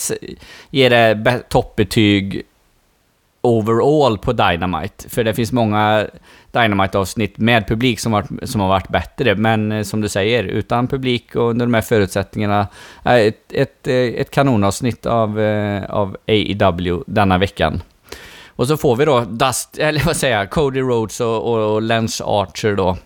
ge 0.71 0.89
det 0.89 1.43
toppbetyg 1.49 2.43
overall 3.41 4.19
på 4.19 4.33
Dynamite. 4.33 5.09
För 5.09 5.25
det 5.25 5.35
finns 5.35 5.53
många 5.53 6.07
Dynamite-avsnitt 6.53 7.39
med 7.39 7.69
publik 7.69 8.01
som, 8.01 8.13
varit, 8.13 8.29
som 8.45 8.61
har 8.61 8.69
varit 8.69 8.89
bättre. 8.89 9.35
Men 9.35 9.73
eh, 9.73 9.83
som 9.83 10.01
du 10.01 10.09
säger, 10.09 10.45
utan 10.45 10.89
publik 10.89 11.37
och 11.37 11.51
under 11.51 11.67
de 11.67 11.75
här 11.75 11.81
förutsättningarna, 11.81 12.67
eh, 13.05 13.15
ett, 13.15 13.53
ett, 13.53 13.89
eh, 13.89 13.95
ett 13.95 14.31
kanonavsnitt 14.31 15.07
av, 15.07 15.39
av 15.89 16.17
AEW 16.29 17.03
denna 17.07 17.39
veckan. 17.39 17.83
Och 18.47 18.67
så 18.67 18.77
får 18.77 18.97
vi 18.97 19.05
då 19.05 19.21
Dust, 19.21 19.79
eller 19.79 20.05
vad 20.05 20.17
säger 20.17 20.39
jag, 20.39 20.51
Cody 20.51 20.81
Rhodes 20.81 21.21
och, 21.21 21.75
och 21.75 21.83
Lance 21.83 22.25
Archer 22.25 22.77
då. 22.77 22.97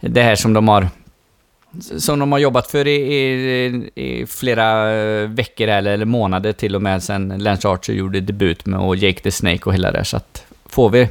Det 0.00 0.22
här 0.22 0.36
som 0.36 0.52
de 0.52 0.68
har 0.68 0.88
som 1.80 2.18
de 2.18 2.32
har 2.32 2.38
jobbat 2.38 2.70
för 2.70 2.86
i, 2.86 2.94
i, 2.94 3.90
i 3.94 4.26
flera 4.26 4.92
eh, 4.92 5.28
veckor 5.28 5.68
eller, 5.68 5.92
eller 5.92 6.04
månader 6.04 6.52
till 6.52 6.74
och 6.74 6.82
med 6.82 7.02
sen 7.02 7.38
Lance 7.38 7.68
Archer 7.68 7.92
gjorde 7.92 8.20
debut 8.20 8.66
med 8.66 8.80
och 8.80 8.96
Jake 8.96 9.20
the 9.20 9.30
Snake 9.30 9.64
och 9.64 9.74
hela 9.74 9.92
det. 9.92 10.04
Så 10.04 10.16
att 10.16 10.46
får 10.66 10.90
vi 10.90 11.08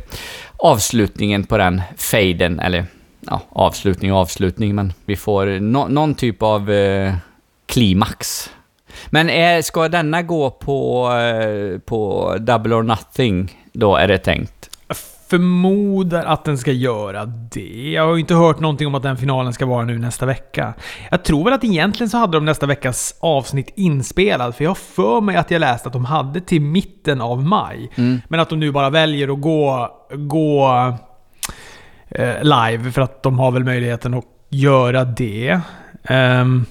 avslutningen 0.57 1.43
på 1.43 1.57
den 1.57 1.81
faden, 1.97 2.59
eller 2.59 2.85
ja, 3.19 3.41
avslutning 3.49 4.13
och 4.13 4.19
avslutning, 4.19 4.75
men 4.75 4.93
vi 5.05 5.15
får 5.15 5.45
no, 5.45 5.87
någon 5.89 6.15
typ 6.15 6.43
av 6.43 6.71
eh, 6.71 7.13
klimax. 7.65 8.49
Men 9.09 9.29
är, 9.29 9.61
ska 9.61 9.89
denna 9.89 10.21
gå 10.21 10.49
på, 10.49 11.11
eh, 11.11 11.79
på 11.79 12.35
Double 12.39 12.75
or 12.75 12.83
Nothing 12.83 13.57
då, 13.73 13.95
är 13.95 14.07
det 14.07 14.17
tänkt? 14.17 14.62
Förmodar 15.33 16.25
att 16.25 16.45
den 16.45 16.57
ska 16.57 16.71
göra 16.71 17.25
det. 17.25 17.91
Jag 17.91 18.05
har 18.05 18.13
ju 18.13 18.19
inte 18.19 18.35
hört 18.35 18.59
någonting 18.59 18.87
om 18.87 18.95
att 18.95 19.03
den 19.03 19.17
finalen 19.17 19.53
ska 19.53 19.65
vara 19.65 19.85
nu 19.85 19.99
nästa 19.99 20.25
vecka. 20.25 20.73
Jag 21.11 21.23
tror 21.23 21.43
väl 21.43 21.53
att 21.53 21.63
egentligen 21.63 22.09
så 22.09 22.17
hade 22.17 22.37
de 22.37 22.45
nästa 22.45 22.65
veckas 22.65 23.15
avsnitt 23.19 23.73
inspelad, 23.75 24.55
för 24.55 24.63
jag 24.63 24.69
har 24.69 24.75
för 24.75 25.21
mig 25.21 25.35
att 25.35 25.51
jag 25.51 25.59
läste 25.59 25.87
att 25.87 25.93
de 25.93 26.05
hade 26.05 26.41
till 26.41 26.61
mitten 26.61 27.21
av 27.21 27.43
maj. 27.43 27.91
Mm. 27.95 28.21
Men 28.27 28.39
att 28.39 28.49
de 28.49 28.59
nu 28.59 28.71
bara 28.71 28.89
väljer 28.89 29.33
att 29.33 29.41
gå, 29.41 29.89
gå 30.11 30.67
eh, 32.09 32.43
live, 32.43 32.91
för 32.91 33.01
att 33.01 33.23
de 33.23 33.39
har 33.39 33.51
väl 33.51 33.63
möjligheten 33.63 34.13
att 34.13 34.25
göra 34.49 35.03
det. 35.03 35.59
Ehm, 36.03 36.65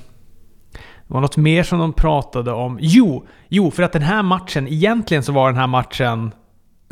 det 0.73 1.15
var 1.15 1.21
något 1.21 1.37
mer 1.37 1.63
som 1.63 1.79
de 1.79 1.93
pratade 1.93 2.53
om. 2.53 2.79
Jo, 2.81 3.27
jo, 3.49 3.71
för 3.71 3.83
att 3.83 3.93
den 3.93 4.03
här 4.03 4.23
matchen, 4.23 4.69
egentligen 4.69 5.23
så 5.23 5.33
var 5.33 5.49
den 5.49 5.59
här 5.59 5.67
matchen 5.67 6.33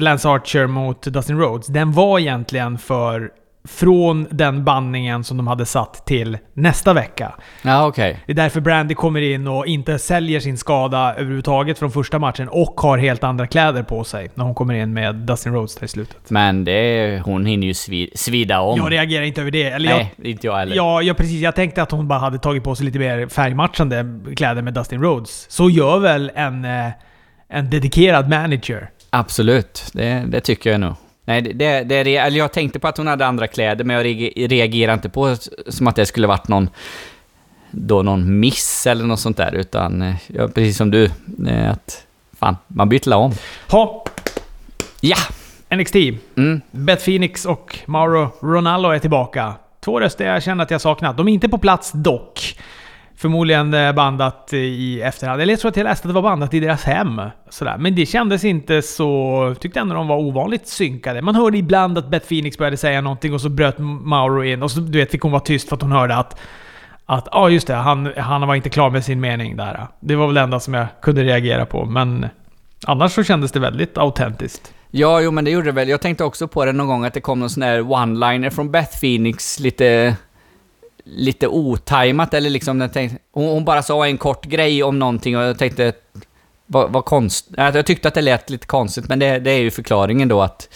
Lance 0.02 0.28
Archer 0.28 0.66
mot 0.66 1.02
Dustin 1.02 1.38
Rhodes, 1.38 1.66
den 1.66 1.92
var 1.92 2.18
egentligen 2.18 2.78
för 2.78 3.30
från 3.68 4.26
den 4.30 4.64
bandningen 4.64 5.24
som 5.24 5.36
de 5.36 5.46
hade 5.46 5.66
satt 5.66 6.06
till 6.06 6.38
nästa 6.54 6.92
vecka. 6.92 7.34
Ja, 7.62 7.86
okej. 7.86 8.18
Det 8.26 8.32
är 8.32 8.36
därför 8.36 8.60
Brandy 8.60 8.94
kommer 8.94 9.20
in 9.20 9.46
och 9.46 9.66
inte 9.66 9.98
säljer 9.98 10.40
sin 10.40 10.58
skada 10.58 11.14
överhuvudtaget 11.14 11.78
från 11.78 11.90
första 11.90 12.18
matchen 12.18 12.48
och 12.48 12.80
har 12.80 12.98
helt 12.98 13.24
andra 13.24 13.46
kläder 13.46 13.82
på 13.82 14.04
sig 14.04 14.30
när 14.34 14.44
hon 14.44 14.54
kommer 14.54 14.74
in 14.74 14.92
med 14.92 15.14
Dustin 15.14 15.52
Rhodes 15.54 15.74
där 15.76 15.84
i 15.84 15.88
slutet. 15.88 16.30
Men 16.30 16.64
det, 16.64 17.22
hon 17.24 17.46
hinner 17.46 17.66
ju 17.66 17.74
svi, 17.74 18.10
svida 18.14 18.60
om. 18.60 18.78
Jag 18.78 18.92
reagerar 18.92 19.24
inte 19.24 19.40
över 19.40 19.50
det. 19.50 19.64
Eller 19.64 19.90
Nej, 19.94 20.14
inte 20.22 20.46
jag 20.46 20.56
heller. 20.56 20.76
jag, 20.76 20.86
ja, 20.86 21.02
ja, 21.02 21.14
precis. 21.14 21.40
Jag 21.40 21.54
tänkte 21.54 21.82
att 21.82 21.90
hon 21.90 22.08
bara 22.08 22.18
hade 22.18 22.38
tagit 22.38 22.64
på 22.64 22.74
sig 22.74 22.86
lite 22.86 22.98
mer 22.98 23.26
färgmatchande 23.28 24.20
kläder 24.36 24.62
med 24.62 24.74
Dustin 24.74 25.02
Rhodes. 25.02 25.46
Så 25.50 25.70
gör 25.70 25.98
väl 25.98 26.32
en, 26.34 26.64
eh, 26.64 26.90
en 27.48 27.70
dedikerad 27.70 28.28
manager. 28.28 28.90
Absolut, 29.10 29.84
det, 29.92 30.24
det 30.28 30.40
tycker 30.40 30.70
jag 30.70 30.80
nog. 30.80 30.94
Nej, 31.24 31.42
det, 31.42 31.52
det, 31.82 32.02
det, 32.04 32.16
eller 32.16 32.38
jag 32.38 32.52
tänkte 32.52 32.78
på 32.78 32.88
att 32.88 32.96
hon 32.96 33.06
hade 33.06 33.26
andra 33.26 33.46
kläder, 33.46 33.84
men 33.84 33.96
jag 33.96 34.04
reager- 34.06 34.48
reagerar 34.48 34.94
inte 34.94 35.08
på 35.08 35.36
som 35.68 35.86
att 35.86 35.96
det 35.96 36.06
skulle 36.06 36.26
varit 36.26 36.48
någon, 36.48 36.68
då 37.70 38.02
någon 38.02 38.40
miss 38.40 38.86
eller 38.86 39.04
något 39.04 39.20
sånt 39.20 39.36
där, 39.36 39.52
utan 39.54 40.02
eh, 40.02 40.14
jag, 40.26 40.54
precis 40.54 40.76
som 40.76 40.90
du, 40.90 41.04
eh, 41.48 41.70
att 41.70 42.06
fan, 42.38 42.56
man 42.66 42.88
byter 42.88 43.14
om. 43.14 43.32
Ha! 43.70 44.04
Ja! 45.00 45.16
NXT. 45.76 45.94
Mm. 46.36 46.60
Beth 46.70 47.04
Phoenix 47.04 47.44
och 47.44 47.78
Mauro 47.86 48.30
Ronaldo 48.40 48.88
är 48.88 48.98
tillbaka. 48.98 49.54
Två 49.80 50.00
röster 50.00 50.26
jag 50.26 50.42
känner 50.42 50.64
att 50.64 50.70
jag 50.70 50.80
saknat. 50.80 51.16
De 51.16 51.28
är 51.28 51.32
inte 51.32 51.48
på 51.48 51.58
plats 51.58 51.92
dock. 51.94 52.58
Förmodligen 53.20 53.74
eh, 53.74 53.92
bandat 53.92 54.52
i 54.52 55.00
efterhand. 55.00 55.42
Eller 55.42 55.52
jag 55.52 55.60
tror 55.60 55.68
att 55.68 55.76
jag 55.76 55.84
läste 55.84 56.08
att 56.08 56.14
det 56.14 56.20
var 56.20 56.30
bandat 56.30 56.54
i 56.54 56.60
deras 56.60 56.84
hem. 56.84 57.20
Sådär. 57.48 57.76
Men 57.78 57.94
det 57.94 58.06
kändes 58.06 58.44
inte 58.44 58.82
så... 58.82 59.54
Tyckte 59.60 59.80
ändå 59.80 59.94
de 59.94 60.08
var 60.08 60.16
ovanligt 60.16 60.66
synkade. 60.66 61.22
Man 61.22 61.34
hörde 61.34 61.58
ibland 61.58 61.98
att 61.98 62.08
Beth 62.10 62.28
Phoenix 62.28 62.58
började 62.58 62.76
säga 62.76 63.00
någonting 63.00 63.34
och 63.34 63.40
så 63.40 63.48
bröt 63.48 63.78
Mauro 63.78 64.44
in. 64.44 64.62
Och 64.62 64.70
så 64.70 64.80
du 64.80 64.98
vet, 64.98 65.10
fick 65.10 65.22
hon 65.22 65.32
vara 65.32 65.42
tyst 65.42 65.68
för 65.68 65.76
att 65.76 65.82
hon 65.82 65.92
hörde 65.92 66.16
att... 66.16 66.40
Att 67.06 67.28
ja, 67.32 67.48
just 67.50 67.66
det. 67.66 67.74
Han, 67.74 68.12
han 68.16 68.48
var 68.48 68.54
inte 68.54 68.68
klar 68.68 68.90
med 68.90 69.04
sin 69.04 69.20
mening 69.20 69.56
där. 69.56 69.86
Det 70.00 70.16
var 70.16 70.26
väl 70.26 70.34
det 70.34 70.40
enda 70.40 70.60
som 70.60 70.74
jag 70.74 70.86
kunde 71.02 71.24
reagera 71.24 71.66
på. 71.66 71.84
Men 71.84 72.26
annars 72.86 73.12
så 73.12 73.24
kändes 73.24 73.52
det 73.52 73.60
väldigt 73.60 73.98
autentiskt. 73.98 74.74
Ja, 74.90 75.20
jo 75.20 75.30
men 75.30 75.44
det 75.44 75.50
gjorde 75.50 75.66
det 75.66 75.72
väl. 75.72 75.88
Jag 75.88 76.00
tänkte 76.00 76.24
också 76.24 76.48
på 76.48 76.64
det 76.64 76.72
någon 76.72 76.86
gång 76.86 77.04
att 77.04 77.14
det 77.14 77.20
kom 77.20 77.40
någon 77.40 77.50
sån 77.50 77.60
där 77.60 77.80
one-liner 77.80 78.50
från 78.50 78.70
Beth 78.70 79.00
Phoenix 79.00 79.60
lite... 79.60 80.16
Lite 81.04 81.48
otajmat 81.48 82.34
eller 82.34 82.50
liksom, 82.50 82.88
tänkte, 82.92 83.18
hon, 83.32 83.48
hon 83.48 83.64
bara 83.64 83.82
sa 83.82 84.06
en 84.06 84.18
kort 84.18 84.44
grej 84.44 84.82
om 84.82 84.98
någonting 84.98 85.36
och 85.36 85.42
jag 85.42 85.58
tänkte... 85.58 85.92
var, 86.66 86.88
var 86.88 87.02
konst... 87.02 87.46
Jag 87.56 87.86
tyckte 87.86 88.08
att 88.08 88.14
det 88.14 88.22
lät 88.22 88.50
lite 88.50 88.66
konstigt, 88.66 89.08
men 89.08 89.18
det, 89.18 89.38
det 89.38 89.50
är 89.50 89.58
ju 89.58 89.70
förklaringen 89.70 90.28
då 90.28 90.42
att, 90.42 90.68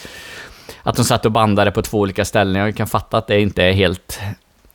att 0.82 0.96
de 0.96 1.04
satt 1.04 1.26
och 1.26 1.32
bandade 1.32 1.70
på 1.70 1.82
två 1.82 1.98
olika 1.98 2.24
ställen. 2.24 2.62
Jag 2.62 2.76
kan 2.76 2.86
fatta 2.86 3.18
att 3.18 3.26
det 3.26 3.40
inte 3.40 3.62
är 3.64 3.72
helt, 3.72 4.20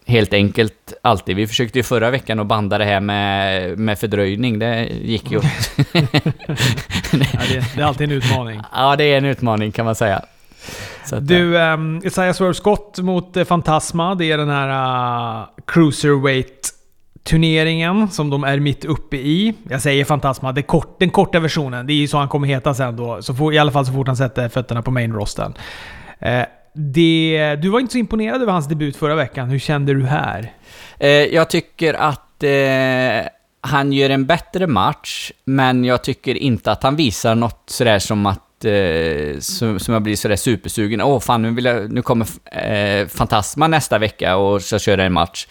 helt 0.05 0.33
enkelt 0.33 0.93
alltid. 1.01 1.35
Vi 1.35 1.47
försökte 1.47 1.79
ju 1.79 1.83
förra 1.83 2.09
veckan 2.09 2.39
att 2.39 2.47
banda 2.47 2.77
det 2.77 2.85
här 2.85 2.99
med, 2.99 3.77
med 3.79 3.99
fördröjning. 3.99 4.59
Det 4.59 4.85
gick 4.85 5.31
ju... 5.31 5.37
ja, 5.93 6.01
det, 7.49 7.65
det 7.75 7.81
är 7.81 7.83
alltid 7.83 8.11
en 8.11 8.17
utmaning. 8.17 8.61
ja, 8.73 8.95
det 8.95 9.03
är 9.03 9.17
en 9.17 9.25
utmaning 9.25 9.71
kan 9.71 9.85
man 9.85 9.95
säga. 9.95 10.21
Att, 11.13 11.27
du, 11.27 11.57
um, 11.57 12.01
Isaiah 12.05 12.33
Swerve 12.33 12.53
Scott 12.53 12.99
mot 12.99 13.37
uh, 13.37 13.43
Fantasma. 13.43 14.15
Det 14.15 14.31
är 14.31 14.37
den 14.37 14.49
här 14.49 14.69
uh, 15.39 15.47
Cruiserweight 15.65 16.73
turneringen 17.23 18.09
som 18.09 18.29
de 18.29 18.43
är 18.43 18.59
mitt 18.59 18.85
uppe 18.85 19.17
i. 19.17 19.53
Jag 19.69 19.81
säger 19.81 20.05
Fantasma, 20.05 20.51
det 20.51 20.61
kort, 20.61 20.99
den 20.99 21.09
korta 21.09 21.39
versionen. 21.39 21.87
Det 21.87 21.93
är 21.93 21.95
ju 21.95 22.07
så 22.07 22.17
han 22.17 22.27
kommer 22.27 22.47
heta 22.47 22.73
sen 22.73 22.95
då. 22.95 23.21
Så 23.21 23.33
for, 23.33 23.53
I 23.53 23.57
alla 23.57 23.71
fall 23.71 23.85
så 23.85 23.93
fort 23.93 24.07
han 24.07 24.17
sätter 24.17 24.49
fötterna 24.49 24.81
på 24.81 24.91
main 24.91 25.13
rosten. 25.13 25.53
Eh, 26.19 26.43
det, 26.73 27.55
du 27.61 27.69
var 27.69 27.79
inte 27.79 27.91
så 27.91 27.97
imponerad 27.97 28.41
över 28.41 28.53
hans 28.53 28.67
debut 28.67 28.95
förra 28.95 29.15
veckan. 29.15 29.49
Hur 29.49 29.59
kände 29.59 29.93
du 29.93 30.05
här? 30.05 30.53
Eh, 30.99 31.09
jag 31.09 31.49
tycker 31.49 31.93
att 31.93 32.43
eh, 32.43 33.29
han 33.61 33.93
gör 33.93 34.09
en 34.09 34.25
bättre 34.25 34.67
match, 34.67 35.31
men 35.45 35.83
jag 35.83 36.03
tycker 36.03 36.35
inte 36.35 36.71
att 36.71 36.83
han 36.83 36.95
visar 36.95 37.35
något 37.35 37.63
sådär 37.65 37.99
som 37.99 38.25
att 38.25 38.43
eh, 38.65 39.39
som, 39.39 39.79
som 39.79 39.93
jag 39.93 40.03
blir 40.03 40.15
sådär 40.15 40.35
supersugen. 40.35 41.01
Åh 41.01 41.17
oh, 41.17 41.19
fan, 41.19 41.41
nu, 41.41 41.51
vill 41.51 41.65
jag, 41.65 41.91
nu 41.91 42.01
kommer 42.01 42.27
eh, 42.45 43.07
Fantasma 43.07 43.67
nästa 43.67 43.97
vecka 43.97 44.35
och 44.35 44.61
ska 44.61 44.79
köra 44.79 45.03
en 45.03 45.13
match. 45.13 45.47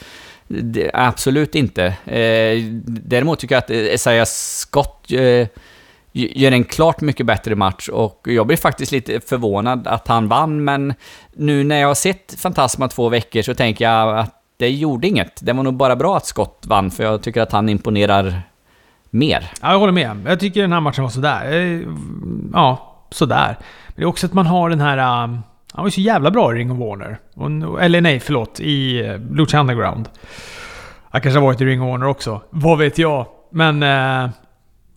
Det, 0.48 0.90
absolut 0.94 1.54
inte. 1.54 1.84
Eh, 2.04 2.64
däremot 2.84 3.38
tycker 3.38 3.54
jag 3.54 3.62
att 3.62 3.70
eh, 3.70 3.76
Esaias 3.76 4.58
Scott 4.58 5.12
eh, 5.12 5.48
gör 6.12 6.52
en 6.52 6.64
klart 6.64 7.00
mycket 7.00 7.26
bättre 7.26 7.54
match 7.54 7.88
och 7.88 8.22
jag 8.24 8.46
blir 8.46 8.56
faktiskt 8.56 8.92
lite 8.92 9.20
förvånad 9.20 9.86
att 9.86 10.08
han 10.08 10.28
vann, 10.28 10.64
men 10.64 10.94
nu 11.32 11.64
när 11.64 11.80
jag 11.80 11.88
har 11.88 11.94
sett 11.94 12.34
Fantasma 12.38 12.88
två 12.88 13.08
veckor 13.08 13.42
så 13.42 13.54
tänker 13.54 13.84
jag 13.84 14.18
att 14.18 14.34
det 14.56 14.70
gjorde 14.70 15.06
inget. 15.06 15.40
Det 15.40 15.52
var 15.52 15.62
nog 15.62 15.74
bara 15.74 15.96
bra 15.96 16.16
att 16.16 16.26
Scott 16.26 16.64
vann, 16.66 16.90
för 16.90 17.04
jag 17.04 17.22
tycker 17.22 17.40
att 17.40 17.52
han 17.52 17.68
imponerar 17.68 18.42
mer. 19.10 19.50
Ja, 19.62 19.72
jag 19.72 19.78
håller 19.78 19.92
med. 19.92 20.16
Jag 20.26 20.40
tycker 20.40 20.60
den 20.60 20.72
här 20.72 20.80
matchen 20.80 21.02
var 21.04 21.10
sådär. 21.10 21.52
Eh, 21.52 21.80
ja, 22.52 22.87
sådär. 23.10 23.56
Men 23.88 23.94
det 23.96 24.02
är 24.02 24.06
också 24.06 24.26
att 24.26 24.32
man 24.32 24.46
har 24.46 24.70
den 24.70 24.80
här... 24.80 25.24
Um, 25.24 25.42
han 25.72 25.82
var 25.82 25.86
ju 25.86 25.90
så 25.90 26.00
jävla 26.00 26.30
bra 26.30 26.52
i 26.52 26.58
Ring 26.58 26.70
of 26.70 26.78
Warner. 26.78 27.18
eller 27.80 28.00
nej, 28.00 28.20
förlåt. 28.20 28.60
I 28.60 29.02
uh, 29.02 29.20
Lucha 29.30 29.60
Underground. 29.60 30.08
Han 31.10 31.20
kanske 31.20 31.38
har 31.38 31.46
varit 31.46 31.60
i 31.60 31.64
Ring 31.64 31.82
of 31.82 31.88
Warner 31.88 32.06
också. 32.06 32.42
Vad 32.50 32.78
vet 32.78 32.98
jag? 32.98 33.26
Men... 33.50 33.82
Uh, 33.82 34.30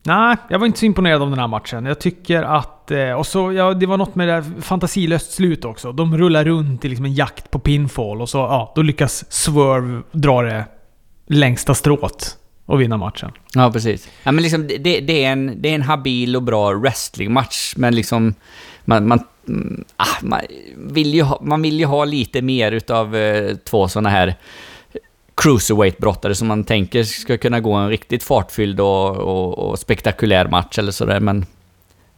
nej, 0.03 0.38
jag 0.49 0.59
var 0.59 0.66
inte 0.66 0.80
så 0.80 0.86
imponerad 0.86 1.22
av 1.22 1.30
den 1.30 1.39
här 1.39 1.47
matchen. 1.47 1.86
Jag 1.86 1.99
tycker 1.99 2.43
att... 2.43 2.91
Uh, 2.91 3.14
och 3.14 3.28
så, 3.28 3.53
ja, 3.53 3.74
det 3.74 3.86
var 3.86 3.97
något 3.97 4.16
med 4.16 4.28
det 4.28 4.62
fantasilöst 4.62 5.32
slut 5.32 5.66
också. 5.66 5.91
De 5.91 6.18
rullar 6.18 6.45
runt 6.45 6.86
i 6.86 6.89
liksom 6.89 7.05
en 7.05 7.14
jakt 7.14 7.51
på 7.51 7.59
pinfall 7.59 8.22
och 8.22 8.30
så, 8.30 8.38
ja, 8.38 8.72
då 8.76 8.82
lyckas 8.82 9.32
Swerve 9.32 10.01
dra 10.12 10.41
det 10.41 10.66
längsta 11.28 11.74
strået 11.74 12.38
och 12.72 12.82
vinna 12.82 12.97
matchen. 12.97 13.32
Ja, 13.53 13.72
precis. 13.72 14.09
Ja, 14.24 14.32
men 14.32 14.41
liksom, 14.41 14.67
det, 14.67 14.99
det, 14.99 15.24
är 15.24 15.32
en, 15.32 15.61
det 15.61 15.69
är 15.69 15.76
en 15.76 15.82
habil 15.82 16.36
och 16.36 16.43
bra 16.43 16.74
wrestlingmatch, 16.74 17.74
men 17.76 17.95
liksom... 17.95 18.34
Man, 18.86 19.07
man, 19.07 19.19
mm, 19.47 19.84
ah, 19.97 20.05
man, 20.22 20.39
vill 20.78 21.13
ju 21.13 21.22
ha, 21.22 21.39
man 21.41 21.61
vill 21.61 21.80
ju 21.80 21.86
ha 21.86 22.05
lite 22.05 22.41
mer 22.41 22.72
utav 22.72 23.15
eh, 23.15 23.55
två 23.55 23.88
sådana 23.88 24.09
här 24.09 24.36
cruiserweight-brottare 25.36 26.34
som 26.36 26.47
man 26.47 26.63
tänker 26.63 27.03
ska 27.03 27.38
kunna 27.38 27.59
gå 27.59 27.74
en 27.74 27.89
riktigt 27.89 28.24
fartfylld 28.24 28.80
och, 28.80 29.17
och, 29.17 29.59
och 29.59 29.80
spektakulär 29.80 30.47
match 30.47 30.80
eller 30.80 30.91
sådär, 30.91 31.19
men 31.19 31.45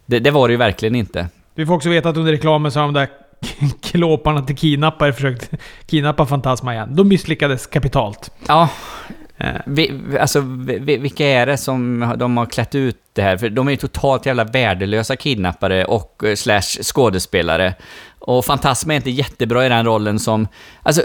det, 0.06 0.18
det, 0.18 0.30
var 0.30 0.48
det 0.48 0.52
ju 0.52 0.58
verkligen 0.58 0.94
inte. 0.94 1.28
Vi 1.54 1.66
får 1.66 1.74
också 1.74 1.88
veta 1.88 2.08
att 2.08 2.16
under 2.16 2.32
reklamen 2.32 2.72
så 2.72 2.80
har 2.80 2.86
de 2.86 2.94
där 2.94 3.08
klåparna 3.82 4.42
till 4.42 4.56
kidnappare 4.56 5.12
försökt 5.12 5.50
kidnappa 5.86 6.26
Fantasma 6.26 6.74
igen. 6.74 6.96
De 6.96 7.08
misslyckades 7.08 7.66
kapitalt. 7.66 8.30
Ja, 8.48 8.68
Eh, 9.38 9.60
vi, 9.66 10.00
alltså, 10.20 10.40
vi, 10.40 10.96
vilka 10.96 11.26
är 11.26 11.46
det 11.46 11.56
som 11.56 12.12
de 12.18 12.36
har 12.36 12.46
klätt 12.46 12.74
ut 12.74 12.96
det 13.12 13.22
här? 13.22 13.36
För 13.36 13.48
de 13.48 13.66
är 13.66 13.70
ju 13.70 13.76
totalt 13.76 14.26
jävla 14.26 14.44
värdelösa 14.44 15.16
kidnappare 15.16 15.84
och 15.84 16.24
eh, 16.24 16.34
slash 16.34 16.82
skådespelare. 16.82 17.74
Och 18.18 18.44
Fantasma 18.44 18.92
är 18.92 18.96
inte 18.96 19.10
jättebra 19.10 19.66
i 19.66 19.68
den 19.68 19.86
rollen 19.86 20.18
som... 20.18 20.48
Alltså, 20.82 21.02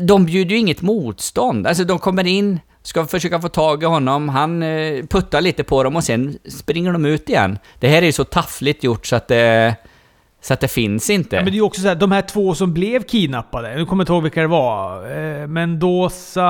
de 0.00 0.24
bjuder 0.26 0.50
ju 0.50 0.58
inget 0.58 0.82
motstånd. 0.82 1.66
Alltså, 1.66 1.84
de 1.84 1.98
kommer 1.98 2.26
in, 2.26 2.60
ska 2.82 3.06
försöka 3.06 3.40
få 3.40 3.48
tag 3.48 3.82
i 3.82 3.86
honom, 3.86 4.28
han 4.28 4.62
eh, 4.62 5.04
puttar 5.06 5.40
lite 5.40 5.64
på 5.64 5.82
dem 5.82 5.96
och 5.96 6.04
sen 6.04 6.38
springer 6.44 6.92
de 6.92 7.04
ut 7.04 7.28
igen. 7.28 7.58
Det 7.78 7.88
här 7.88 8.02
är 8.02 8.06
ju 8.06 8.12
så 8.12 8.24
taffligt 8.24 8.84
gjort 8.84 9.06
så 9.06 9.16
att 9.16 9.28
det... 9.28 9.76
Så 10.46 10.54
att 10.54 10.60
det 10.60 10.68
finns 10.68 11.10
inte. 11.10 11.36
Ja, 11.36 11.42
men 11.42 11.52
det 11.52 11.54
är 11.54 11.54
ju 11.54 11.62
också 11.62 11.80
så 11.80 11.88
här, 11.88 11.94
de 11.94 12.12
här 12.12 12.22
två 12.22 12.54
som 12.54 12.72
blev 12.72 13.02
kidnappade. 13.02 13.74
Nu 13.74 13.86
kommer 13.86 14.00
jag 14.00 14.02
inte 14.02 14.12
ihåg 14.12 14.22
vilka 14.22 14.40
det 14.40 14.46
var. 14.46 15.10
Eh, 15.18 15.46
Mendoza... 15.46 16.40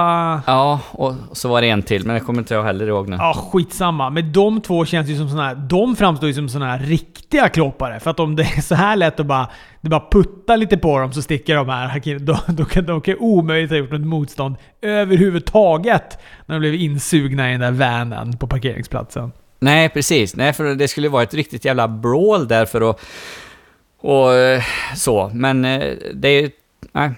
Ja, 0.47 0.81
och 0.91 1.15
så 1.33 1.49
var 1.49 1.63
det 1.63 1.69
en 1.69 1.83
till, 1.83 2.07
men 2.07 2.15
det 2.15 2.21
kommer 2.21 2.39
inte 2.39 2.55
jag 2.55 2.65
heller 2.65 2.87
ihåg 2.87 3.09
nu. 3.09 3.17
Ja, 3.17 3.35
skitsamma. 3.53 4.11
Men 4.11 4.33
de 4.33 4.61
två 4.61 4.85
känns 4.85 5.09
ju 5.09 5.17
som 5.17 5.29
såna 5.29 5.43
här... 5.43 5.55
De 5.55 5.97
framstår 5.97 6.29
ju 6.29 6.35
som 6.35 6.49
såna 6.49 6.67
här 6.67 6.79
riktiga 6.79 7.49
kloppare. 7.49 8.01
För 8.01 8.11
att 8.11 8.21
om 8.21 8.37
det 8.37 8.43
är 8.43 8.61
så 8.61 8.75
här 8.75 8.97
lätt 8.97 9.21
att 9.21 9.27
bara... 9.27 9.49
Det 9.81 9.89
bara 9.89 10.11
putta 10.11 10.57
lite 10.57 10.77
på 10.77 10.99
dem 10.99 11.13
så 11.13 11.23
sticker 11.23 11.57
de 11.57 11.69
här. 11.69 12.19
Då, 12.19 12.39
då 12.47 12.65
kan 12.65 12.87
de 12.87 13.01
kan 13.01 13.17
omöjligt 13.19 13.71
ha 13.71 13.79
gjort 13.79 13.93
något 13.93 14.01
motstånd 14.01 14.57
överhuvudtaget. 14.83 16.19
När 16.47 16.55
de 16.55 16.59
blev 16.61 16.75
insugna 16.75 17.49
i 17.49 17.53
den 17.53 17.61
där 17.61 17.71
vanen 17.71 18.37
på 18.37 18.47
parkeringsplatsen. 18.47 19.33
Nej, 19.59 19.89
precis. 19.89 20.37
Nej, 20.37 20.53
för 20.53 20.75
det 20.75 20.89
skulle 20.89 21.09
vara 21.09 21.23
ett 21.23 21.35
riktigt 21.35 21.65
jävla 21.65 21.89
brawl 21.89 22.49
där 22.49 22.67
för 22.67 22.91
att 22.91 23.01
och 24.01 24.35
eh, 24.35 24.63
så, 24.95 25.31
men 25.35 25.65
eh, 25.65 25.95
det 26.15 26.29
är... 26.29 26.51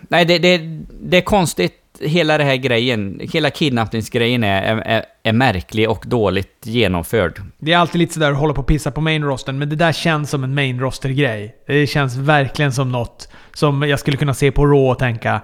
Nej, 0.08 0.24
det, 0.24 0.38
det, 0.38 0.58
det 1.00 1.16
är 1.16 1.20
konstigt 1.20 1.74
hela 2.00 2.38
det 2.38 2.44
här 2.44 2.56
grejen, 2.56 3.20
hela 3.32 3.50
kidnappningsgrejen 3.50 4.44
är, 4.44 4.62
är, 4.62 5.04
är, 5.22 5.32
märklig 5.32 5.90
och 5.90 6.04
dåligt 6.06 6.56
genomförd. 6.62 7.42
Det 7.58 7.72
är 7.72 7.78
alltid 7.78 7.98
lite 7.98 8.14
sådär 8.14 8.30
att 8.30 8.38
hålla 8.38 8.54
på 8.54 8.60
och 8.60 8.66
pissa 8.66 8.90
på 8.90 9.00
main 9.00 9.24
rosten, 9.24 9.58
men 9.58 9.68
det 9.68 9.76
där 9.76 9.92
känns 9.92 10.30
som 10.30 10.44
en 10.44 10.54
main 10.54 10.80
roster-grej. 10.80 11.54
Det 11.66 11.86
känns 11.86 12.16
verkligen 12.16 12.72
som 12.72 12.92
något 12.92 13.28
som 13.54 13.82
jag 13.82 14.00
skulle 14.00 14.16
kunna 14.16 14.34
se 14.34 14.50
på 14.50 14.66
Raw 14.66 14.90
och 14.90 14.98
tänka... 14.98 15.40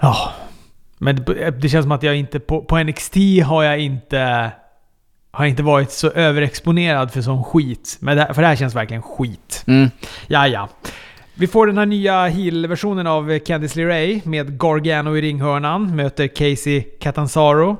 Ja... 0.00 0.10
Oh. 0.10 0.52
Men 1.02 1.16
det, 1.16 1.50
det, 1.50 1.68
känns 1.68 1.84
som 1.84 1.92
att 1.92 2.02
jag 2.02 2.16
inte... 2.16 2.40
På, 2.40 2.62
på 2.62 2.78
NXT 2.78 3.16
har 3.44 3.62
jag 3.62 3.78
inte 3.80 4.50
har 5.32 5.46
inte 5.46 5.62
varit 5.62 5.90
så 5.90 6.10
överexponerad 6.10 7.12
för 7.12 7.22
sån 7.22 7.44
skit. 7.44 7.96
Men 8.00 8.16
det, 8.16 8.34
för 8.34 8.42
det 8.42 8.48
här 8.48 8.56
känns 8.56 8.74
verkligen 8.74 9.02
skit. 9.02 9.64
Mm. 9.66 9.90
Ja, 10.26 10.46
ja. 10.48 10.68
Vi 11.34 11.46
får 11.46 11.66
den 11.66 11.78
här 11.78 11.86
nya 11.86 12.26
heel-versionen 12.26 13.06
av 13.06 13.38
Candice 13.38 13.76
LeRae 13.76 14.20
med 14.24 14.58
Gargano 14.58 15.16
i 15.16 15.20
ringhörnan. 15.20 15.96
Möter 15.96 16.26
Casey 16.26 16.80
Catanzaro. 16.80 17.76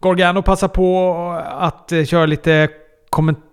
Gargano 0.00 0.42
passar 0.42 0.68
på 0.68 1.12
att 1.58 1.92
köra 2.06 2.26
lite 2.26 2.68
kommentarer 3.10 3.49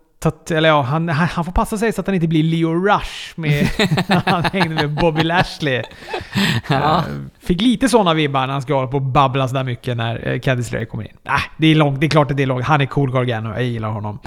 eller 0.50 0.70
ja, 0.70 0.82
han, 0.82 1.10
han 1.10 1.46
får 1.46 1.52
passa 1.52 1.78
sig 1.78 1.94
så 1.94 2.02
att 2.02 2.08
han 2.08 2.16
inte 2.16 2.28
blir 2.28 2.44
Leo 2.44 2.74
Rush 2.74 3.34
med, 3.36 3.68
han 4.26 4.44
hängde 4.44 4.76
med 4.76 4.94
Bobby 4.94 5.24
Lashley. 5.24 5.84
Ja. 6.70 7.04
Uh, 7.10 7.16
fick 7.40 7.62
lite 7.62 7.90
sådana 7.90 8.14
vibbar 8.14 8.48
när 8.48 8.54
han 8.54 8.62
ska 8.62 8.74
hålla 8.74 8.88
på 8.88 8.98
och 8.98 9.04
babbla 9.04 9.48
sådär 9.48 9.64
mycket 9.64 9.98
när 9.98 10.28
uh, 10.28 10.40
Candice 10.40 10.72
LeRae 10.72 10.86
kommer 10.86 11.04
in. 11.04 11.18
Äh, 11.26 11.34
det 11.58 11.68
är 11.68 11.76
långt. 11.76 12.00
Det 12.00 12.08
är 12.08 12.10
klart 12.10 12.32
att 12.32 12.38
det 12.38 12.44
är 12.44 12.48
långt. 12.48 12.66
Han 12.66 12.82
är 12.82 12.86
cool 12.86 13.12
Gargano. 13.12 13.54
Jag 13.54 13.64
gillar 13.64 13.90
honom. 13.90 14.20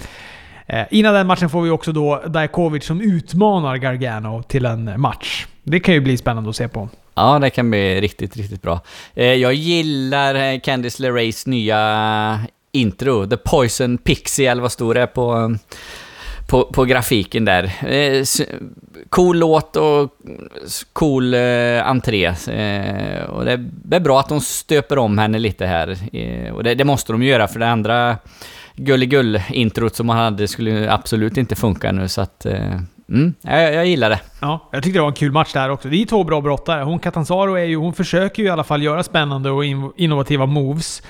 Uh, 0.73 0.83
innan 0.91 1.15
den 1.15 1.27
matchen 1.27 1.51
får 1.51 1.63
vi 1.63 1.71
också 1.71 1.93
då 1.93 2.23
Dajakovic 2.27 2.85
som 2.85 3.01
utmanar 3.01 3.77
Gargano 3.77 4.43
till 4.43 4.67
en 4.67 5.01
match. 5.01 5.47
Det 5.63 5.81
kan 5.81 5.95
ju 5.95 6.01
bli 6.01 6.17
spännande 6.17 6.51
att 6.51 6.57
se 6.57 6.69
på. 6.69 6.89
Ja, 7.15 7.39
det 7.39 7.51
kan 7.51 7.71
bli 7.71 8.01
riktigt, 8.01 8.37
riktigt 8.37 8.63
bra. 8.63 8.81
Jag 9.15 9.55
gillar 9.55 10.61
Candice 10.61 11.03
LeRaes 11.03 11.47
nya 11.47 11.79
intro. 12.73 13.27
The 13.27 13.37
Poison 13.37 13.99
Pixie, 13.99 14.51
eller 14.51 14.63
vad 14.63 14.73
stod 14.73 14.95
det 14.95 15.07
på, 15.07 15.57
på, 16.51 16.65
på 16.65 16.85
grafiken 16.85 17.45
där. 17.45 17.65
Eh, 17.87 18.25
cool 19.09 19.39
låt 19.39 19.77
och 19.77 20.11
cool 20.93 21.35
eh, 21.35 21.87
entré. 21.87 22.27
Eh, 22.27 23.25
och 23.25 23.45
det 23.45 23.97
är 23.97 24.01
bra 24.01 24.21
att 24.21 24.29
de 24.29 24.41
stöper 24.41 24.99
om 24.99 25.19
henne 25.19 25.39
lite 25.39 25.67
här. 25.67 25.99
Och 26.53 26.65
det, 26.65 26.75
det, 26.75 26.85
måste 26.85 27.13
de 27.13 27.23
göra, 27.23 27.49
för 27.49 27.61
det 27.61 27.69
andra 27.71 28.17
gulligull-introt 28.77 29.95
som 29.95 30.07
man 30.07 30.17
hade 30.17 30.49
skulle 30.49 30.93
absolut 30.93 31.37
inte 31.37 31.57
funka 31.57 31.93
nu, 31.93 32.09
så 32.09 32.21
att... 32.21 32.47
Mm, 33.09 33.35
jag, 33.41 33.75
jag 33.75 33.87
gillar 33.87 34.11
det. 34.11 34.21
Ja, 34.41 34.69
jag 34.73 34.83
tyckte 34.83 34.99
det 34.99 35.03
var 35.03 35.09
en 35.09 35.15
kul 35.15 35.33
match 35.33 35.53
där 35.53 35.71
också. 35.71 35.89
Det 35.89 36.03
är 36.03 36.07
två 36.07 36.25
bra 36.25 36.41
brottare. 36.41 36.83
Hon 36.83 36.99
Catanzaro 36.99 37.55
är 37.55 37.65
ju, 37.65 37.77
hon 37.77 37.93
försöker 37.93 38.43
ju 38.43 38.49
i 38.49 38.53
alla 38.53 38.65
fall 38.65 38.83
göra 38.83 39.03
spännande 39.03 39.51
och 39.51 39.65
innovativa 39.97 40.47
moves. 40.47 41.03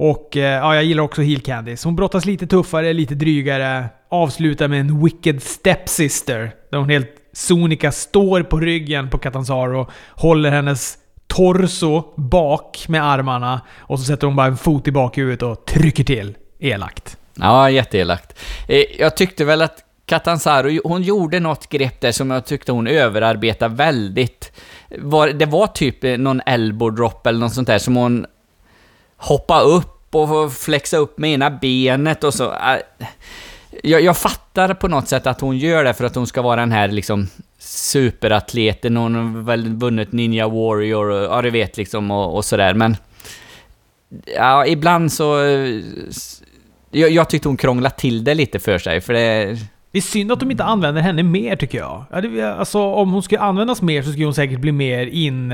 Och 0.00 0.36
eh, 0.36 0.42
ja, 0.42 0.74
jag 0.74 0.84
gillar 0.84 1.02
också 1.02 1.22
Heel 1.22 1.40
Candice. 1.40 1.84
Hon 1.84 1.96
brottas 1.96 2.24
lite 2.24 2.46
tuffare, 2.46 2.92
lite 2.92 3.14
drygare. 3.14 3.88
Avslutar 4.08 4.68
med 4.68 4.80
en 4.80 5.04
Wicked 5.04 5.42
Stepsister. 5.42 6.50
Där 6.70 6.78
hon 6.78 6.88
helt 6.88 7.10
sonika 7.32 7.92
står 7.92 8.42
på 8.42 8.60
ryggen 8.60 9.10
på 9.10 9.18
Catanzaro, 9.18 9.90
håller 10.10 10.50
hennes 10.50 10.98
torso 11.26 12.02
bak 12.16 12.84
med 12.88 13.04
armarna 13.04 13.60
och 13.78 13.98
så 13.98 14.04
sätter 14.04 14.26
hon 14.26 14.36
bara 14.36 14.46
en 14.46 14.56
fot 14.56 14.88
i 14.88 14.92
bakhuvudet 14.92 15.42
och 15.42 15.66
trycker 15.66 16.04
till 16.04 16.36
elakt. 16.58 17.16
Ja, 17.34 17.70
jätteelakt. 17.70 18.38
Eh, 18.68 18.84
jag 18.98 19.16
tyckte 19.16 19.44
väl 19.44 19.62
att 19.62 19.84
Catanzaro, 20.06 20.80
hon 20.84 21.02
gjorde 21.02 21.40
något 21.40 21.68
grepp 21.68 22.00
där 22.00 22.12
som 22.12 22.30
jag 22.30 22.46
tyckte 22.46 22.72
hon 22.72 22.86
överarbetade 22.86 23.74
väldigt. 23.74 24.52
Det 25.34 25.46
var 25.46 25.66
typ 25.66 26.18
någon 26.18 26.40
elbow 26.46 26.94
drop 26.94 27.26
eller 27.26 27.40
något 27.40 27.54
sånt 27.54 27.68
där 27.68 27.78
som 27.78 27.96
hon 27.96 28.26
hoppa 29.18 29.60
upp 29.60 30.14
och 30.14 30.52
flexa 30.52 30.96
upp 30.96 31.18
med 31.18 31.30
ena 31.30 31.50
benet 31.50 32.24
och 32.24 32.34
så. 32.34 32.52
Äh, 32.52 33.06
jag, 33.82 34.02
jag 34.02 34.16
fattar 34.16 34.74
på 34.74 34.88
något 34.88 35.08
sätt 35.08 35.26
att 35.26 35.40
hon 35.40 35.58
gör 35.58 35.84
det 35.84 35.94
för 35.94 36.04
att 36.04 36.14
hon 36.14 36.26
ska 36.26 36.42
vara 36.42 36.60
den 36.60 36.72
här 36.72 36.88
liksom 36.88 37.28
superatleten, 37.58 38.96
hon 38.96 39.14
har 39.14 39.42
väl 39.42 39.68
vunnit 39.68 40.12
Ninja 40.12 40.48
Warrior 40.48 41.10
och 41.10 41.22
ja, 41.24 41.42
du 41.42 41.50
vet 41.50 41.76
liksom 41.76 42.10
och, 42.10 42.36
och 42.36 42.44
sådär, 42.44 42.74
men... 42.74 42.96
Ja, 44.36 44.66
ibland 44.66 45.12
så... 45.12 45.44
Eh, 45.44 45.80
jag, 46.90 47.10
jag 47.10 47.30
tyckte 47.30 47.48
hon 47.48 47.56
krånglade 47.56 47.94
till 47.94 48.24
det 48.24 48.34
lite 48.34 48.58
för 48.58 48.78
sig, 48.78 49.00
för 49.00 49.12
det... 49.12 49.58
Det 49.90 49.98
är 49.98 50.02
synd 50.02 50.32
att 50.32 50.40
de 50.40 50.50
inte 50.50 50.64
använder 50.64 51.02
henne 51.02 51.22
mer 51.22 51.56
tycker 51.56 51.78
jag. 51.78 52.04
Alltså 52.58 52.78
om 52.78 53.12
hon 53.12 53.22
skulle 53.22 53.40
användas 53.40 53.82
mer 53.82 54.02
så 54.02 54.10
skulle 54.10 54.24
hon 54.24 54.34
säkert 54.34 54.60
bli 54.60 54.72
mer 54.72 55.06
in... 55.06 55.52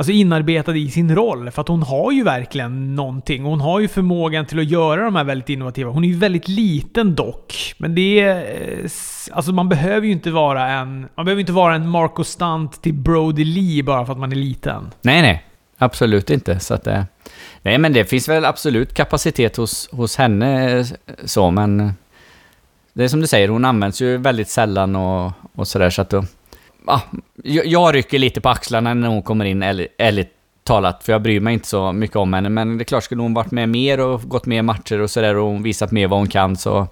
Alltså 0.00 0.12
inarbetad 0.12 0.76
i 0.76 0.90
sin 0.90 1.14
roll. 1.14 1.50
För 1.50 1.62
att 1.62 1.68
hon 1.68 1.82
har 1.82 2.12
ju 2.12 2.22
verkligen 2.22 2.94
någonting. 2.94 3.44
Hon 3.44 3.60
har 3.60 3.80
ju 3.80 3.88
förmågan 3.88 4.46
till 4.46 4.58
att 4.58 4.70
göra 4.70 5.04
de 5.04 5.16
här 5.16 5.24
väldigt 5.24 5.48
innovativa. 5.48 5.90
Hon 5.90 6.04
är 6.04 6.08
ju 6.08 6.16
väldigt 6.16 6.48
liten 6.48 7.14
dock. 7.14 7.74
Men 7.78 7.94
det 7.94 8.20
är... 8.20 8.36
Eh, 8.36 8.90
alltså 9.32 9.52
man 9.52 9.68
behöver 9.68 10.06
ju 10.06 10.12
inte 10.12 10.30
vara 10.30 10.68
en... 10.68 11.08
Man 11.14 11.24
behöver 11.24 11.40
inte 11.40 11.52
vara 11.52 11.74
en 11.74 11.88
Marco 11.88 12.24
Stunt 12.24 12.82
till 12.82 12.94
Brody 12.94 13.44
Lee 13.44 13.82
bara 13.82 14.06
för 14.06 14.12
att 14.12 14.18
man 14.18 14.32
är 14.32 14.36
liten. 14.36 14.90
Nej, 15.02 15.22
nej. 15.22 15.44
Absolut 15.78 16.30
inte. 16.30 16.60
Så 16.60 16.74
att 16.74 16.84
det... 16.84 17.06
Nej, 17.62 17.78
men 17.78 17.92
det 17.92 18.04
finns 18.04 18.28
väl 18.28 18.44
absolut 18.44 18.94
kapacitet 18.94 19.56
hos, 19.56 19.88
hos 19.92 20.16
henne 20.16 20.78
eh, 20.78 20.86
så, 21.24 21.50
men... 21.50 21.92
Det 22.92 23.04
är 23.04 23.08
som 23.08 23.20
du 23.20 23.26
säger, 23.26 23.48
hon 23.48 23.64
används 23.64 24.02
ju 24.02 24.16
väldigt 24.16 24.48
sällan 24.48 24.96
och, 24.96 25.32
och 25.54 25.68
sådär 25.68 25.90
så 25.90 26.02
att 26.02 26.10
då... 26.10 26.24
Ah, 26.86 27.00
jag, 27.42 27.66
jag 27.66 27.94
rycker 27.94 28.18
lite 28.18 28.40
på 28.40 28.48
axlarna 28.48 28.94
när 28.94 29.08
hon 29.08 29.22
kommer 29.22 29.44
in, 29.44 29.62
ärligt 29.62 30.32
talat, 30.64 31.04
för 31.04 31.12
jag 31.12 31.22
bryr 31.22 31.40
mig 31.40 31.54
inte 31.54 31.68
så 31.68 31.92
mycket 31.92 32.16
om 32.16 32.32
henne. 32.32 32.48
Men 32.48 32.78
det 32.78 32.82
är 32.82 32.84
klart, 32.84 33.04
skulle 33.04 33.22
hon 33.22 33.34
varit 33.34 33.50
med 33.50 33.68
mer 33.68 34.00
och 34.00 34.22
gått 34.22 34.46
mer 34.46 34.62
matcher 34.62 35.00
och 35.00 35.10
sådär 35.10 35.36
och 35.36 35.66
visat 35.66 35.90
mer 35.90 36.08
vad 36.08 36.18
hon 36.18 36.28
kan 36.28 36.56
så... 36.56 36.86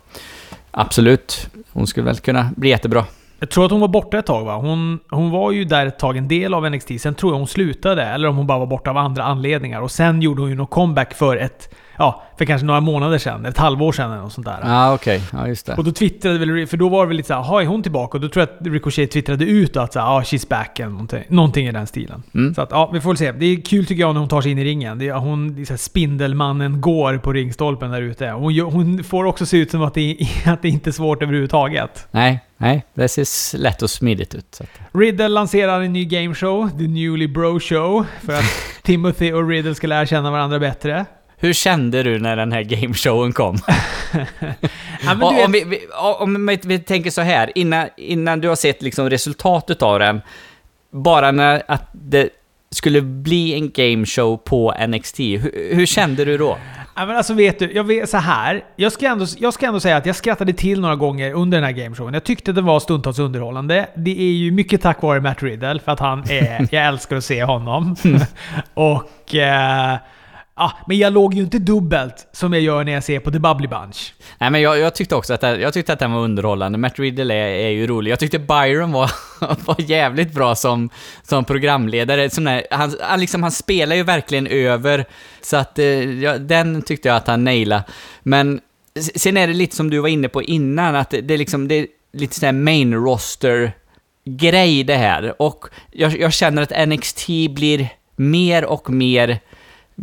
Absolut, 0.70 1.50
hon 1.72 1.86
skulle 1.86 2.06
väl 2.06 2.16
kunna 2.16 2.50
bli 2.56 2.68
jättebra. 2.68 3.04
Jag 3.38 3.50
tror 3.50 3.64
att 3.64 3.70
hon 3.70 3.80
var 3.80 3.88
borta 3.88 4.18
ett 4.18 4.26
tag 4.26 4.44
va? 4.44 4.56
Hon, 4.56 4.98
hon 5.10 5.30
var 5.30 5.52
ju 5.52 5.64
där 5.64 5.86
ett 5.86 5.98
tag, 5.98 6.16
en 6.16 6.28
del 6.28 6.54
av 6.54 6.70
NXT. 6.70 6.90
Sen 7.00 7.14
tror 7.14 7.32
jag 7.32 7.38
hon 7.38 7.46
slutade, 7.46 8.02
eller 8.02 8.28
om 8.28 8.36
hon 8.36 8.46
bara 8.46 8.58
var 8.58 8.66
borta 8.66 8.90
av 8.90 8.96
andra 8.96 9.24
anledningar. 9.24 9.80
Och 9.80 9.90
sen 9.90 10.22
gjorde 10.22 10.42
hon 10.42 10.50
ju 10.50 10.56
någon 10.56 10.66
comeback 10.66 11.14
för 11.14 11.36
ett 11.36 11.74
ja, 11.98 12.22
för 12.38 12.44
kanske 12.44 12.66
några 12.66 12.80
månader 12.80 13.18
sedan, 13.18 13.46
ett 13.46 13.58
halvår 13.58 13.92
sedan 13.92 14.12
eller 14.12 14.22
något 14.22 14.32
sånt 14.32 14.46
där. 14.46 14.58
Ja, 14.62 14.94
okej. 14.94 15.16
Okay. 15.16 15.40
Ja, 15.40 15.48
just 15.48 15.66
det. 15.66 15.74
Och 15.74 15.84
då 15.84 15.92
twittrade 15.92 16.38
väl, 16.38 16.66
för 16.66 16.76
då 16.76 16.88
var 16.88 17.02
det 17.02 17.08
väl 17.08 17.16
lite 17.16 17.26
såhär, 17.26 17.60
är 17.60 17.66
hon 17.66 17.82
tillbaka? 17.82 18.16
Och 18.16 18.20
då 18.20 18.28
tror 18.28 18.46
jag 18.46 18.66
att 18.66 18.72
Ricochet 18.72 19.10
twittrade 19.10 19.44
ut 19.44 19.76
att 19.76 19.92
såhär, 19.92 20.06
ja, 20.06 20.20
she's 20.20 20.48
back 20.48 20.78
eller 20.78 20.90
någonting, 20.90 21.24
någonting 21.28 21.66
i 21.66 21.72
den 21.72 21.86
stilen. 21.86 22.22
Mm. 22.34 22.54
Så 22.54 22.62
att, 22.62 22.70
ja, 22.70 22.90
vi 22.92 23.00
får 23.00 23.10
väl 23.10 23.16
se. 23.16 23.32
Det 23.32 23.46
är 23.46 23.60
kul 23.60 23.86
tycker 23.86 24.00
jag 24.00 24.14
när 24.14 24.20
hon 24.20 24.28
tar 24.28 24.40
sig 24.40 24.50
in 24.50 24.58
i 24.58 24.64
ringen. 24.64 24.98
Det 24.98 25.08
är, 25.08 25.14
hon, 25.14 25.54
det 25.54 25.70
är 25.70 25.76
Spindelmannen 25.76 26.80
går 26.80 27.18
på 27.18 27.32
ringstolpen 27.32 27.90
där 27.90 28.02
ute. 28.02 28.30
Hon, 28.30 28.60
hon 28.60 29.04
får 29.04 29.24
också 29.24 29.46
se 29.46 29.56
ut 29.56 29.70
som 29.70 29.82
att 29.82 29.94
det, 29.94 30.16
att 30.46 30.62
det 30.62 30.68
inte 30.68 30.90
är 30.90 30.92
svårt 30.92 31.22
överhuvudtaget. 31.22 32.06
Nej, 32.10 32.40
nej. 32.56 32.84
Det 32.94 33.08
ser 33.08 33.58
lätt 33.58 33.82
och 33.82 33.90
smidigt 33.90 34.34
ut. 34.34 34.60
Riddle 34.92 35.28
lanserar 35.28 35.80
en 35.80 35.92
ny 35.92 36.04
gameshow, 36.04 36.70
The 36.78 36.88
Newly 36.88 37.28
Bro 37.28 37.60
Show, 37.60 38.06
för 38.20 38.32
att 38.32 38.44
Timothy 38.82 39.32
och 39.32 39.48
Riddle 39.48 39.74
ska 39.74 39.86
lära 39.86 40.06
känna 40.06 40.30
varandra 40.30 40.58
bättre. 40.58 41.06
Hur 41.40 41.52
kände 41.52 42.02
du 42.02 42.18
när 42.18 42.36
den 42.36 42.52
här 42.52 42.62
gameshowen 42.62 43.32
kom? 43.32 43.58
ja, 45.04 45.16
och, 45.20 45.44
om, 45.44 45.52
vi, 45.52 45.64
vi, 45.64 45.80
om 46.18 46.46
vi, 46.46 46.60
vi, 46.64 46.78
tänker 46.78 47.10
så 47.10 47.20
här, 47.20 47.52
innan, 47.54 47.88
innan 47.96 48.40
du 48.40 48.48
har 48.48 48.56
sett 48.56 48.82
liksom 48.82 49.10
resultatet 49.10 49.82
av 49.82 49.98
den, 49.98 50.20
bara 50.90 51.30
när 51.30 51.62
att 51.68 51.88
det 51.92 52.28
skulle 52.70 53.02
bli 53.02 53.54
en 53.54 53.70
gameshow 53.70 54.36
på 54.36 54.74
NXT, 54.88 55.20
hur, 55.20 55.74
hur 55.74 55.86
kände 55.86 56.24
du 56.24 56.38
då? 56.38 56.58
Ja, 56.96 57.06
men 57.06 57.16
alltså 57.16 57.34
vet 57.34 57.58
du, 57.58 57.72
jag 57.72 57.84
vet 57.84 58.10
så 58.10 58.16
här. 58.16 58.64
Jag 58.76 58.92
ska, 58.92 59.08
ändå, 59.08 59.26
jag 59.38 59.54
ska 59.54 59.66
ändå 59.66 59.80
säga 59.80 59.96
att 59.96 60.06
jag 60.06 60.16
skrattade 60.16 60.52
till 60.52 60.80
några 60.80 60.96
gånger 60.96 61.32
under 61.32 61.58
den 61.58 61.64
här 61.64 61.72
gameshowen. 61.72 62.14
Jag 62.14 62.24
tyckte 62.24 62.52
den 62.52 62.64
var 62.64 62.80
stundtals 62.80 63.18
underhållande. 63.18 63.88
Det 63.96 64.20
är 64.20 64.32
ju 64.32 64.50
mycket 64.50 64.82
tack 64.82 65.02
vare 65.02 65.20
Matt 65.20 65.42
Riddle, 65.42 65.80
för 65.84 65.92
att 65.92 66.00
han 66.00 66.30
är... 66.30 66.68
jag 66.74 66.86
älskar 66.86 67.16
att 67.16 67.24
se 67.24 67.44
honom. 67.44 67.96
och... 68.74 69.34
Eh, 69.34 69.96
Ah, 70.60 70.72
men 70.86 70.98
jag 70.98 71.12
låg 71.12 71.34
ju 71.34 71.42
inte 71.42 71.58
dubbelt 71.58 72.28
som 72.32 72.52
jag 72.52 72.62
gör 72.62 72.84
när 72.84 72.92
jag 72.92 73.04
ser 73.04 73.20
på 73.20 73.30
The 73.30 73.38
Bubbly 73.38 73.68
Bunch. 73.68 74.14
Nej, 74.38 74.50
men 74.50 74.60
jag, 74.60 74.78
jag 74.78 74.94
tyckte 74.94 75.14
också 75.14 75.34
att, 75.34 75.42
jag 75.42 75.72
tyckte 75.72 75.92
att 75.92 75.98
den 75.98 76.12
var 76.12 76.20
underhållande. 76.20 76.78
Matt 76.78 76.98
Riddle 76.98 77.34
är, 77.34 77.48
är 77.48 77.68
ju 77.68 77.86
rolig. 77.86 78.10
Jag 78.10 78.18
tyckte 78.18 78.38
Byron 78.38 78.92
var, 78.92 79.10
var 79.66 79.76
jävligt 79.78 80.32
bra 80.32 80.54
som, 80.54 80.90
som 81.22 81.44
programledare. 81.44 82.30
Som 82.30 82.44
där, 82.44 82.66
han, 82.70 82.94
han, 83.00 83.20
liksom, 83.20 83.42
han 83.42 83.52
spelar 83.52 83.96
ju 83.96 84.02
verkligen 84.02 84.46
över. 84.46 85.04
Så 85.42 85.56
att, 85.56 85.78
eh, 85.78 85.84
ja, 86.22 86.38
den 86.38 86.82
tyckte 86.82 87.08
jag 87.08 87.16
att 87.16 87.26
han 87.26 87.44
nailade. 87.44 87.84
Men 88.22 88.60
sen 89.14 89.36
är 89.36 89.46
det 89.46 89.54
lite 89.54 89.76
som 89.76 89.90
du 89.90 89.98
var 89.98 90.08
inne 90.08 90.28
på 90.28 90.42
innan, 90.42 90.94
att 90.94 91.10
det, 91.10 91.20
det 91.20 91.34
är 91.34 91.38
liksom, 91.38 91.68
det 91.68 91.74
är 91.74 91.86
lite 92.12 92.34
sån 92.34 92.64
main 92.64 92.94
roster 92.94 93.72
grej 94.24 94.84
det 94.84 94.96
här. 94.96 95.42
Och 95.42 95.64
jag, 95.90 96.20
jag 96.20 96.32
känner 96.32 96.62
att 96.62 96.88
NXT 96.88 97.26
blir 97.50 97.88
mer 98.16 98.64
och 98.64 98.90
mer 98.90 99.40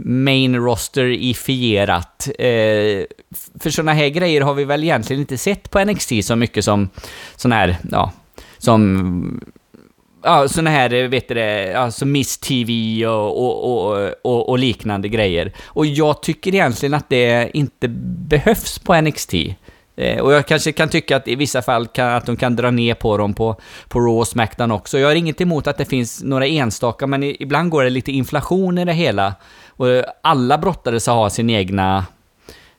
main 0.03 0.55
roster-ifierat. 0.55 2.29
Eh, 2.39 3.05
för 3.59 3.69
sådana 3.69 3.93
här 3.93 4.09
grejer 4.09 4.41
har 4.41 4.53
vi 4.53 4.65
väl 4.65 4.83
egentligen 4.83 5.19
inte 5.19 5.37
sett 5.37 5.71
på 5.71 5.85
NXT 5.85 6.11
så 6.23 6.35
mycket 6.35 6.65
som 6.65 6.89
sådana 7.35 7.55
här, 7.55 7.77
ja, 7.91 8.11
som 8.57 9.41
ja, 10.23 10.47
såna 10.47 10.69
här, 10.69 10.93
eh, 10.93 11.07
vet 11.07 11.27
du 11.27 11.73
alltså 11.73 12.05
Miss 12.05 12.37
TV 12.37 13.05
och, 13.07 13.45
och, 13.45 13.87
och, 13.87 14.11
och, 14.23 14.49
och 14.49 14.59
liknande 14.59 15.09
grejer. 15.09 15.53
Och 15.65 15.85
jag 15.85 16.21
tycker 16.21 16.55
egentligen 16.55 16.93
att 16.93 17.09
det 17.09 17.49
inte 17.53 17.87
behövs 18.27 18.79
på 18.79 19.01
NXT. 19.01 19.33
Eh, 19.95 20.19
och 20.19 20.33
jag 20.33 20.47
kanske 20.47 20.71
kan 20.71 20.89
tycka 20.89 21.17
att 21.17 21.27
i 21.27 21.35
vissa 21.35 21.61
fall 21.61 21.87
kan, 21.87 22.09
att 22.09 22.25
de 22.25 22.35
kan 22.35 22.55
dra 22.55 22.71
ner 22.71 22.93
på 22.93 23.17
dem 23.17 23.33
på, 23.33 23.55
på 23.87 23.99
Raw 23.99 24.19
och 24.19 24.27
Smackdown 24.27 24.71
också. 24.71 24.99
Jag 24.99 25.07
har 25.07 25.15
inget 25.15 25.41
emot 25.41 25.67
att 25.67 25.77
det 25.77 25.85
finns 25.85 26.23
några 26.23 26.47
enstaka, 26.47 27.07
men 27.07 27.23
ibland 27.23 27.69
går 27.69 27.83
det 27.83 27.89
lite 27.89 28.11
inflation 28.11 28.77
i 28.77 28.85
det 28.85 28.93
hela. 28.93 29.35
Och 29.69 29.87
alla 30.21 30.57
brottare 30.57 30.99
så 30.99 31.11
har 31.11 31.29
sin 31.29 31.49
egna 31.49 32.05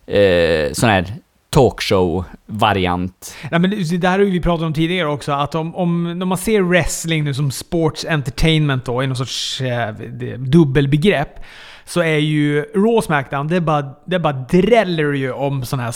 eh, 0.07 0.73
sån 0.73 0.89
här 0.89 1.15
talkshow-variant. 1.51 3.35
Ja, 3.51 3.59
men 3.59 3.71
det 4.01 4.09
här 4.09 4.19
har 4.19 4.27
vi 4.27 4.41
pratat 4.41 4.67
om 4.67 4.75
tidigare 4.75 5.09
också, 5.09 5.33
att 5.33 5.55
om, 5.55 5.75
om 5.77 6.19
när 6.19 6.27
man 6.27 6.39
ser 6.39 6.61
wrestling 6.61 7.25
nu 7.25 7.35
som 7.35 7.51
sports 7.51 8.05
entertainment 8.05 8.85
då, 8.85 9.03
i 9.03 9.07
någon 9.07 9.17
sorts 9.17 9.61
eh, 9.61 9.95
dubbelbegrepp, 10.39 11.41
så 11.85 12.01
är 12.01 12.19
ju 12.19 12.63
Raw 12.63 13.03
Smackdown, 13.03 13.49
det 13.49 13.61
bara, 13.61 13.95
det 14.07 14.19
bara 14.19 14.33
dräller 14.33 15.13
ju 15.13 15.33
om 15.33 15.65
sån 15.65 15.81
här 15.81 15.93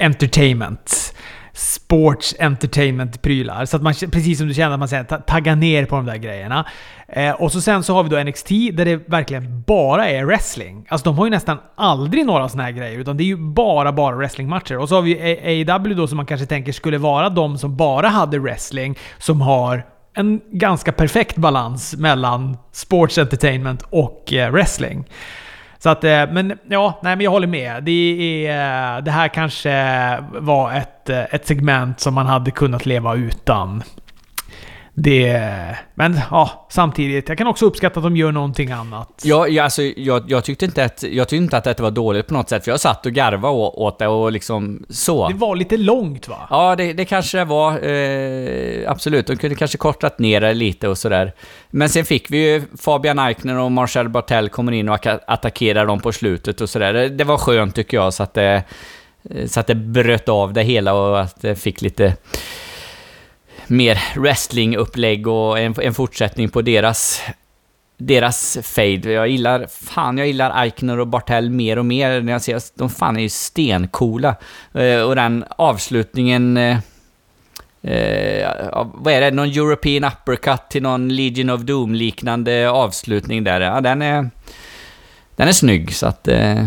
entertainment 0.00 1.14
sports 1.52 2.34
entertainment-prylar. 2.38 3.64
Så 3.64 3.76
att 3.76 3.82
man, 3.82 3.94
precis 3.94 4.38
som 4.38 4.48
du 4.48 4.54
känner, 4.54 4.72
att 4.72 4.78
man 4.78 4.88
säger, 4.88 5.04
taggar 5.04 5.56
ner 5.56 5.84
på 5.84 5.96
de 5.96 6.06
där 6.06 6.16
grejerna. 6.16 6.66
Eh, 7.08 7.30
och 7.30 7.52
så 7.52 7.60
sen 7.60 7.82
så 7.82 7.94
har 7.94 8.02
vi 8.02 8.08
då 8.08 8.24
NXT 8.24 8.48
där 8.48 8.84
det 8.84 8.96
verkligen 9.08 9.62
bara 9.66 10.08
är 10.08 10.24
wrestling. 10.24 10.86
Alltså 10.88 11.04
de 11.04 11.18
har 11.18 11.26
ju 11.26 11.30
nästan 11.30 11.58
aldrig 11.76 12.26
några 12.26 12.48
såna 12.48 12.62
här 12.62 12.70
grejer, 12.70 12.98
utan 12.98 13.16
det 13.16 13.22
är 13.22 13.26
ju 13.26 13.36
bara, 13.36 13.92
bara 13.92 14.16
wrestlingmatcher. 14.16 14.78
Och 14.78 14.88
så 14.88 14.94
har 14.94 15.02
vi 15.02 15.20
AEW 15.20 15.94
då 15.94 16.06
som 16.06 16.16
man 16.16 16.26
kanske 16.26 16.46
tänker 16.46 16.72
skulle 16.72 16.98
vara 16.98 17.28
de 17.28 17.58
som 17.58 17.76
bara 17.76 18.08
hade 18.08 18.38
wrestling, 18.38 18.98
som 19.18 19.40
har 19.40 19.86
en 20.14 20.40
ganska 20.52 20.92
perfekt 20.92 21.36
balans 21.36 21.96
mellan 21.96 22.56
sports 22.72 23.18
entertainment 23.18 23.82
och 23.90 24.32
eh, 24.32 24.52
wrestling. 24.52 25.04
Så 25.82 25.88
att, 25.88 26.04
eh, 26.04 26.26
men 26.30 26.58
ja, 26.68 27.00
nej 27.02 27.16
men 27.16 27.24
jag 27.24 27.30
håller 27.30 27.46
med. 27.46 27.84
Det, 27.84 28.46
är, 28.46 28.96
eh, 28.96 29.02
det 29.02 29.10
här 29.10 29.28
kanske 29.28 30.18
var 30.30 30.72
ett, 30.72 31.10
eh, 31.10 31.34
ett 31.34 31.46
segment 31.46 32.00
som 32.00 32.14
man 32.14 32.26
hade 32.26 32.50
kunnat 32.50 32.86
leva 32.86 33.14
utan. 33.14 33.82
Det, 34.94 35.76
men 35.94 36.20
ja, 36.30 36.66
samtidigt. 36.70 37.28
Jag 37.28 37.38
kan 37.38 37.46
också 37.46 37.66
uppskatta 37.66 38.00
att 38.00 38.04
de 38.04 38.16
gör 38.16 38.32
någonting 38.32 38.70
annat. 38.70 39.22
Ja, 39.22 39.48
ja 39.48 39.64
alltså, 39.64 39.82
jag, 39.82 40.30
jag, 40.30 40.44
tyckte 40.44 40.64
inte 40.64 40.84
att, 40.84 41.02
jag 41.02 41.28
tyckte 41.28 41.42
inte 41.42 41.56
att 41.56 41.64
det 41.64 41.80
var 41.80 41.90
dåligt 41.90 42.26
på 42.26 42.34
något 42.34 42.48
sätt, 42.48 42.64
för 42.64 42.70
jag 42.70 42.80
satt 42.80 43.06
och 43.06 43.12
garvade 43.12 43.54
åt 43.54 43.98
det 43.98 44.06
och 44.06 44.32
liksom 44.32 44.86
så. 44.88 45.28
Det 45.28 45.34
var 45.34 45.56
lite 45.56 45.76
långt 45.76 46.28
va? 46.28 46.46
Ja, 46.50 46.76
det, 46.76 46.92
det 46.92 47.04
kanske 47.04 47.38
det 47.38 47.44
var. 47.44 47.84
Eh, 47.88 48.90
absolut. 48.90 49.26
De 49.26 49.36
kunde 49.36 49.56
kanske 49.56 49.78
kortat 49.78 50.18
ner 50.18 50.40
det 50.40 50.54
lite 50.54 50.88
och 50.88 50.98
sådär. 50.98 51.32
Men 51.70 51.88
sen 51.88 52.04
fick 52.04 52.30
vi 52.30 52.52
ju 52.52 52.62
Fabian 52.80 53.18
Eichner 53.18 53.58
och 53.58 53.72
Marcel 53.72 54.08
Bartel 54.08 54.48
kommer 54.48 54.72
in 54.72 54.88
och 54.88 55.06
attackerar 55.06 55.86
dem 55.86 56.00
på 56.00 56.12
slutet 56.12 56.60
och 56.60 56.70
sådär. 56.70 56.92
Det, 56.92 57.08
det 57.08 57.24
var 57.24 57.38
skönt 57.38 57.74
tycker 57.74 57.96
jag, 57.96 58.14
så 58.14 58.22
att 58.22 58.34
det, 58.34 58.62
så 59.46 59.60
att 59.60 59.66
det 59.66 59.74
bröt 59.74 60.28
av 60.28 60.52
det 60.52 60.62
hela 60.62 60.94
och 60.94 61.20
att 61.20 61.40
det 61.40 61.56
fick 61.56 61.82
lite 61.82 62.16
mer 63.70 63.98
wrestlingupplägg 64.16 65.26
och 65.26 65.58
en, 65.58 65.74
en 65.82 65.94
fortsättning 65.94 66.48
på 66.48 66.62
deras 66.62 67.22
deras 68.00 68.58
fade. 68.62 69.12
Jag 69.12 69.28
gillar, 69.28 69.66
fan 69.66 70.18
jag 70.18 70.26
gillar 70.26 70.62
Eichner 70.62 70.98
och 70.98 71.06
Bartell 71.06 71.50
mer 71.50 71.78
och 71.78 71.86
mer 71.86 72.20
när 72.20 72.32
jag 72.32 72.42
ser 72.42 72.56
att 72.56 72.72
de 72.74 72.90
fan 72.90 73.16
är 73.16 73.20
ju 73.20 73.28
stencoola. 73.28 74.36
Eh, 74.74 75.00
och 75.00 75.16
den 75.16 75.44
avslutningen... 75.48 76.56
Eh, 76.56 76.78
eh, 77.82 78.86
vad 78.94 79.14
är 79.14 79.20
det? 79.20 79.30
Någon 79.30 79.48
European 79.48 80.12
uppercut 80.12 80.68
till 80.70 80.82
någon 80.82 81.08
Legion 81.08 81.50
of 81.50 81.60
Doom-liknande 81.60 82.70
avslutning 82.70 83.44
där. 83.44 83.60
Ja, 83.60 83.80
den 83.80 84.02
är... 84.02 84.30
Den 85.36 85.48
är 85.48 85.52
snygg, 85.52 85.94
så 85.94 86.06
att... 86.06 86.28
Eh, 86.28 86.64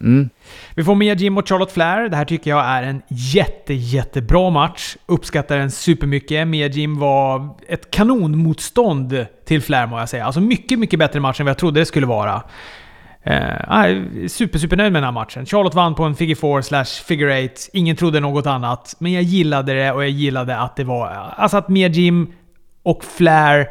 Mm. 0.00 0.30
Vi 0.74 0.84
får 0.84 0.94
Mia 0.94 1.14
Jim 1.14 1.38
och 1.38 1.48
Charlotte 1.48 1.72
Flair. 1.72 2.08
Det 2.08 2.16
här 2.16 2.24
tycker 2.24 2.50
jag 2.50 2.64
är 2.64 2.82
en 2.82 3.02
jätte, 3.08 3.74
jättebra 3.74 4.50
match. 4.50 4.96
Uppskattar 5.06 5.58
den 5.58 5.70
supermycket. 5.70 6.48
Mia 6.48 6.66
Jim 6.66 6.98
var 6.98 7.56
ett 7.68 7.90
kanonmotstånd 7.90 9.26
till 9.44 9.62
Flair 9.62 9.86
må 9.86 9.98
jag 9.98 10.08
säga. 10.08 10.24
Alltså 10.24 10.40
mycket, 10.40 10.78
mycket 10.78 10.98
bättre 10.98 11.20
match 11.20 11.40
än 11.40 11.46
vad 11.46 11.50
jag 11.50 11.58
trodde 11.58 11.80
det 11.80 11.86
skulle 11.86 12.06
vara. 12.06 12.42
Uh, 13.26 14.26
super, 14.28 14.58
supernöjd 14.58 14.92
med 14.92 15.02
den 15.02 15.04
här 15.04 15.12
matchen. 15.12 15.46
Charlotte 15.46 15.74
vann 15.74 15.94
på 15.94 16.04
en 16.04 16.14
figure 16.14 16.36
4 16.36 16.62
slash 16.62 16.84
figure 16.84 17.44
8. 17.44 17.54
Ingen 17.72 17.96
trodde 17.96 18.20
något 18.20 18.46
annat. 18.46 18.96
Men 18.98 19.12
jag 19.12 19.22
gillade 19.22 19.74
det 19.74 19.92
och 19.92 20.02
jag 20.02 20.10
gillade 20.10 20.56
att 20.58 20.76
det 20.76 20.84
var... 20.84 21.32
Alltså 21.36 21.56
att 21.56 21.68
Mia 21.68 21.88
Jim 21.88 22.32
och 22.82 23.04
Flair 23.04 23.68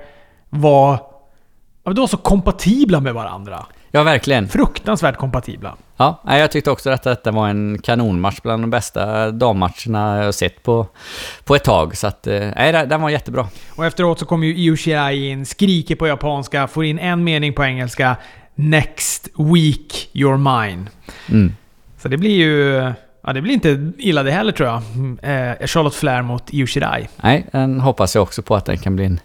var... 0.49 0.99
De 1.84 1.95
var 1.95 2.07
så 2.07 2.18
kompatibla 2.18 2.99
med 2.99 3.13
varandra. 3.13 3.66
Ja, 3.95 4.03
verkligen. 4.03 4.47
Fruktansvärt 4.47 5.17
kompatibla. 5.17 5.75
Ja, 5.97 6.21
jag 6.25 6.51
tyckte 6.51 6.71
också 6.71 6.89
att 6.89 7.03
detta 7.03 7.31
var 7.31 7.49
en 7.49 7.79
kanonmatch 7.83 8.41
bland 8.41 8.63
de 8.63 8.69
bästa 8.69 9.31
dammatcherna 9.31 10.23
jag 10.23 10.33
sett 10.33 10.63
på, 10.63 10.87
på 11.43 11.55
ett 11.55 11.63
tag. 11.63 11.97
Så 11.97 12.07
att, 12.07 12.27
eh, 12.27 12.39
nej, 12.55 12.87
den 12.87 13.01
var 13.01 13.09
jättebra. 13.09 13.47
Och 13.75 13.85
efteråt 13.85 14.19
så 14.19 14.25
kommer 14.25 14.47
ju 14.47 14.55
Io 14.55 14.75
Shirai 14.77 15.29
in, 15.29 15.45
skriker 15.45 15.95
på 15.95 16.07
japanska, 16.07 16.67
får 16.67 16.85
in 16.85 16.99
en 16.99 17.23
mening 17.23 17.53
på 17.53 17.63
engelska. 17.63 18.15
Next 18.55 19.29
week 19.37 20.09
you're 20.13 20.65
mine. 20.65 20.89
Mm. 21.29 21.55
Så 21.97 22.07
det 22.07 22.17
blir 22.17 22.35
ju... 22.35 22.73
Ja, 23.23 23.33
det 23.33 23.41
blir 23.41 23.53
inte 23.53 23.91
illa 23.97 24.23
det 24.23 24.31
heller 24.31 24.51
tror 24.51 24.69
jag. 24.69 24.81
Eh, 25.21 25.67
Charlotte 25.67 25.95
Flair 25.95 26.21
mot 26.21 26.53
Io 26.53 26.67
Shirai. 26.67 27.07
Nej, 27.15 27.45
den 27.51 27.79
hoppas 27.79 28.15
jag 28.15 28.21
också 28.21 28.41
på 28.41 28.55
att 28.55 28.65
den 28.65 28.77
kan 28.77 28.95
bli 28.95 29.05
en 29.05 29.19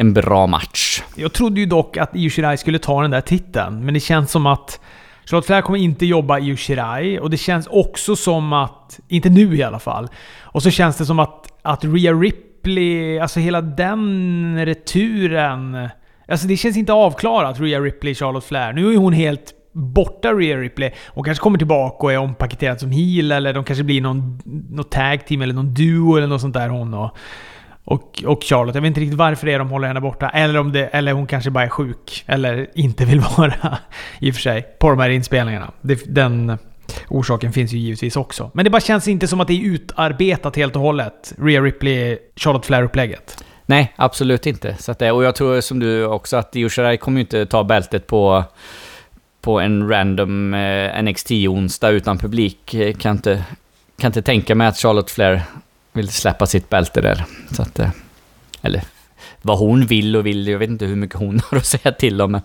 en 0.00 0.12
bra 0.12 0.46
match. 0.46 1.02
Jag 1.16 1.32
trodde 1.32 1.60
ju 1.60 1.66
dock 1.66 1.96
att 1.96 2.16
Io 2.16 2.30
Shirai 2.30 2.56
skulle 2.56 2.78
ta 2.78 3.02
den 3.02 3.10
där 3.10 3.20
titeln, 3.20 3.84
men 3.84 3.94
det 3.94 4.00
känns 4.00 4.30
som 4.30 4.46
att 4.46 4.80
Charlotte 5.26 5.46
Flair 5.46 5.62
kommer 5.62 5.78
inte 5.78 6.06
jobba 6.06 6.38
i 6.38 6.56
Shirai 6.56 7.18
och 7.18 7.30
det 7.30 7.36
känns 7.36 7.66
också 7.66 8.16
som 8.16 8.52
att... 8.52 9.00
Inte 9.08 9.28
nu 9.28 9.56
i 9.56 9.62
alla 9.62 9.78
fall. 9.78 10.08
Och 10.40 10.62
så 10.62 10.70
känns 10.70 10.96
det 10.96 11.06
som 11.06 11.18
att, 11.18 11.52
att 11.62 11.84
Rhea 11.84 12.12
Ripley, 12.12 13.18
alltså 13.18 13.40
hela 13.40 13.60
den 13.60 14.66
returen... 14.66 15.88
Alltså 16.28 16.46
det 16.46 16.56
känns 16.56 16.76
inte 16.76 16.92
avklarat, 16.92 17.60
Rhea 17.60 17.80
Ripley, 17.80 18.14
Charlotte 18.14 18.44
Flair. 18.44 18.72
Nu 18.72 18.92
är 18.92 18.96
hon 18.96 19.12
helt 19.12 19.52
borta 19.72 20.32
Rhea 20.32 20.56
Ripley. 20.56 20.90
Hon 21.06 21.24
kanske 21.24 21.42
kommer 21.42 21.58
tillbaka 21.58 22.06
och 22.06 22.12
är 22.12 22.18
ompaketerad 22.18 22.80
som 22.80 22.90
heel 22.90 23.32
eller 23.32 23.52
de 23.52 23.64
kanske 23.64 23.84
blir 23.84 24.00
någon, 24.00 24.40
någon 24.70 24.84
tag 24.84 25.26
team 25.26 25.42
eller 25.42 25.54
någon 25.54 25.74
duo 25.74 26.16
eller 26.16 26.26
något 26.26 26.40
sånt 26.40 26.54
där 26.54 26.68
hon 26.68 26.94
och 26.94 27.16
och, 27.88 28.24
och 28.26 28.44
Charlotte. 28.44 28.74
Jag 28.74 28.82
vet 28.82 28.88
inte 28.88 29.00
riktigt 29.00 29.18
varför 29.18 29.46
det 29.46 29.52
är 29.52 29.58
de 29.58 29.68
håller 29.68 29.88
henne 29.88 30.00
borta. 30.00 30.28
Eller 30.28 30.58
om 30.58 30.72
det, 30.72 30.86
eller 30.86 31.12
hon 31.12 31.26
kanske 31.26 31.50
bara 31.50 31.64
är 31.64 31.68
sjuk. 31.68 32.24
Eller 32.26 32.70
inte 32.74 33.04
vill 33.04 33.20
vara, 33.36 33.78
i 34.18 34.30
och 34.30 34.34
för 34.34 34.42
sig, 34.42 34.62
på 34.78 34.90
de 34.90 34.98
här 34.98 35.10
inspelningarna. 35.10 35.70
Det, 35.80 36.14
den 36.14 36.58
orsaken 37.08 37.52
finns 37.52 37.72
ju 37.72 37.78
givetvis 37.78 38.16
också. 38.16 38.50
Men 38.54 38.64
det 38.64 38.70
bara 38.70 38.80
känns 38.80 39.08
inte 39.08 39.28
som 39.28 39.40
att 39.40 39.48
det 39.48 39.54
är 39.54 39.64
utarbetat 39.64 40.56
helt 40.56 40.76
och 40.76 40.82
hållet. 40.82 41.34
Rhea 41.38 41.60
Ripley, 41.60 42.18
Charlotte 42.36 42.66
Flair-upplägget. 42.66 43.44
Nej, 43.66 43.92
absolut 43.96 44.46
inte. 44.46 44.76
Så 44.78 44.92
att 44.92 44.98
det, 44.98 45.12
och 45.12 45.24
jag 45.24 45.34
tror 45.34 45.60
som 45.60 45.78
du 45.78 46.04
också 46.04 46.36
att 46.36 46.56
Yoshirai 46.56 46.96
kommer 46.96 47.18
ju 47.18 47.20
inte 47.20 47.46
ta 47.46 47.64
bältet 47.64 48.06
på, 48.06 48.44
på 49.40 49.60
en 49.60 49.88
random 49.88 50.54
eh, 50.54 51.02
NXT-onsdag 51.02 51.90
utan 51.90 52.18
publik. 52.18 52.74
Eh, 52.74 52.94
kan 52.94 53.16
inte, 53.16 53.44
kan 53.98 54.08
inte 54.08 54.22
tänka 54.22 54.54
mig 54.54 54.66
att 54.66 54.78
Charlotte 54.78 55.10
Flair 55.10 55.42
vill 55.92 56.08
släppa 56.08 56.46
sitt 56.46 56.68
bälte 56.68 57.00
där. 57.00 57.24
Så 57.52 57.62
att, 57.62 57.78
eh, 57.78 57.90
eller 58.62 58.82
vad 59.42 59.58
hon 59.58 59.86
vill 59.86 60.16
och 60.16 60.26
vill, 60.26 60.48
jag 60.48 60.58
vet 60.58 60.70
inte 60.70 60.84
hur 60.84 60.96
mycket 60.96 61.18
hon 61.18 61.40
har 61.50 61.58
att 61.58 61.66
säga 61.66 61.92
till 61.92 62.20
om. 62.20 62.32
Men, 62.32 62.40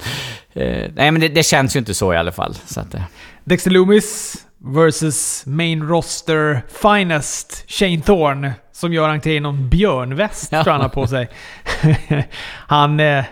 eh, 0.54 0.92
nej, 0.96 1.12
men 1.12 1.22
det, 1.22 1.28
det, 1.28 1.44
känns 1.44 1.76
ju 1.76 1.80
inte 1.80 1.94
så 1.94 2.14
i 2.14 2.18
alla 2.18 2.32
fall. 2.32 2.56
Så 2.66 2.80
att, 2.80 2.94
eh. 2.94 3.04
Dexter 3.44 3.72
Loomis 3.72 4.36
versus 4.58 5.46
main 5.46 5.88
roster 5.88 6.62
finest 6.82 7.66
Shane 7.68 8.02
Thorne 8.02 8.54
som 8.72 8.94
gör 8.94 9.10
entré 9.10 9.36
i 9.36 9.40
någon 9.40 9.70
björnväst 9.70 10.52
ja. 10.52 10.64
tror 10.64 10.72
han 10.74 10.82
har 10.82 10.90
på 10.90 11.08
sig. 11.08 11.30
han... 12.68 13.00
Eh, 13.00 13.26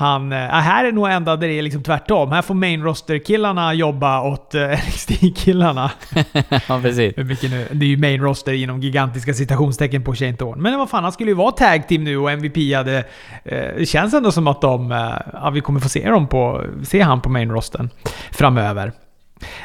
han, 0.00 0.32
äh, 0.32 0.38
här 0.38 0.84
är 0.84 0.92
nog 0.92 1.08
ända 1.08 1.36
där 1.36 1.48
det 1.48 1.58
är 1.58 1.62
liksom 1.62 1.82
tvärtom. 1.82 2.32
Här 2.32 2.42
får 2.42 2.54
main 2.54 2.82
roster-killarna 2.82 3.74
jobba 3.74 4.22
åt 4.22 4.54
äh, 4.54 4.70
NXT-killarna. 4.70 5.90
ja, 6.68 6.80
precis. 6.82 7.16
nu, 7.16 7.66
det 7.72 7.84
är 7.84 7.88
ju 7.88 7.96
main 7.96 8.20
roster 8.20 8.52
inom 8.52 8.80
gigantiska 8.80 9.34
citationstecken 9.34 10.04
på 10.04 10.14
Shane 10.14 10.36
Thorne. 10.36 10.62
Men 10.62 10.78
vad 10.78 10.90
fan, 10.90 11.02
han 11.02 11.12
skulle 11.12 11.30
ju 11.30 11.34
vara 11.34 11.52
tag 11.52 11.88
team 11.88 12.04
nu 12.04 12.18
och 12.18 12.30
MVP 12.30 12.74
hade... 12.76 12.98
Äh, 13.44 13.58
det 13.78 13.88
känns 13.88 14.14
ändå 14.14 14.32
som 14.32 14.46
att 14.46 14.60
de... 14.60 14.92
Äh, 14.92 14.98
ja, 15.32 15.50
vi 15.50 15.60
kommer 15.60 15.80
få 15.80 15.88
se, 15.88 16.10
dem 16.10 16.26
på, 16.26 16.64
se 16.84 17.00
han 17.00 17.20
på 17.20 17.28
main 17.28 17.50
rosten 17.50 17.90
framöver. 18.30 18.92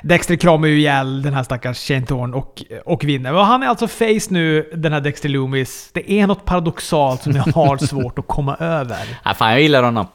Dexter 0.03 0.35
kramar 0.35 0.67
ju 0.67 0.79
ihjäl 0.79 1.21
den 1.21 1.33
här 1.33 1.43
stackars 1.43 1.77
Shane 1.87 2.05
Thorne 2.05 2.35
och, 2.35 2.63
och 2.85 3.03
vinner. 3.03 3.33
Och 3.33 3.45
han 3.45 3.63
är 3.63 3.67
alltså 3.67 3.87
face 3.87 4.27
nu, 4.29 4.69
den 4.75 4.93
här 4.93 5.01
Dexter 5.01 5.29
Loomis. 5.29 5.89
Det 5.93 6.11
är 6.11 6.27
något 6.27 6.45
paradoxalt 6.45 7.23
som 7.23 7.35
jag 7.35 7.43
har 7.43 7.77
svårt 7.85 8.19
att 8.19 8.27
komma 8.27 8.55
över. 8.55 9.19
Ja, 9.23 9.33
fan, 9.33 9.51
jag 9.51 9.61
gillar 9.61 9.83
honom. 9.83 10.07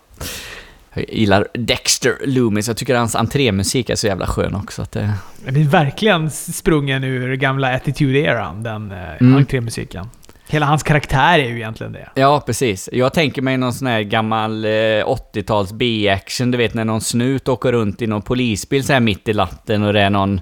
Jag 0.95 1.05
gillar 1.09 1.47
Dexter 1.55 2.19
Loomis. 2.27 2.69
Jag 2.69 2.77
tycker 2.77 2.95
hans 2.95 3.17
entrémusik 3.17 3.91
är 3.91 3.95
så 3.95 4.07
jävla 4.07 4.27
skön 4.27 4.55
också. 4.55 4.83
Att 4.83 4.93
det... 4.93 5.13
det 5.49 5.61
är 5.61 5.65
verkligen 5.65 6.31
sprungen 6.31 7.05
ur 7.05 7.37
gamla 7.37 7.79
Attitude-eran, 7.79 8.63
den 8.63 8.93
eh, 8.93 8.99
mm. 9.21 9.37
entrémusiken. 9.37 10.07
Hela 10.49 10.67
hans 10.67 10.83
karaktär 10.83 11.39
är 11.39 11.49
ju 11.49 11.57
egentligen 11.57 11.93
det. 11.93 12.09
Ja, 12.15 12.43
precis. 12.47 12.89
Jag 12.93 13.15
tänker 13.15 13.43
mig 13.43 13.57
någon 13.57 13.73
sån 13.73 13.87
här 13.87 14.03
gammal 14.03 14.65
eh, 14.65 14.69
80-tals 14.69 15.73
B-action, 15.73 16.51
du 16.51 16.59
vet 16.59 16.75
när 16.75 16.85
någon 16.85 17.01
snut 17.01 17.49
åker 17.49 17.73
runt 17.73 18.03
i 18.03 18.07
någon 18.07 18.23
polisbil 18.23 18.85
så 18.85 18.93
här 18.93 19.01
mitt 19.01 19.29
i 19.29 19.33
latten 19.33 19.83
och 19.83 19.93
det 19.93 20.01
är 20.01 20.11
någon... 20.11 20.41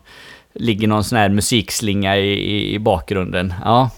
Ligger 0.54 0.88
någon 0.88 1.04
sån 1.04 1.18
här 1.18 1.28
musikslinga 1.28 2.16
i, 2.16 2.32
i, 2.32 2.74
i 2.74 2.78
bakgrunden. 2.78 3.54
Ja. 3.64 3.90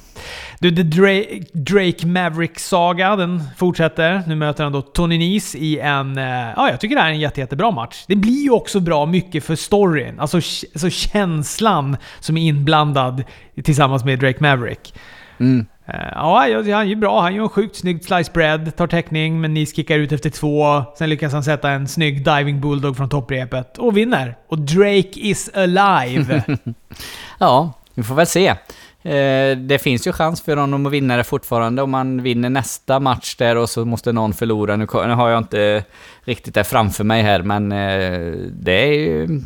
Du, 0.63 0.71
The 0.71 0.83
Drake, 0.83 1.41
Drake 1.53 2.07
Maverick-saga, 2.07 3.17
den 3.17 3.43
fortsätter. 3.57 4.23
Nu 4.27 4.35
möter 4.35 4.65
han 4.65 4.73
då 4.73 4.83
Tony 4.83 5.19
Nese 5.19 5.59
i 5.59 5.79
en... 5.79 6.19
Eh, 6.19 6.25
ja, 6.57 6.71
jag 6.71 6.81
tycker 6.81 6.97
det 6.97 7.03
här 7.03 7.09
är 7.09 7.13
en 7.13 7.21
jätte, 7.21 7.41
jättebra 7.41 7.71
match. 7.71 8.05
Det 8.09 8.17
blir 8.17 8.43
ju 8.43 8.51
också 8.51 8.81
bra 8.81 9.07
mycket 9.07 9.45
för 9.45 9.57
storyn. 9.57 10.21
Alltså, 10.21 10.37
alltså 10.37 10.91
känslan 10.91 11.97
som 12.21 12.37
är 12.37 12.43
inblandad 12.49 13.25
tillsammans 13.65 14.05
med 14.05 14.19
Drake 14.19 14.39
Maverick. 14.41 14.95
Mm. 15.39 15.67
Uh, 15.89 15.95
ja, 16.13 16.39
han 16.39 16.91
är 16.91 16.97
bra. 16.97 17.21
Han 17.21 17.35
gör 17.35 17.43
en 17.43 17.49
sjukt 17.49 17.77
snygg 17.77 18.05
slice 18.05 18.33
bread, 18.33 18.77
tar 18.77 18.87
täckning, 18.87 19.41
men 19.41 19.55
Nese 19.55 19.75
kickar 19.75 19.99
ut 19.99 20.13
efter 20.13 20.31
två. 20.31 20.85
Sen 20.99 21.11
lyckas 21.11 21.33
han 21.33 21.45
sätta 21.45 21.71
en 21.71 21.89
snygg 21.89 22.25
diving 22.25 22.61
bulldog 22.61 22.97
från 22.97 23.09
topprepet 23.09 23.79
och 23.79 23.97
vinner. 23.97 24.37
Och 24.49 24.59
Drake 24.59 25.21
is 25.21 25.51
alive! 25.55 26.43
ja, 27.39 27.73
vi 27.95 28.03
får 28.03 28.15
väl 28.15 28.27
se. 28.27 28.55
Eh, 29.03 29.57
det 29.57 29.83
finns 29.83 30.07
ju 30.07 30.13
chans 30.13 30.43
för 30.43 30.57
honom 30.57 30.87
att 30.87 30.93
vinna 30.93 31.17
det 31.17 31.25
fortfarande 31.25 31.83
om 31.83 31.91
man 31.91 32.23
vinner 32.23 32.51
nästa 32.51 33.01
match 33.01 33.37
där 33.37 33.57
och 33.57 33.71
så 33.71 33.85
måste 33.85 34.13
någon 34.13 34.33
förlora. 34.33 34.77
Nu, 34.77 34.87
har 34.93 35.29
jag 35.29 35.39
inte 35.39 35.85
riktigt 36.25 36.55
det 36.55 36.65
framför 36.65 37.05
mig 37.05 37.23
här, 37.23 37.43
men 37.43 37.73
eh, 37.73 38.33
det 38.53 38.73
är 38.73 38.93
ju, 38.93 39.41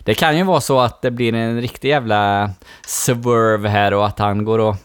Det 0.00 0.14
kan 0.14 0.38
ju 0.38 0.44
vara 0.44 0.60
så 0.60 0.80
att 0.80 1.02
det 1.02 1.10
blir 1.10 1.34
en 1.34 1.60
riktig 1.60 1.88
jävla 1.88 2.50
swerve 2.86 3.68
här 3.68 3.94
och 3.94 4.06
att 4.06 4.18
han 4.18 4.44
går 4.44 4.58
och 4.58 4.76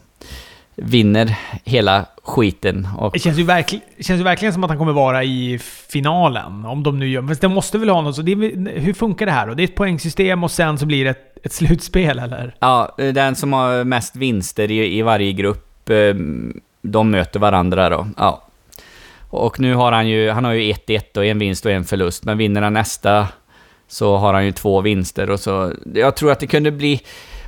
vinner 0.84 1.38
hela 1.64 2.06
skiten. 2.24 2.88
Och... 2.98 3.14
Det 3.14 3.20
känns 3.20 3.40
ju, 3.40 3.44
verkl 3.44 3.76
känns 4.00 4.20
ju 4.20 4.24
verkligen 4.24 4.54
som 4.54 4.64
att 4.64 4.70
han 4.70 4.78
kommer 4.78 4.94
vara 4.94 5.24
i 5.24 5.60
finalen. 5.90 6.66
Om 6.66 6.84
de 6.84 7.00
nu 7.00 7.08
gör... 7.08 7.22
Men 7.22 7.36
det 7.42 7.48
måste 7.48 7.78
väl 7.78 7.90
ha 7.90 8.02
något 8.02 8.16
så... 8.16 8.22
Det 8.22 8.32
är, 8.32 8.80
hur 8.80 8.94
funkar 8.94 9.26
det 9.26 9.32
här 9.32 9.48
då? 9.48 9.54
Det 9.54 9.64
är 9.64 9.68
ett 9.68 9.76
poängsystem 9.76 10.44
och 10.44 10.52
sen 10.52 10.78
så 10.78 10.86
blir 10.86 11.04
det 11.04 11.10
ett, 11.10 11.46
ett 11.46 11.54
slutspel, 11.54 12.20
eller? 12.20 12.56
Ja, 12.60 12.96
den 12.98 13.36
som 13.36 13.54
har 13.54 13.84
mest 13.84 14.16
vinster 14.16 14.72
i, 14.72 14.98
i 14.98 15.02
varje 15.02 15.32
grupp, 15.32 15.90
eh, 15.90 16.16
de 16.82 17.12
möter 17.12 17.40
varandra 17.40 17.90
då. 17.90 18.08
Ja. 18.18 18.48
Och 19.30 19.60
nu 19.60 19.74
har 19.74 19.92
han 19.92 20.08
ju... 20.08 20.30
Han 20.30 20.46
har 20.46 20.54
ju 20.54 20.74
1-1 20.74 21.18
och 21.18 21.26
en 21.26 21.40
vinst 21.40 21.66
och 21.66 21.72
en 21.72 21.86
förlust. 21.86 22.24
Men 22.24 22.38
vinner 22.38 22.62
han 22.62 22.74
nästa 22.74 23.28
så 23.88 24.18
har 24.18 24.34
han 24.34 24.46
ju 24.46 24.52
två 24.52 24.82
vinster 24.82 25.30
och 25.30 25.40
så... 25.40 25.74
Jag 25.94 26.16
tror 26.16 26.32
att 26.32 26.40
det 26.40 26.48
kunde 26.48 26.72
bli 26.72 27.02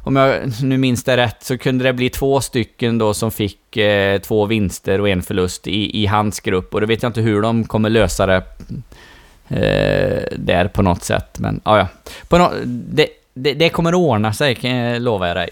om 0.04 0.16
jag 0.16 0.42
nu 0.64 0.78
minns 0.78 1.04
det 1.04 1.18
rätt, 1.18 1.44
så 1.44 1.58
kunde 1.58 1.84
det 1.84 1.94
bli 1.94 2.10
två 2.10 2.42
stycken 2.42 2.98
då 2.98 3.14
som 3.14 3.32
fick 3.32 3.78
eh, 3.78 4.20
två 4.20 4.46
vinster 4.46 5.02
och 5.02 5.10
en 5.10 5.22
förlust 5.22 5.68
i, 5.68 6.04
i 6.04 6.06
hans 6.06 6.40
grupp. 6.40 6.74
Och 6.74 6.82
då 6.82 6.88
vet 6.88 7.04
jag 7.04 7.10
inte 7.10 7.22
hur 7.22 7.42
de 7.42 7.64
kommer 7.64 7.90
lösa 7.90 8.26
det 8.26 8.44
eh, 9.48 10.38
där 10.38 10.68
på 10.68 10.82
något 10.82 11.04
sätt. 11.04 11.40
Men 11.40 11.62
ah, 11.64 11.78
ja. 11.78 11.88
På 12.28 12.38
no 12.38 12.50
det, 12.66 13.08
det, 13.34 13.54
det 13.54 13.70
kommer 13.70 13.96
ordna 13.96 14.34
sig, 14.34 14.56
kan 14.56 14.72
jag 14.72 15.02
lova 15.02 15.34
dig. 15.34 15.50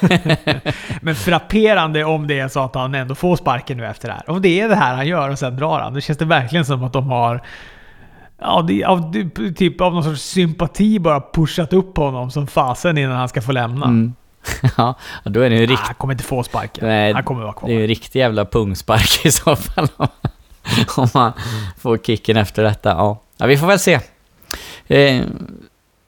Men 1.00 1.14
frapperande 1.14 2.04
om 2.04 2.26
det 2.26 2.38
är 2.38 2.48
så 2.48 2.60
att 2.60 2.74
han 2.74 2.94
ändå 2.94 3.14
får 3.14 3.36
sparken 3.36 3.76
nu 3.76 3.86
efter 3.86 4.08
det 4.08 4.14
här. 4.14 4.30
Om 4.30 4.42
det 4.42 4.60
är 4.60 4.68
det 4.68 4.74
här 4.74 4.94
han 4.94 5.06
gör 5.06 5.30
och 5.30 5.38
sen 5.38 5.56
drar 5.56 5.80
han. 5.80 5.94
Då 5.94 6.00
känns 6.00 6.18
det 6.18 6.24
verkligen 6.24 6.64
som 6.64 6.84
att 6.84 6.92
de 6.92 7.10
har 7.10 7.42
Ja, 8.42 8.64
det, 8.68 8.84
av, 8.84 9.12
typ 9.54 9.80
av 9.80 9.94
någon 9.94 10.04
sorts 10.04 10.22
sympati 10.22 10.98
bara 10.98 11.20
pushat 11.32 11.72
upp 11.72 11.96
honom 11.96 12.30
som 12.30 12.46
fasen 12.46 12.98
innan 12.98 13.16
han 13.16 13.28
ska 13.28 13.42
få 13.42 13.52
lämna. 13.52 13.86
Mm. 13.86 14.14
ja, 14.76 14.94
då 15.24 15.40
är 15.40 15.50
det 15.50 15.56
ju 15.56 15.62
Ah, 15.62 15.66
riktigt... 15.66 15.86
han 15.86 15.94
kommer 15.94 16.14
inte 16.14 16.24
få 16.24 16.42
sparken. 16.42 16.88
Nej, 16.88 17.12
han 17.12 17.24
kommer 17.24 17.42
vara 17.42 17.52
kvar. 17.52 17.68
Det 17.68 17.74
är 17.74 17.76
ju 17.76 17.82
en 17.82 17.88
riktig 17.88 18.18
jävla 18.20 18.44
pungspark 18.44 19.26
i 19.26 19.30
så 19.30 19.56
fall. 19.56 19.88
Om 20.96 21.08
man 21.14 21.32
får 21.78 21.98
kicken 21.98 22.36
efter 22.36 22.62
detta. 22.62 22.90
Ja, 22.90 23.20
ja 23.36 23.46
vi 23.46 23.56
får 23.56 23.66
väl 23.66 23.78
se. 23.78 24.00
Eh, 24.86 25.22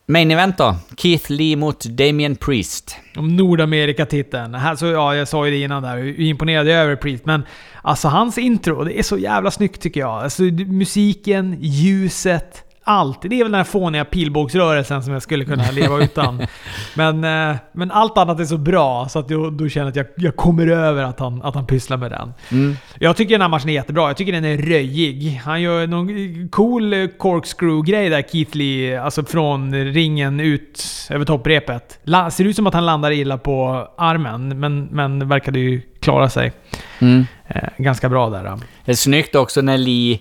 main 0.07 0.31
event 0.31 0.59
då. 0.59 0.77
Keith 0.97 1.33
Lee 1.33 1.57
mot 1.57 1.85
Damien 1.85 2.37
Priest. 2.37 2.97
Om 3.17 3.37
Nordamerika-titeln. 3.37 4.55
Här 4.55 4.77
så, 4.77 4.87
ja, 4.87 5.17
jag 5.17 5.29
sa 5.29 5.45
ju 5.47 5.51
det 5.51 5.63
innan 5.63 5.83
där, 5.83 5.97
hur 5.97 6.21
imponerad 6.21 6.67
jag 6.67 6.77
är 6.77 6.83
över 6.83 6.97
Priest. 6.97 7.27
Men 7.27 7.43
alltså 7.85 8.09
hans 8.09 8.39
intro, 8.39 8.85
det 8.85 8.99
är 8.99 9.03
så 9.03 9.19
jävla 9.19 9.51
snyggt 9.51 9.81
tycker 9.81 10.01
jag. 10.01 10.23
Alltså 10.23 10.43
musiken, 10.43 11.57
ljuset, 11.61 12.65
allt. 12.85 13.23
Det 13.23 13.41
är 13.41 13.45
väl 13.45 13.53
den 13.53 13.59
här 13.59 13.65
fåniga 13.65 14.05
pilbågsrörelsen 14.05 15.03
som 15.03 15.13
jag 15.13 15.23
skulle 15.23 15.45
kunna 15.45 15.71
leva 15.71 15.99
utan. 16.05 16.47
Men, 16.95 17.25
eh, 17.25 17.57
men 17.73 17.91
allt 17.91 18.19
annat 18.19 18.41
är 18.41 18.45
så 18.45 18.59
bra 18.59 19.09
så 19.09 19.19
att 19.19 19.31
jag, 19.31 19.53
då 19.53 19.69
känner 19.69 19.87
jag 19.87 19.91
att 19.91 19.97
jag, 20.17 20.25
jag 20.25 20.37
kommer 20.37 20.67
över 20.67 21.03
att 21.05 21.21
han, 21.21 21.43
att 21.43 21.55
han 21.55 21.67
pysslar 21.67 21.97
med 21.97 22.11
den. 22.11 22.33
Mm. 22.51 22.77
Jag 22.99 23.17
tycker 23.17 23.35
den 23.35 23.41
här 23.41 23.49
matchen 23.49 23.69
är 23.69 23.73
jättebra. 23.73 24.09
Jag 24.09 24.17
tycker 24.17 24.33
den 24.33 24.45
är 24.45 24.57
röjig. 24.57 25.41
Han 25.45 25.63
gör 25.63 25.87
någon 25.87 26.49
cool 26.49 27.09
corkscrew-grej 27.19 28.09
där, 28.09 28.23
Keith 28.23 28.57
Lee. 28.57 29.03
Alltså 29.03 29.25
från 29.25 29.75
ringen 29.75 30.41
ut 30.41 30.85
över 31.11 31.25
topprepet. 31.25 31.99
La, 32.03 32.31
ser 32.31 32.45
ut 32.45 32.57
som 32.57 32.67
att 32.67 32.75
han 32.75 32.87
landar 32.87 33.11
illa 33.11 33.39
på 33.39 33.89
armen, 33.97 34.61
men, 34.61 34.85
men 34.85 35.29
verkade 35.29 35.59
ju 35.59 35.83
klara 36.05 36.29
sig 36.31 36.53
Mm. 37.01 37.27
eh, 37.49 37.69
ganska 37.77 38.09
bra 38.09 38.31
där. 38.31 38.59
Det 38.85 38.93
är 38.93 38.97
snyggt 38.97 39.35
också 39.35 39.61
när 39.61 39.79
Lee... 39.79 40.13
eh, 40.13 40.19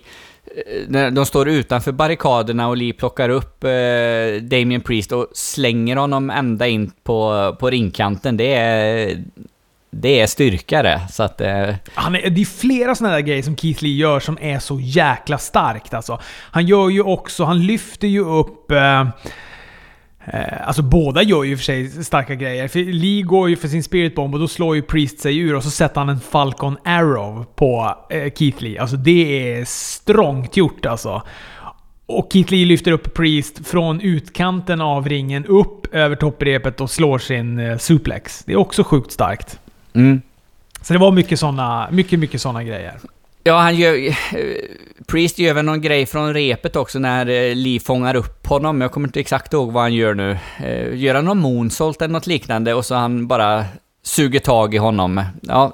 När 0.88 1.10
de 1.10 1.26
står 1.26 1.48
utanför 1.48 1.92
barrikaderna 1.92 2.68
och 2.68 2.76
Lee 2.76 2.92
plockar 2.92 3.28
upp 3.28 3.64
eh, 3.64 3.70
Damien 4.42 4.80
Priest 4.80 5.12
och 5.12 5.26
slänger 5.34 5.96
honom 5.96 6.30
ända 6.30 6.66
in 6.66 6.92
på, 7.04 7.56
på 7.60 7.70
ringkanten. 7.70 8.36
Det 8.36 8.54
är... 8.54 9.16
Det 9.96 10.20
är 10.20 10.26
styrka 10.26 10.82
det. 10.82 11.00
Så 11.12 11.22
att... 11.22 11.40
Eh, 11.40 11.74
Han 11.94 12.14
är, 12.16 12.30
det 12.30 12.40
är 12.40 12.44
flera 12.44 12.94
sådana 12.94 13.14
där 13.14 13.20
grejer 13.22 13.42
som 13.42 13.56
Keith 13.56 13.82
Lee 13.82 13.96
gör 13.96 14.20
som 14.20 14.38
är 14.40 14.58
så 14.58 14.80
jäkla 14.80 15.38
starkt 15.38 15.94
alltså. 15.94 16.20
Han 16.50 16.66
gör 16.66 16.88
ju 16.90 17.02
också, 17.02 17.44
han 17.44 17.66
lyfter 17.66 18.08
ju 18.08 18.24
upp... 18.24 18.70
Eh, 18.70 19.06
alltså 20.64 20.82
båda 20.82 21.22
gör 21.22 21.44
ju 21.44 21.56
för 21.56 21.64
sig 21.64 22.04
starka 22.04 22.34
grejer. 22.34 22.68
För 22.68 22.78
Lee 22.78 23.22
går 23.22 23.48
ju 23.48 23.56
för 23.56 23.68
sin 23.68 23.82
spirit 23.82 24.14
bomb 24.14 24.34
och 24.34 24.40
då 24.40 24.48
slår 24.48 24.76
ju 24.76 24.82
Priest 24.82 25.20
sig 25.20 25.38
ur 25.38 25.54
och 25.54 25.62
så 25.62 25.70
sätter 25.70 26.00
han 26.00 26.08
en 26.08 26.20
Falcon 26.20 26.76
Arrow 26.84 27.46
på 27.54 27.96
eh, 28.10 28.32
Keith 28.32 28.62
Lee. 28.62 28.80
Alltså 28.80 28.96
det 28.96 29.52
är 29.52 29.64
strångt 29.64 30.56
gjort 30.56 30.86
alltså. 30.86 31.22
Och 32.06 32.28
Keith 32.32 32.52
Lee 32.52 32.66
lyfter 32.66 32.92
upp 32.92 33.14
Priest 33.14 33.66
från 33.66 34.00
utkanten 34.00 34.80
av 34.80 35.08
ringen 35.08 35.46
upp 35.46 35.94
över 35.94 36.16
topprepet 36.16 36.80
och 36.80 36.90
slår 36.90 37.18
sin 37.18 37.58
eh, 37.58 37.78
suplex. 37.78 38.42
Det 38.46 38.52
är 38.52 38.56
också 38.56 38.84
sjukt 38.84 39.12
starkt. 39.12 39.58
mm. 39.94 40.22
Så 40.82 40.92
det 40.92 40.98
var 40.98 41.12
mycket 41.12 41.40
såna, 41.40 41.88
mycket, 41.90 42.18
mycket 42.18 42.40
såna 42.40 42.64
grejer. 42.64 42.98
Ja, 43.46 43.58
han 43.58 43.76
gör... 43.76 44.06
Eh, 44.06 44.12
Priest 45.06 45.38
gör 45.38 45.54
väl 45.54 45.64
någon 45.64 45.80
grej 45.80 46.06
från 46.06 46.34
repet 46.34 46.76
också 46.76 46.98
när 46.98 47.26
eh, 47.26 47.54
Lee 47.54 47.80
fångar 47.80 48.14
upp 48.14 48.46
honom. 48.46 48.80
Jag 48.80 48.92
kommer 48.92 49.08
inte 49.08 49.20
exakt 49.20 49.52
ihåg 49.52 49.72
vad 49.72 49.82
han 49.82 49.94
gör 49.94 50.14
nu. 50.14 50.38
Eh, 50.64 50.94
gör 50.94 51.14
han 51.14 51.24
någon 51.24 51.38
moonsault 51.38 52.02
eller 52.02 52.12
något 52.12 52.26
liknande 52.26 52.74
och 52.74 52.84
så 52.84 52.94
han 52.94 53.26
bara 53.26 53.64
suger 54.02 54.40
tag 54.40 54.74
i 54.74 54.78
honom. 54.78 55.24
Ja, 55.40 55.72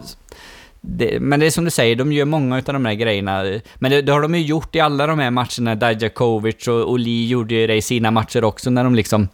det, 0.80 1.20
men 1.20 1.40
det 1.40 1.46
är 1.46 1.50
som 1.50 1.64
du 1.64 1.70
säger, 1.70 1.96
de 1.96 2.12
gör 2.12 2.24
många 2.24 2.56
av 2.56 2.62
de 2.62 2.84
här 2.84 2.94
grejerna. 2.94 3.42
Men 3.74 3.90
det, 3.90 4.02
det 4.02 4.12
har 4.12 4.22
de 4.22 4.34
ju 4.34 4.42
gjort 4.42 4.76
i 4.76 4.80
alla 4.80 5.06
de 5.06 5.18
här 5.18 5.30
matcherna. 5.30 5.74
Dajakovic 5.74 6.68
och, 6.68 6.90
och 6.90 6.98
Lee 6.98 7.26
gjorde 7.26 7.54
ju 7.54 7.66
det 7.66 7.74
i 7.74 7.82
sina 7.82 8.10
matcher 8.10 8.44
också 8.44 8.70
när 8.70 8.84
de 8.84 8.94
liksom 8.94 9.28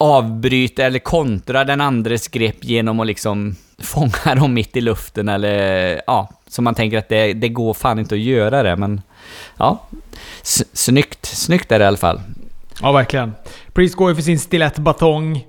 avbryta 0.00 0.84
eller 0.84 0.98
kontra 0.98 1.64
den 1.64 1.80
andres 1.80 2.28
grepp 2.28 2.64
genom 2.64 3.00
att 3.00 3.06
liksom 3.06 3.56
fånga 3.78 4.34
dem 4.36 4.54
mitt 4.54 4.76
i 4.76 4.80
luften 4.80 5.28
eller 5.28 6.02
ja, 6.06 6.28
så 6.46 6.62
man 6.62 6.74
tänker 6.74 6.98
att 6.98 7.08
det, 7.08 7.32
det 7.32 7.48
går 7.48 7.74
fan 7.74 7.98
inte 7.98 8.14
att 8.14 8.20
göra 8.20 8.62
det 8.62 8.76
men 8.76 9.02
ja, 9.56 9.86
S 10.42 10.62
snyggt, 10.72 11.26
snyggt 11.26 11.72
är 11.72 11.78
det 11.78 11.84
i 11.84 11.88
alla 11.88 11.96
fall. 11.96 12.20
Ja, 12.82 12.92
verkligen. 12.92 13.32
Priest 13.72 13.94
går 13.94 14.10
ju 14.10 14.14
för 14.14 14.22
sin 14.22 14.38
stilettbatong. 14.38 15.44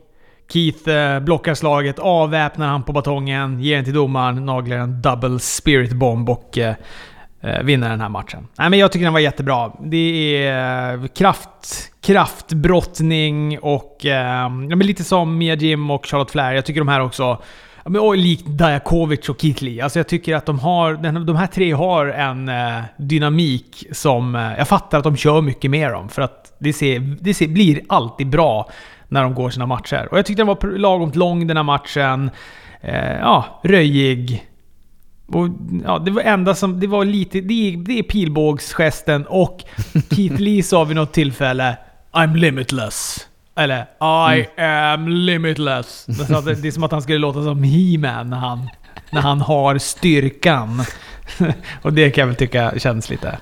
Keith 0.53 0.89
eh, 0.89 1.19
blockar 1.19 1.53
slaget, 1.53 1.99
avväpnar 1.99 2.67
han 2.67 2.83
på 2.83 2.93
batongen, 2.93 3.59
ger 3.59 3.75
den 3.75 3.85
till 3.85 3.93
domaren, 3.93 4.45
naglar 4.45 4.77
en 4.77 5.01
double 5.01 5.39
spirit 5.39 5.93
bomb 5.93 6.29
och 6.29 6.57
eh, 6.57 6.75
Eh, 7.43 7.63
vinna 7.63 7.89
den 7.89 8.01
här 8.01 8.09
matchen. 8.09 8.47
Nej, 8.57 8.69
men 8.69 8.79
jag 8.79 8.91
tycker 8.91 9.03
den 9.03 9.13
var 9.13 9.19
jättebra. 9.19 9.71
Det 9.79 10.37
är 10.37 10.93
eh, 10.93 11.07
kraft, 11.07 11.91
kraftbrottning 12.01 13.59
och 13.59 14.05
eh, 14.05 14.41
ja, 14.41 14.49
men 14.49 14.79
lite 14.79 15.03
som 15.03 15.37
Mia 15.37 15.55
Jim 15.55 15.91
och 15.91 16.05
Charlotte 16.05 16.31
Flair. 16.31 16.53
Jag 16.53 16.65
tycker 16.65 16.81
de 16.81 16.87
här 16.87 17.01
också 17.01 17.41
Ja, 17.83 17.89
men, 17.89 18.01
och 18.01 18.17
likt 18.17 18.45
Dajakovic 18.45 19.29
och 19.29 19.41
Keith 19.41 19.63
Lee. 19.63 19.83
Alltså 19.83 19.99
jag 19.99 20.07
tycker 20.07 20.35
att 20.35 20.45
de, 20.45 20.59
har, 20.59 20.93
de 21.25 21.35
här 21.35 21.47
tre 21.47 21.71
har 21.71 22.05
en 22.05 22.49
eh, 22.49 22.81
dynamik 22.97 23.87
som... 23.91 24.35
Eh, 24.35 24.57
jag 24.57 24.67
fattar 24.67 24.97
att 24.97 25.03
de 25.03 25.17
kör 25.17 25.41
mycket 25.41 25.71
med 25.71 25.91
dem. 25.91 26.09
För 26.09 26.21
att 26.21 26.55
det, 26.59 26.73
ser, 26.73 26.99
det 26.99 27.33
ser, 27.33 27.47
blir 27.47 27.81
alltid 27.89 28.29
bra 28.29 28.69
när 29.07 29.23
de 29.23 29.35
går 29.35 29.49
sina 29.49 29.65
matcher. 29.65 30.07
Och 30.11 30.17
jag 30.17 30.25
tyckte 30.25 30.39
den 30.39 30.47
var 30.47 30.77
lagom 30.77 31.11
lång 31.13 31.47
den 31.47 31.57
här 31.57 31.63
matchen. 31.63 32.31
Eh, 32.81 33.17
ja, 33.19 33.61
röjig. 33.63 34.50
Och, 35.33 35.47
ja, 35.83 35.99
det 35.99 36.11
var 36.11 36.21
enda 36.21 36.55
som... 36.55 36.79
Det 36.79 36.87
var 36.87 37.05
lite... 37.05 37.41
Det 37.41 37.73
är, 37.73 37.77
det 37.77 37.99
är 37.99 38.03
pilbågsgesten 38.03 39.25
och 39.25 39.63
Keith 40.09 40.41
Lee 40.41 40.63
sa 40.63 40.83
vid 40.83 40.95
något 40.95 41.13
tillfälle 41.13 41.77
I'm 42.11 42.35
limitless. 42.35 43.27
Eller 43.55 43.85
I 44.35 44.61
am 44.61 45.07
limitless. 45.07 46.05
Det, 46.05 46.67
är 46.67 46.71
som 46.71 46.83
att 46.83 46.91
han 46.91 47.01
skulle 47.01 47.17
låta 47.17 47.43
som 47.43 47.63
He-Man 47.63 48.29
när 48.29 48.37
han, 48.37 48.69
när 49.11 49.21
han 49.21 49.41
har 49.41 49.77
styrkan. 49.77 50.83
och 51.81 51.93
det 51.93 52.11
kan 52.11 52.21
jag 52.21 52.27
väl 52.27 52.35
tycka 52.35 52.73
känns 52.79 53.09
lite... 53.09 53.37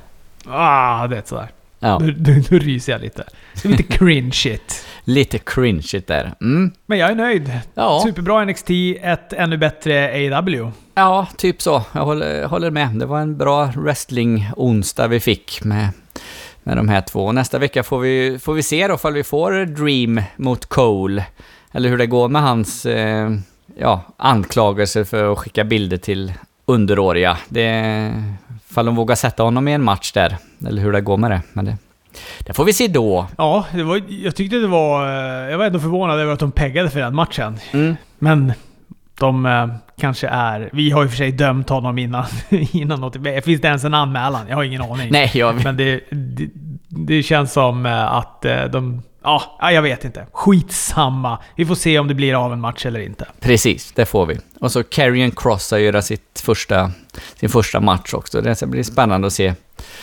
Ah, 0.47 1.07
det 1.07 1.17
är 1.17 1.23
sådär. 1.25 1.47
Ja, 1.79 1.99
Då, 1.99 2.05
då, 2.17 2.41
då 2.49 2.57
ryser 2.57 2.91
jag 2.91 3.01
lite. 3.01 3.23
Det 3.61 3.67
är 3.67 3.71
lite 3.71 3.83
cringe 3.83 4.31
shit. 4.31 4.85
Lite 5.09 5.37
cringe 5.37 6.01
där. 6.07 6.33
Mm. 6.41 6.71
Men 6.85 6.97
jag 6.97 7.11
är 7.11 7.15
nöjd. 7.15 7.51
Ja. 7.73 8.01
Superbra 8.05 8.45
NXT, 8.45 8.69
ett 9.01 9.33
ännu 9.33 9.57
bättre 9.57 10.09
AW. 10.37 10.71
ja, 10.95 11.27
typ 11.37 11.61
så. 11.61 11.83
Jag 11.91 12.05
håller, 12.05 12.45
håller 12.45 12.71
med. 12.71 12.89
Det 12.89 13.05
var 13.05 13.19
en 13.19 13.37
bra 13.37 13.65
wrestling-onsdag 13.65 15.07
vi 15.07 15.19
fick 15.19 15.63
med, 15.63 15.89
med 16.63 16.77
de 16.77 16.89
här 16.89 17.01
två. 17.01 17.31
Nästa 17.31 17.59
vecka 17.59 17.83
får 17.83 17.99
vi, 17.99 18.39
får 18.39 18.53
vi 18.53 18.63
se 18.63 18.87
då 18.87 18.95
ifall 18.95 19.13
vi 19.13 19.23
får 19.23 19.65
Dream 19.65 20.21
mot 20.35 20.65
Cole. 20.65 21.25
Eller 21.71 21.89
hur 21.89 21.97
det 21.97 22.07
går 22.07 22.29
med 22.29 22.41
hans 22.41 22.85
eh, 22.85 23.31
ja, 23.77 24.01
anklagelser 24.17 25.03
för 25.03 25.31
att 25.31 25.37
skicka 25.37 25.63
bilder 25.63 25.97
till 25.97 26.33
underåriga. 26.65 27.37
Det, 27.49 28.13
ifall 28.69 28.85
de 28.85 28.95
vågar 28.95 29.15
sätta 29.15 29.43
honom 29.43 29.67
i 29.67 29.73
en 29.73 29.83
match 29.83 30.11
där. 30.11 30.37
Eller 30.67 30.81
hur 30.81 30.91
det 30.91 31.01
går 31.01 31.17
med 31.17 31.31
det. 31.31 31.41
Men 31.53 31.65
det, 31.65 31.77
det 32.39 32.53
får 32.53 32.65
vi 32.65 32.73
se 32.73 32.87
då. 32.87 33.27
Ja, 33.37 33.65
det 33.73 33.83
var, 33.83 34.01
jag 34.09 34.35
tyckte 34.35 34.55
det 34.55 34.67
var... 34.67 35.07
eh, 35.07 35.51
Jag 35.51 35.57
var 35.57 35.65
ändå 35.65 35.79
förvånad 35.79 36.19
över 36.19 36.33
att 36.33 36.39
de 36.39 36.51
peggade 36.51 36.89
för 36.89 36.99
den 36.99 37.15
matchen. 37.15 37.57
Mm. 37.71 37.95
Men 38.19 38.53
de 39.19 39.45
eh, 39.45 39.67
kanske 39.99 40.27
är... 40.27 40.69
Vi 40.73 40.91
har 40.91 41.03
ju 41.03 41.09
för 41.09 41.17
sig 41.17 41.31
dömt 41.31 41.69
honom 41.69 41.97
innan, 41.97 42.25
innan 42.71 43.01
något... 43.01 43.15
Finns 43.43 43.61
det 43.61 43.67
ens 43.67 43.83
en 43.83 43.93
anmälan? 43.93 44.41
Jag 44.49 44.55
har 44.55 44.63
ingen 44.63 44.81
aning. 44.81 45.07
Nej, 45.11 45.31
jag, 45.33 45.63
Men 45.63 45.77
det, 45.77 46.01
det, 46.11 46.49
det 46.89 47.23
känns 47.23 47.53
som 47.53 47.85
eh, 47.85 48.13
att 48.13 48.45
eh, 48.45 48.63
de... 48.63 49.01
Ja, 49.23 49.57
ja, 49.59 49.71
jag 49.71 49.81
vet 49.81 50.05
inte. 50.05 50.25
Skitsamma. 50.31 51.37
Vi 51.55 51.65
får 51.65 51.75
se 51.75 51.99
om 51.99 52.07
det 52.07 52.13
blir 52.13 52.45
av 52.45 52.53
en 52.53 52.61
match 52.61 52.85
eller 52.85 52.99
inte. 52.99 53.27
Precis, 53.39 53.91
det 53.91 54.05
får 54.05 54.25
vi. 54.25 54.37
Och 54.59 54.71
så 54.71 54.83
Karrion 54.83 55.31
Cross 55.31 55.65
ska 55.65 55.79
göra 55.79 56.01
sitt 56.01 56.41
första, 56.45 56.91
sin 57.35 57.49
första 57.49 57.79
match 57.79 58.13
också. 58.13 58.41
Det 58.41 58.55
ska 58.55 58.65
bli 58.65 58.83
spännande 58.83 59.27
att 59.27 59.33
se. 59.33 59.53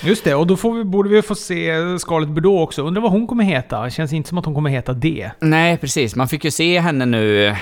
Just 0.02 0.24
det, 0.24 0.34
och 0.34 0.46
då 0.46 0.56
får 0.56 0.74
vi, 0.74 0.84
borde 0.84 1.08
vi 1.08 1.22
få 1.22 1.34
se 1.34 1.98
Scarlett 1.98 2.28
Bordeaux 2.28 2.62
också. 2.62 2.82
Undrar 2.82 3.02
vad 3.02 3.12
hon 3.12 3.26
kommer 3.26 3.44
heta? 3.44 3.82
Det 3.82 3.90
känns 3.90 4.12
inte 4.12 4.28
som 4.28 4.38
att 4.38 4.44
hon 4.44 4.54
kommer 4.54 4.70
heta 4.70 4.92
det. 4.92 5.30
Nej, 5.40 5.76
precis. 5.76 6.16
Man 6.16 6.28
fick 6.28 6.44
ju 6.44 6.50
se 6.50 6.80
henne 6.80 7.06
nu 7.06 7.46
eh, 7.46 7.56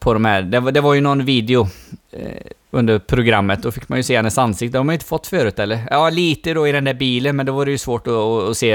på 0.00 0.12
de 0.12 0.24
här... 0.24 0.42
Det 0.42 0.60
var, 0.60 0.72
det 0.72 0.80
var 0.80 0.94
ju 0.94 1.00
någon 1.00 1.24
video 1.24 1.68
eh, 2.12 2.46
under 2.70 2.98
programmet. 2.98 3.62
Då 3.62 3.72
fick 3.72 3.88
man 3.88 3.98
ju 3.98 4.02
se 4.02 4.16
hennes 4.16 4.38
ansikte. 4.38 4.72
Det 4.72 4.78
har 4.78 4.84
man 4.84 4.92
ju 4.92 4.96
inte 4.96 5.06
fått 5.06 5.26
förut, 5.26 5.58
eller? 5.58 5.80
Ja, 5.90 6.10
lite 6.10 6.54
då 6.54 6.68
i 6.68 6.72
den 6.72 6.84
där 6.84 6.94
bilen, 6.94 7.36
men 7.36 7.46
då 7.46 7.52
var 7.52 7.64
det 7.64 7.70
ju 7.70 7.78
svårt 7.78 8.06
att, 8.06 8.12
att, 8.12 8.48
att 8.48 8.56
se 8.56 8.72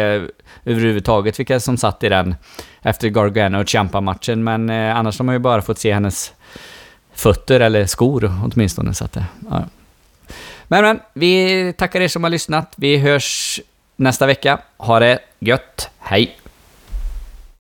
överhuvudtaget 0.65 1.39
vilka 1.39 1.59
som 1.59 1.77
satt 1.77 2.03
i 2.03 2.09
den 2.09 2.35
efter 2.81 3.09
Gargano 3.09 3.61
och 3.61 3.69
Champa-matchen. 3.69 4.43
Men 4.43 4.69
eh, 4.69 4.97
annars 4.97 5.19
har 5.19 5.25
man 5.25 5.35
ju 5.35 5.39
bara 5.39 5.61
fått 5.61 5.79
se 5.79 5.93
hennes 5.93 6.33
fötter, 7.13 7.59
eller 7.59 7.85
skor 7.85 8.33
åtminstone. 8.43 8.93
Så 8.93 9.05
att, 9.05 9.17
eh, 9.17 9.23
ja. 9.49 9.63
Men, 10.67 10.83
men, 10.83 10.99
vi 11.13 11.73
tackar 11.77 12.01
er 12.01 12.07
som 12.07 12.23
har 12.23 12.29
lyssnat. 12.29 12.73
Vi 12.75 12.97
hörs 12.97 13.59
nästa 13.95 14.25
vecka. 14.25 14.59
Ha 14.77 14.99
det 14.99 15.19
gött. 15.39 15.89
Hej! 15.99 16.37